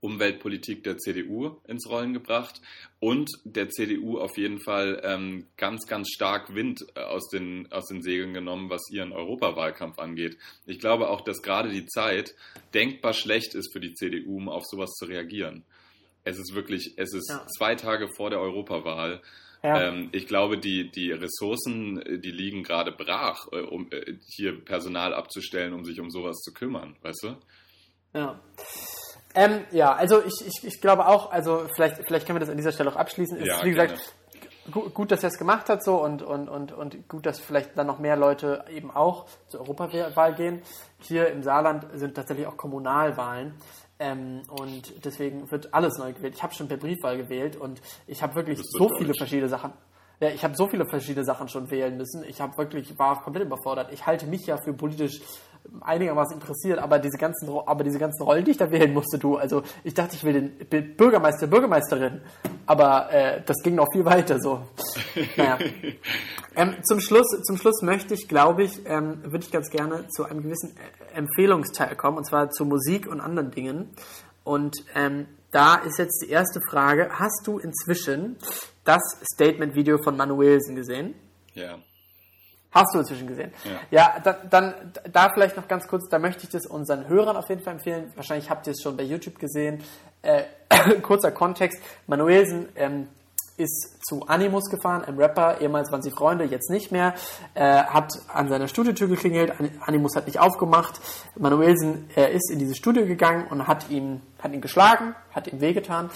[0.01, 2.61] Umweltpolitik der CDU ins Rollen gebracht
[2.99, 7.87] und der CDU auf jeden Fall ähm, ganz, ganz stark Wind äh, aus den, aus
[7.87, 10.37] den Segeln genommen, was ihren Europawahlkampf angeht.
[10.65, 12.33] Ich glaube auch, dass gerade die Zeit
[12.73, 15.63] denkbar schlecht ist für die CDU, um auf sowas zu reagieren.
[16.23, 17.45] Es ist wirklich, es ist ja.
[17.57, 19.21] zwei Tage vor der Europawahl.
[19.63, 19.89] Ja.
[19.89, 23.89] Ähm, ich glaube, die, die Ressourcen, äh, die liegen gerade brach, äh, um
[24.35, 27.35] hier Personal abzustellen, um sich um sowas zu kümmern, weißt du?
[28.13, 28.39] Ja.
[29.39, 32.57] Ähm, ja, also ich, ich, ich glaube auch, also vielleicht, vielleicht können wir das an
[32.57, 33.37] dieser Stelle auch abschließen.
[33.37, 34.13] Es ja, ist, wie gesagt,
[34.69, 37.77] gut, gut, dass er es gemacht hat so und, und, und, und gut, dass vielleicht
[37.77, 40.61] dann noch mehr Leute eben auch zur Europawahl gehen.
[40.99, 43.53] Hier im Saarland sind tatsächlich auch Kommunalwahlen.
[43.97, 46.35] Ähm, und deswegen wird alles neu gewählt.
[46.35, 49.71] Ich habe schon per Briefwahl gewählt und ich habe wirklich so viele verschiedene Sachen.
[50.19, 52.25] Ja, ich habe so viele verschiedene Sachen schon wählen müssen.
[52.25, 53.93] Ich habe wirklich war komplett überfordert.
[53.93, 55.21] Ich halte mich ja für politisch
[55.81, 59.37] einigermaßen interessiert, aber diese ganzen, aber diese ganzen Rollen, die ich da wählen musste, du,
[59.37, 62.21] also ich dachte, ich will den Bürgermeister, Bürgermeisterin,
[62.65, 64.61] aber äh, das ging noch viel weiter so.
[65.35, 65.57] Naja.
[66.55, 70.25] Ähm, zum, Schluss, zum Schluss möchte ich, glaube ich, ähm, würde ich ganz gerne zu
[70.25, 73.91] einem gewissen äh, Empfehlungsteil kommen, und zwar zu Musik und anderen Dingen.
[74.43, 78.37] Und ähm, da ist jetzt die erste Frage, hast du inzwischen
[78.83, 79.01] das
[79.33, 81.15] Statement-Video von Manuelsen gesehen?
[81.53, 81.77] Ja.
[82.71, 83.51] Hast du inzwischen gesehen?
[83.89, 84.73] Ja, ja dann, dann
[85.11, 88.11] da vielleicht noch ganz kurz, da möchte ich das unseren Hörern auf jeden Fall empfehlen.
[88.15, 89.83] Wahrscheinlich habt ihr es schon bei YouTube gesehen.
[90.21, 90.43] Äh,
[91.01, 91.81] kurzer Kontext.
[92.05, 93.07] Manuelsen ähm,
[93.57, 95.59] ist zu Animus gefahren, einem Rapper.
[95.61, 97.15] Ehemals waren sie Freunde, jetzt nicht mehr.
[97.55, 99.53] Äh, hat an seiner Studiotür geklingelt.
[99.81, 100.99] Animus hat nicht aufgemacht.
[101.37, 105.59] Manuelsen äh, ist in dieses Studio gegangen und hat ihn, hat ihn geschlagen, hat ihm
[105.59, 106.09] wehgetan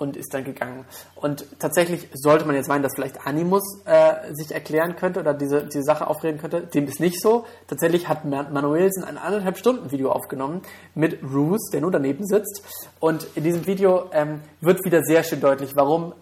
[0.00, 0.86] und ist dann gegangen.
[1.14, 5.64] Und tatsächlich sollte man jetzt meinen, dass vielleicht Animus äh, sich erklären könnte oder diese,
[5.64, 6.62] diese Sache aufreden könnte.
[6.62, 7.44] Dem ist nicht so.
[7.66, 10.62] Tatsächlich hat Manuelsen ein anderthalb Stunden Video aufgenommen
[10.94, 12.62] mit Roos, der nur daneben sitzt.
[12.98, 16.14] Und in diesem Video ähm, wird wieder sehr schön deutlich, warum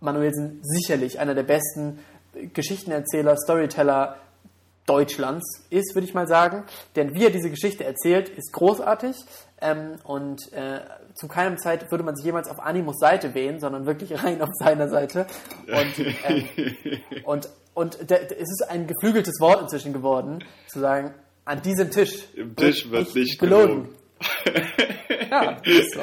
[0.00, 2.00] Manuelsen sicherlich einer der besten
[2.52, 4.16] Geschichtenerzähler, Storyteller
[4.86, 6.64] Deutschlands ist, würde ich mal sagen.
[6.96, 9.16] Denn wie er diese Geschichte erzählt, ist großartig.
[9.60, 10.80] Ähm, und äh,
[11.14, 14.50] zu keinem Zeit würde man sich jemals auf Animus Seite wählen, sondern wirklich rein auf
[14.58, 15.26] seiner Seite.
[15.66, 16.48] Und, ähm,
[17.24, 21.90] und, und der, der, es ist ein geflügeltes Wort inzwischen geworden, zu sagen, an diesem
[21.90, 22.24] Tisch.
[22.34, 23.88] Im Tisch wird nicht gelogen.
[24.44, 24.70] gelogen.
[25.30, 26.00] ja, ist so.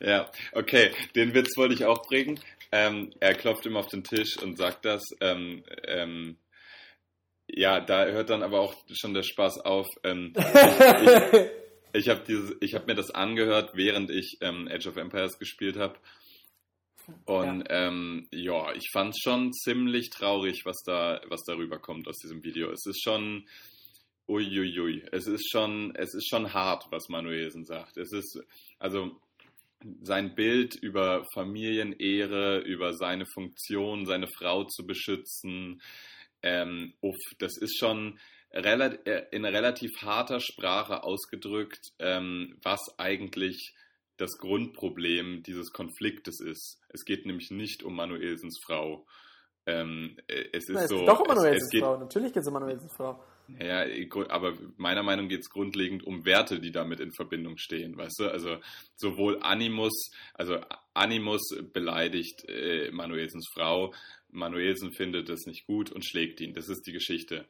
[0.00, 2.38] Ja, okay, den Witz wollte ich auch bringen.
[2.70, 5.02] Ähm, er klopft ihm auf den Tisch und sagt das.
[5.20, 6.36] Ähm, ähm,
[7.48, 9.86] ja, da hört dann aber auch schon der Spaß auf.
[10.02, 10.32] Ähm,
[11.92, 15.98] ich ich habe hab mir das angehört, während ich ähm, Age of Empires gespielt habe.
[17.26, 22.08] Und ja, ähm, ja ich fand es schon ziemlich traurig, was da, was darüber kommt
[22.08, 22.70] aus diesem Video.
[22.70, 23.46] Es ist schon,
[24.26, 27.98] uiuiui, es ist schon, es ist schon hart, was Manuelsen sagt.
[27.98, 28.42] Es ist,
[28.78, 29.20] also
[30.00, 35.82] sein Bild über Familienehre, über seine Funktion, seine Frau zu beschützen,
[36.44, 38.18] ähm, uff, das ist schon
[38.50, 43.74] äh, in relativ harter Sprache ausgedrückt, ähm, was eigentlich
[44.18, 46.78] das Grundproblem dieses Konfliktes ist.
[46.90, 49.06] Es geht nämlich nicht um Manuelsens Frau.
[49.66, 50.98] Ähm, äh, es ist Na, es so.
[50.98, 51.96] Geht doch um Manuelsens es, es geht, Frau.
[51.96, 53.24] Natürlich geht es um Manuelsens Frau.
[53.60, 53.84] Ja,
[54.28, 58.20] aber meiner Meinung nach geht es grundlegend um Werte, die damit in Verbindung stehen, weißt
[58.20, 58.28] du?
[58.30, 58.56] Also
[58.96, 60.60] sowohl Animus, also
[60.94, 61.42] Animus
[61.72, 63.92] beleidigt äh, Manuelsens Frau,
[64.34, 66.54] Manuelsen findet das nicht gut und schlägt ihn.
[66.54, 67.46] Das ist die Geschichte.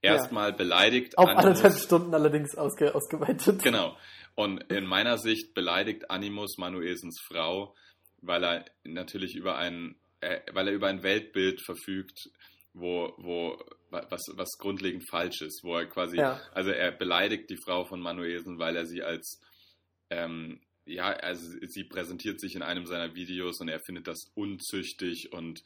[0.00, 0.56] Erstmal ja.
[0.56, 3.62] beleidigt Auf Animus, anderthalb Stunden allerdings ausge, ausgeweitet.
[3.62, 3.96] Genau.
[4.34, 7.74] Und in meiner Sicht beleidigt Animus Manuelsens Frau,
[8.20, 12.30] weil er natürlich über ein, äh, weil er über ein Weltbild verfügt,
[12.72, 16.40] wo, wo was, was grundlegend falsch ist, wo er quasi, ja.
[16.52, 19.40] also er beleidigt die Frau von Manuelsen, weil er sie als
[20.08, 25.32] ähm, ja, also sie präsentiert sich in einem seiner Videos und er findet das unzüchtig
[25.32, 25.62] und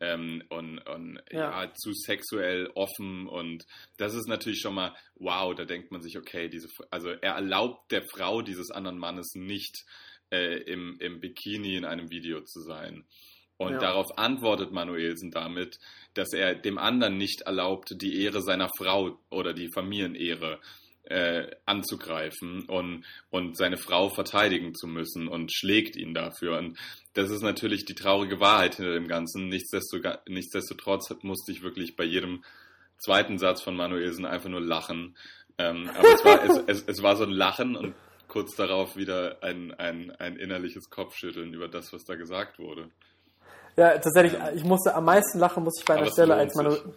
[0.00, 1.64] ähm, und, und ja.
[1.64, 1.72] ja.
[1.74, 3.64] zu sexuell offen und
[3.96, 7.90] das ist natürlich schon mal wow, da denkt man sich, okay, diese, also er erlaubt
[7.92, 9.84] der Frau dieses anderen Mannes nicht
[10.30, 13.04] äh, im, im Bikini in einem Video zu sein.
[13.58, 13.78] Und ja.
[13.78, 15.78] darauf antwortet Manuelsen damit,
[16.12, 20.85] dass er dem anderen nicht erlaubt, die Ehre seiner Frau oder die Familienehre äh,
[21.66, 26.58] anzugreifen und, und seine Frau verteidigen zu müssen und schlägt ihn dafür.
[26.58, 26.78] Und
[27.14, 29.48] das ist natürlich die traurige Wahrheit hinter dem Ganzen.
[29.48, 32.42] Nichtsdestotrotz, nichtsdestotrotz musste ich wirklich bei jedem
[32.98, 35.16] zweiten Satz von Manuelsen einfach nur lachen.
[35.58, 37.94] Ähm, aber es war, es, es, es war so ein Lachen und
[38.28, 42.90] kurz darauf wieder ein, ein, ein innerliches Kopfschütteln über das, was da gesagt wurde.
[43.76, 46.94] Ja, tatsächlich, ich musste am meisten lachen, muss ich bei einer Stelle, als Manuelsen.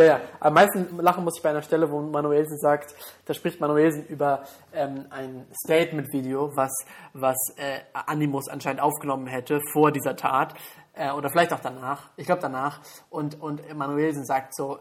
[0.00, 0.20] Ja, ja.
[0.38, 2.94] Am meisten lachen muss ich bei einer Stelle, wo Manuelsen sagt,
[3.24, 6.70] da spricht Manuelsen über ähm, ein Statement-Video, was,
[7.14, 10.54] was äh, Animus anscheinend aufgenommen hätte vor dieser Tat.
[10.94, 12.10] Äh, oder vielleicht auch danach.
[12.16, 12.80] Ich glaube danach.
[13.10, 14.78] Und, und Manuelsen sagt so,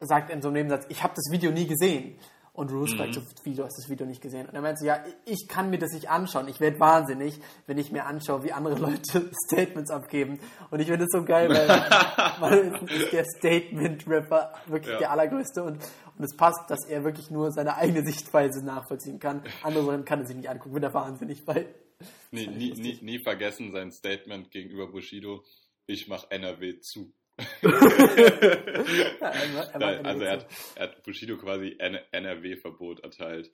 [0.00, 2.18] sagt in so einem Nebensatz, ich habe das Video nie gesehen.
[2.56, 2.96] Und Ruth mhm.
[2.96, 4.46] fragt so, wie, du hast das Video nicht gesehen?
[4.46, 6.48] Und er meint so, ja, ich kann mir das nicht anschauen.
[6.48, 10.40] Ich werde wahnsinnig, wenn ich mir anschaue, wie andere Leute Statements abgeben.
[10.70, 11.68] Und ich finde es so geil, weil,
[12.40, 14.98] weil ist der Statement-Rapper wirklich ja.
[15.00, 15.62] der allergrößte.
[15.62, 15.84] Und,
[16.16, 19.42] und es passt, dass er wirklich nur seine eigene Sichtweise nachvollziehen kann.
[19.62, 21.74] Andere Sachen kann er sich nicht angucken, wird er wahnsinnig, weil...
[22.30, 25.42] Nie, nie, nie, nie vergessen sein Statement gegenüber Bushido,
[25.86, 27.14] ich mache NRW zu
[27.62, 33.50] er, er also er hat, er hat, Bushido quasi NRW-Verbot erteilt.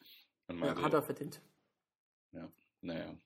[0.47, 1.41] Meinte, ja, hat er verdient.
[2.33, 2.49] Ja,
[2.81, 3.17] naja.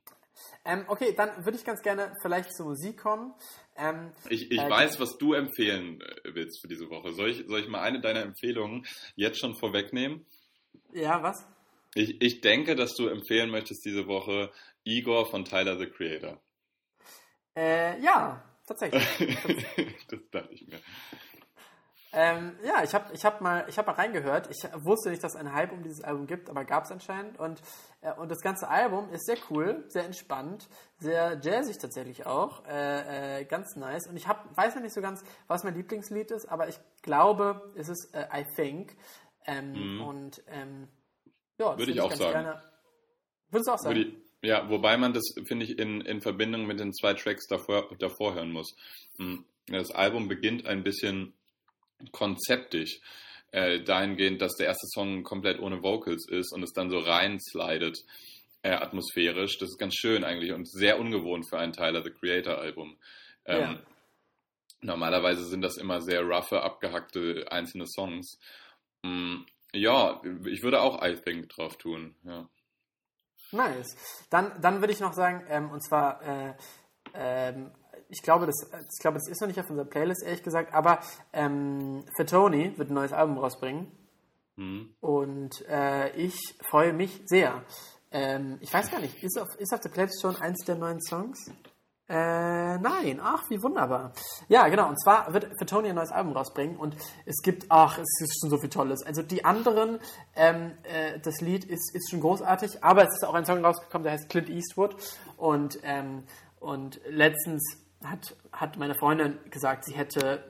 [0.65, 3.35] Ähm, okay, dann würde ich ganz gerne vielleicht zur Musik kommen.
[3.77, 7.13] Ähm, ich ich äh, weiß, was du empfehlen äh, willst für diese Woche.
[7.13, 10.27] Soll ich, soll ich mal eine deiner Empfehlungen jetzt schon vorwegnehmen?
[10.93, 11.47] Ja, was?
[11.95, 14.53] Ich, ich denke, dass du empfehlen möchtest diese Woche
[14.85, 16.41] Igor von Tyler the Creator.
[17.57, 19.07] Äh, ja, Tatsächlich.
[20.09, 20.81] das dachte ich mir.
[22.19, 24.49] Ähm, ja, ich habe ich hab mal, hab mal reingehört.
[24.51, 27.39] Ich wusste nicht, dass es einen Hype um dieses Album gibt, aber gab es anscheinend.
[27.39, 27.61] Und,
[28.01, 30.67] äh, und das ganze Album ist sehr cool, sehr entspannt,
[30.99, 32.65] sehr jazzig tatsächlich auch.
[32.65, 34.07] Äh, äh, ganz nice.
[34.07, 37.71] Und ich hab, weiß noch nicht so ganz, was mein Lieblingslied ist, aber ich glaube,
[37.77, 38.97] es ist äh, I Think.
[39.45, 40.01] Ähm, mhm.
[40.01, 40.89] Und ähm,
[41.59, 42.33] ja, würde ich auch sagen.
[42.33, 42.63] Gerne,
[43.51, 43.95] würdest du auch sagen?
[43.95, 47.89] Würde ja, wobei man das, finde ich, in, in Verbindung mit den zwei Tracks davor,
[47.99, 48.77] davor hören muss.
[49.19, 51.33] Hm, das Album beginnt ein bisschen
[52.13, 53.01] konzeptisch,
[53.53, 57.39] äh, dahingehend, dass der erste Song komplett ohne Vocals ist und es dann so rein
[57.41, 57.99] slidet,
[58.63, 59.59] äh, atmosphärisch.
[59.59, 62.97] Das ist ganz schön eigentlich und sehr ungewohnt für ein Tyler the Creator Album.
[63.47, 63.83] Ähm, ja.
[64.83, 68.39] Normalerweise sind das immer sehr roughe, abgehackte einzelne Songs.
[69.03, 72.49] Hm, ja, ich würde auch I Think drauf tun, ja.
[73.53, 73.97] Nice.
[74.31, 76.55] Dann, dann würde ich noch sagen, ähm, und zwar, äh,
[77.15, 77.71] ähm,
[78.09, 78.55] ich glaube, das,
[78.93, 81.01] ich glaube, das ist noch nicht auf unserer Playlist, ehrlich gesagt, aber
[81.33, 83.91] ähm, für Tony wird ein neues Album rausbringen.
[84.57, 84.95] Mhm.
[85.01, 87.65] Und äh, ich freue mich sehr.
[88.11, 91.01] Ähm, ich weiß gar nicht, ist auf, ist auf der Playlist schon eins der neuen
[91.03, 91.51] Songs?
[92.09, 94.13] Äh, nein, ach, wie wunderbar.
[94.49, 96.77] Ja, genau, und zwar wird für Tony ein neues Album rausbringen.
[96.77, 99.03] Und es gibt, ach, es ist schon so viel Tolles.
[99.05, 99.99] Also die anderen,
[100.37, 104.05] ähm, äh, das Lied ist, ist schon großartig, aber es ist auch ein Song rausgekommen,
[104.05, 104.95] der heißt Clint Eastwood.
[105.37, 106.23] Und, ähm,
[106.61, 107.63] und letztens
[108.05, 110.45] hat, hat meine Freundin gesagt, sie hätte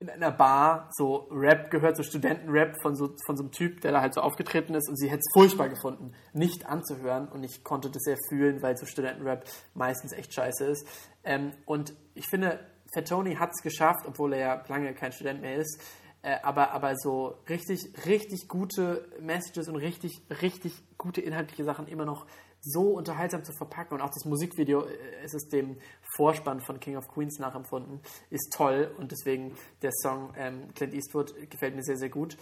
[0.00, 3.92] in einer Bar so Rap gehört, so Studentenrap von so, von so einem Typ, der
[3.92, 7.62] da halt so aufgetreten ist und sie hätte es furchtbar gefunden, nicht anzuhören und ich
[7.64, 9.44] konnte das sehr fühlen, weil so Studentenrap
[9.74, 10.88] meistens echt scheiße ist.
[11.22, 12.60] Ähm, und ich finde,
[12.94, 15.82] Fatoni hat es geschafft, obwohl er ja lange kein Student mehr ist,
[16.22, 22.06] äh, aber, aber so richtig, richtig gute Messages und richtig, richtig gute inhaltliche Sachen immer
[22.06, 22.26] noch
[22.60, 25.78] so unterhaltsam zu verpacken und auch das Musikvideo, äh, es ist dem
[26.16, 28.00] Vorspann von King of Queens nachempfunden,
[28.30, 32.36] ist toll und deswegen der Song ähm, Clint Eastwood gefällt mir sehr, sehr gut.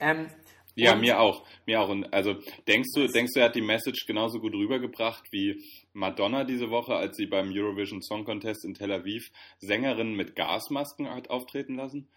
[0.00, 0.28] Ähm,
[0.74, 1.90] ja, mir auch, mir auch.
[1.90, 2.34] Und also
[2.66, 5.62] denkst du, denkst du, er hat die Message genauso gut rübergebracht wie
[5.92, 11.10] Madonna diese Woche, als sie beim Eurovision Song Contest in Tel Aviv Sängerinnen mit Gasmasken
[11.10, 12.08] hat auftreten lassen?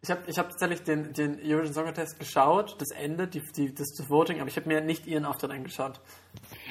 [0.00, 3.74] Ich habe ich hab tatsächlich den, den Eurovision Song Contest geschaut, das Ende, die, die,
[3.74, 6.00] das, das Voting, aber ich habe mir nicht ihren Auftritt angeschaut.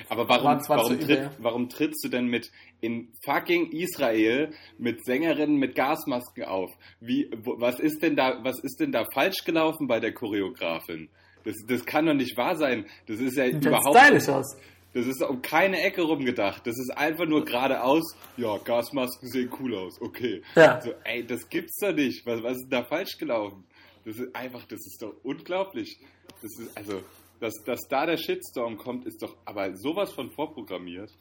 [0.07, 2.49] Aber warum, warum, tritt, warum trittst du denn mit
[2.79, 6.71] in fucking Israel mit Sängerinnen mit Gasmasken auf?
[7.01, 11.09] Wie, wo, was ist denn da, was ist denn da falsch gelaufen bei der Choreografin?
[11.43, 12.85] Das, das kann doch nicht wahr sein.
[13.07, 13.97] Das ist ja Sieht überhaupt.
[13.97, 14.55] Stylisch aus.
[14.97, 16.65] Das ist um keine Ecke rumgedacht.
[16.65, 18.15] Das ist einfach nur geradeaus.
[18.35, 20.01] Ja, Gasmasken sehen cool aus.
[20.01, 20.41] Okay.
[20.55, 20.81] Ja.
[20.81, 22.25] So, ey, das gibt's doch nicht.
[22.25, 23.63] Was, was ist da falsch gelaufen?
[24.05, 25.99] Das ist einfach, das ist doch unglaublich.
[26.41, 27.03] Das ist, also,
[27.39, 31.11] dass, dass da der Shitstorm kommt, ist doch aber sowas von vorprogrammiert.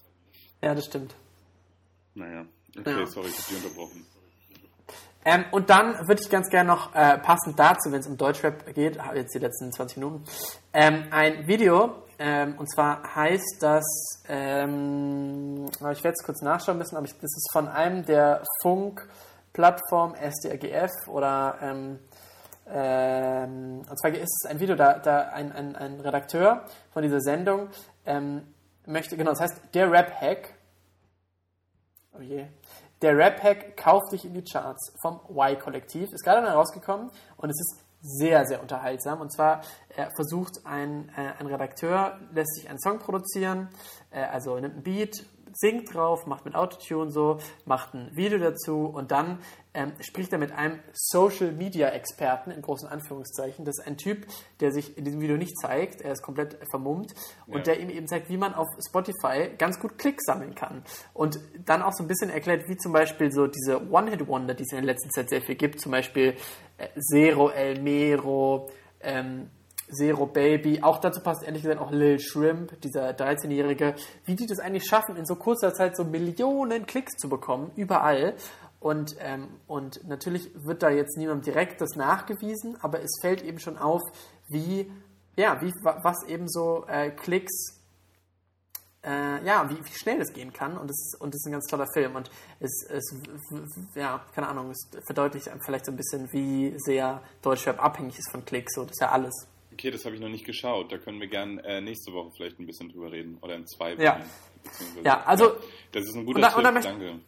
[0.63, 1.15] Ja, das stimmt.
[2.15, 2.47] Naja,
[2.79, 3.07] okay, ja.
[3.07, 4.07] sorry, ich habe dich unterbrochen.
[5.27, 8.75] Ähm, und dann würde ich ganz gerne noch äh, passend dazu, wenn es um Deutschrap
[8.75, 10.25] geht, jetzt die letzten 20 Minuten,
[10.73, 13.85] ähm, ein Video, ähm, und zwar heißt das,
[14.29, 20.15] ähm, ich werde es kurz nachschauen müssen, aber ich, das ist von einem der Funk-Plattform
[20.15, 21.99] SDRGF oder ähm,
[22.69, 27.21] ähm, und zwar ist es ein Video, da, da ein, ein, ein Redakteur von dieser
[27.21, 27.69] Sendung
[28.05, 28.43] ähm,
[28.87, 30.55] möchte, genau, das heißt, der Rap-Hack,
[32.15, 32.47] oh je,
[33.03, 37.61] der Rap-Hack kauft dich in die Charts vom Y-Kollektiv, ist gerade dann rausgekommen und es
[37.61, 39.21] ist sehr, sehr unterhaltsam.
[39.21, 43.69] Und zwar er versucht ein, äh, ein Redakteur, lässt sich einen Song produzieren,
[44.11, 45.27] äh, also nimmt ein Beat,
[45.57, 49.39] singt drauf, macht mit Autotune so, macht ein Video dazu und dann
[49.75, 53.65] ähm, spricht er mit einem Social Media Experten in großen Anführungszeichen.
[53.65, 54.27] Das ist ein Typ,
[54.61, 57.15] der sich in diesem Video nicht zeigt, er ist komplett vermummt
[57.47, 57.63] und ja.
[57.75, 60.83] der ihm eben zeigt, wie man auf Spotify ganz gut Klicks sammeln kann.
[61.15, 64.73] Und dann auch so ein bisschen erklärt, wie zum Beispiel so diese One-Hit-Wonder, die es
[64.73, 66.37] in der letzten Zeit sehr viel gibt, zum Beispiel
[66.79, 68.71] äh, Zero El Mero,
[69.01, 69.51] ähm,
[69.91, 70.83] Zero Baby.
[70.83, 73.95] Auch dazu passt ehrlich gesagt auch Lil Shrimp, dieser 13-Jährige.
[74.25, 78.35] Wie die das eigentlich schaffen, in so kurzer Zeit so Millionen Klicks zu bekommen, überall.
[78.81, 83.59] Und, ähm, und natürlich wird da jetzt niemandem direkt das nachgewiesen, aber es fällt eben
[83.59, 84.03] schon auf,
[84.49, 84.91] wie,
[85.37, 87.81] ja, wie, was eben so äh, Klicks,
[89.03, 90.77] äh, ja, wie, wie, schnell das gehen kann.
[90.77, 92.17] Und es, und es ist ein ganz toller Film.
[92.17, 92.31] Und
[92.61, 93.15] es, es
[93.95, 98.45] ja, keine Ahnung, es verdeutlicht vielleicht so ein bisschen, wie sehr Deutschrap abhängig ist von
[98.45, 98.75] Klicks.
[98.75, 99.49] So, das ist ja alles.
[99.77, 100.91] Okay, das habe ich noch nicht geschaut.
[100.91, 103.37] Da können wir gern äh, nächste Woche vielleicht ein bisschen drüber reden.
[103.43, 104.01] Oder in zwei Wochen.
[104.01, 104.21] Ja,
[105.05, 105.53] ja also.
[105.93, 107.21] Das ist ein guter und da, Tipp, danke.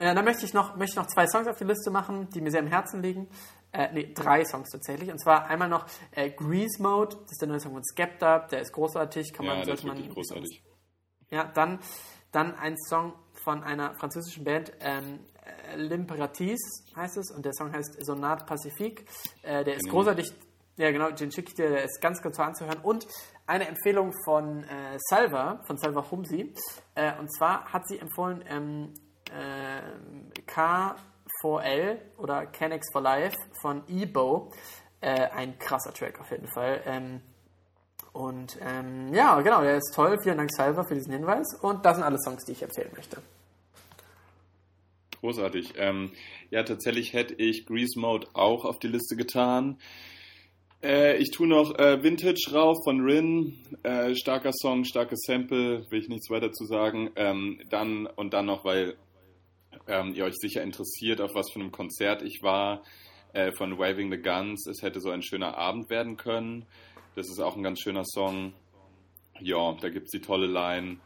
[0.00, 2.40] Ja, dann möchte ich, noch, möchte ich noch zwei Songs auf die Liste machen, die
[2.40, 3.28] mir sehr am Herzen liegen.
[3.70, 5.08] Äh, nee, drei Songs tatsächlich.
[5.08, 8.62] Und zwar einmal noch äh, Grease Mode, das ist der neue Song von Skepta, der
[8.62, 10.08] ist großartig, kann man, ja, sollte man.
[10.08, 10.64] Großartig.
[11.30, 11.78] Ja, dann,
[12.32, 17.72] dann ein Song von einer französischen Band, ähm, äh, L'Imperatrice heißt es, und der Song
[17.72, 19.04] heißt Sonate Pacifique.
[19.42, 20.32] Äh, der ist großartig
[20.76, 22.78] ja, genau, den schicke ich dir, der ist ganz kurz anzuhören.
[22.82, 23.06] Und
[23.46, 26.52] eine Empfehlung von äh, Salva, von Salva Humsi.
[26.94, 28.94] Äh, und zwar hat sie empfohlen ähm,
[29.30, 34.50] äh, K4L oder Canex for Life von Ebo.
[35.00, 36.80] Äh, ein krasser Track auf jeden Fall.
[36.86, 37.20] Ähm,
[38.12, 40.18] und ähm, ja, genau, der ist toll.
[40.22, 41.46] Vielen Dank, Salva, für diesen Hinweis.
[41.60, 43.18] Und das sind alle Songs, die ich empfehlen möchte.
[45.20, 45.74] Großartig.
[45.76, 46.12] Ähm,
[46.50, 49.78] ja, tatsächlich hätte ich Grease Mode auch auf die Liste getan.
[50.84, 53.54] Äh, ich tue noch äh, Vintage rauf von Rin.
[53.82, 57.10] Äh, starker Song, starkes Sample, will ich nichts weiter zu sagen.
[57.16, 58.96] Ähm, dann und dann noch, weil
[59.88, 62.82] ähm, ihr euch sicher interessiert, auf was für einem Konzert ich war,
[63.32, 64.66] äh, von Waving the Guns.
[64.66, 66.66] Es hätte so ein schöner Abend werden können.
[67.16, 68.52] Das ist auch ein ganz schöner Song.
[69.40, 70.98] Ja, da gibt es die tolle Line.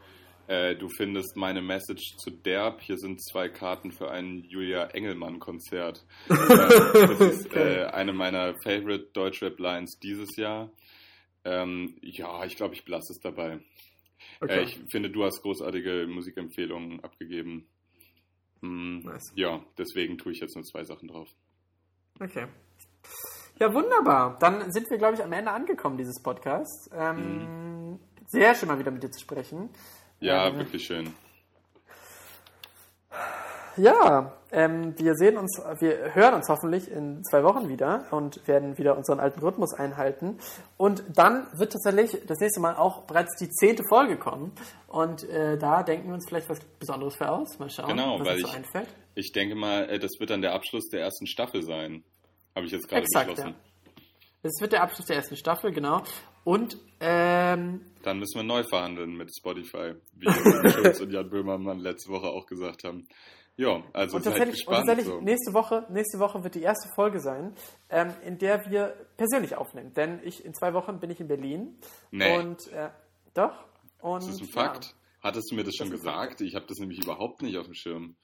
[0.48, 2.80] Äh, du findest meine Message zu Derb.
[2.80, 6.06] Hier sind zwei Karten für ein Julia Engelmann-Konzert.
[6.30, 10.70] äh, das ist äh, eine meiner Favorite Deutschrap-Lines dieses Jahr.
[11.44, 13.60] Ähm, ja, ich glaube, ich belasse es dabei.
[14.40, 14.62] Äh, okay.
[14.62, 17.68] ich finde, du hast großartige Musikempfehlungen abgegeben.
[18.62, 19.30] Hm, nice.
[19.34, 21.28] Ja, deswegen tue ich jetzt nur zwei Sachen drauf.
[22.20, 22.46] Okay.
[23.58, 24.38] Ja, wunderbar.
[24.38, 26.88] Dann sind wir, glaube ich, am Ende angekommen dieses Podcasts.
[26.94, 27.98] Ähm, mhm.
[28.26, 29.68] Sehr schön mal wieder mit dir zu sprechen.
[30.20, 31.14] Ja, ähm, wirklich schön.
[33.76, 38.76] Ja, ähm, wir sehen uns, wir hören uns hoffentlich in zwei Wochen wieder und werden
[38.76, 40.38] wieder unseren alten Rhythmus einhalten.
[40.76, 44.52] Und dann wird tatsächlich das nächste Mal auch bereits die zehnte Folge kommen.
[44.88, 47.58] Und äh, da denken wir uns vielleicht was Besonderes für aus.
[47.60, 48.88] Mal schauen, genau, was weil uns so ich, einfällt.
[49.14, 52.02] Ich denke mal, äh, das wird dann der Abschluss der ersten Staffel sein.
[52.56, 53.50] Habe ich jetzt gerade beschlossen.
[53.50, 53.54] Ja.
[54.42, 56.02] Das wird der Abschluss der ersten Staffel, genau.
[56.44, 60.30] Und ähm, dann müssen wir neu verhandeln mit Spotify, wie
[60.72, 63.06] Schulz und Jan Böhmermann letzte Woche auch gesagt haben.
[63.56, 64.78] Ja, also und seid gespannt.
[64.78, 65.20] Und tatsächlich, so.
[65.20, 67.54] nächste, Woche, nächste Woche wird die erste Folge sein,
[67.90, 69.92] ähm, in der wir persönlich aufnehmen.
[69.94, 71.76] Denn ich in zwei Wochen bin ich in Berlin.
[72.12, 72.38] Nee.
[72.38, 72.90] Und äh,
[73.34, 73.64] doch.
[74.00, 74.84] Und, das ist ein Fakt.
[74.84, 76.40] Ja, Hattest du mir das schon das gesagt?
[76.40, 78.14] Ich habe das nämlich überhaupt nicht auf dem Schirm.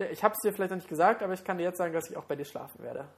[0.00, 1.94] Ja, ich habe es dir vielleicht noch nicht gesagt, aber ich kann dir jetzt sagen,
[1.94, 3.08] dass ich auch bei dir schlafen werde.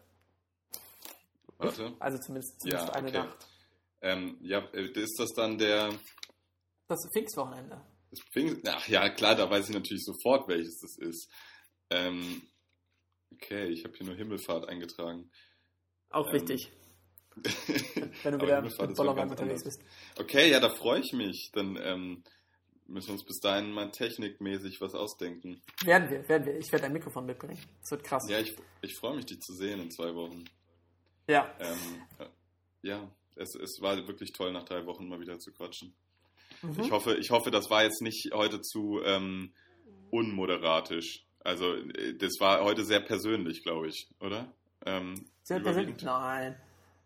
[1.65, 1.97] Warte.
[1.99, 3.19] Also zumindest, zumindest ja, eine okay.
[3.19, 3.49] Nacht.
[4.01, 5.91] Ähm, ja, äh, ist das dann der.
[6.89, 7.81] Das Pfingstwochenende.
[8.11, 11.31] Das Pfingst, ach ja, klar, da weiß ich natürlich sofort, welches das ist.
[11.89, 12.43] Ähm,
[13.33, 15.31] okay, ich habe hier nur Himmelfahrt eingetragen.
[16.11, 16.71] Auch ähm, wichtig.
[18.23, 19.83] wenn du wieder mit Bollermann unterwegs bist.
[20.19, 21.51] Okay, ja, da freue ich mich.
[21.55, 22.23] Dann ähm,
[22.87, 25.63] müssen wir uns bis dahin mal technikmäßig was ausdenken.
[25.85, 26.59] Werden wir, werden wir.
[26.59, 27.59] Ich werde ein Mikrofon mitbringen.
[27.81, 28.25] Das wird krass.
[28.29, 30.45] Ja, ich, ich freue mich, dich zu sehen in zwei Wochen.
[31.27, 31.51] Ja.
[31.61, 32.27] Ähm, äh,
[32.83, 35.95] ja, es, es war wirklich toll, nach drei Wochen mal wieder zu quatschen.
[36.63, 36.81] Mhm.
[36.81, 39.53] Ich, hoffe, ich hoffe, das war jetzt nicht heute zu ähm,
[40.11, 41.25] unmoderatisch.
[41.41, 44.53] Also, äh, das war heute sehr persönlich, glaube ich, oder?
[44.85, 46.03] Ähm, sehr persönlich?
[46.03, 46.57] Nein.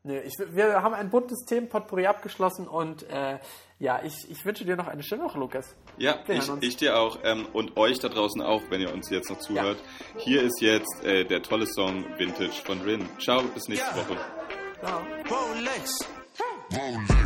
[0.06, 3.40] Nö, ich, wir haben ein buntes Themenpotpourri abgeschlossen und äh,
[3.80, 5.74] ja, ich, ich wünsche dir noch eine schöne Woche, Lukas.
[5.98, 9.30] Ja, ich, ich, dir auch ähm, und euch da draußen auch, wenn ihr uns jetzt
[9.30, 9.78] noch zuhört.
[10.14, 10.20] Ja.
[10.20, 13.04] Hier ist jetzt äh, der tolle Song Vintage von Rin.
[13.18, 13.96] Ciao, bis nächste ja.
[13.96, 14.16] Woche.
[14.78, 15.00] Ciao.
[15.28, 15.98] Rolex.
[16.72, 17.25] Rolex.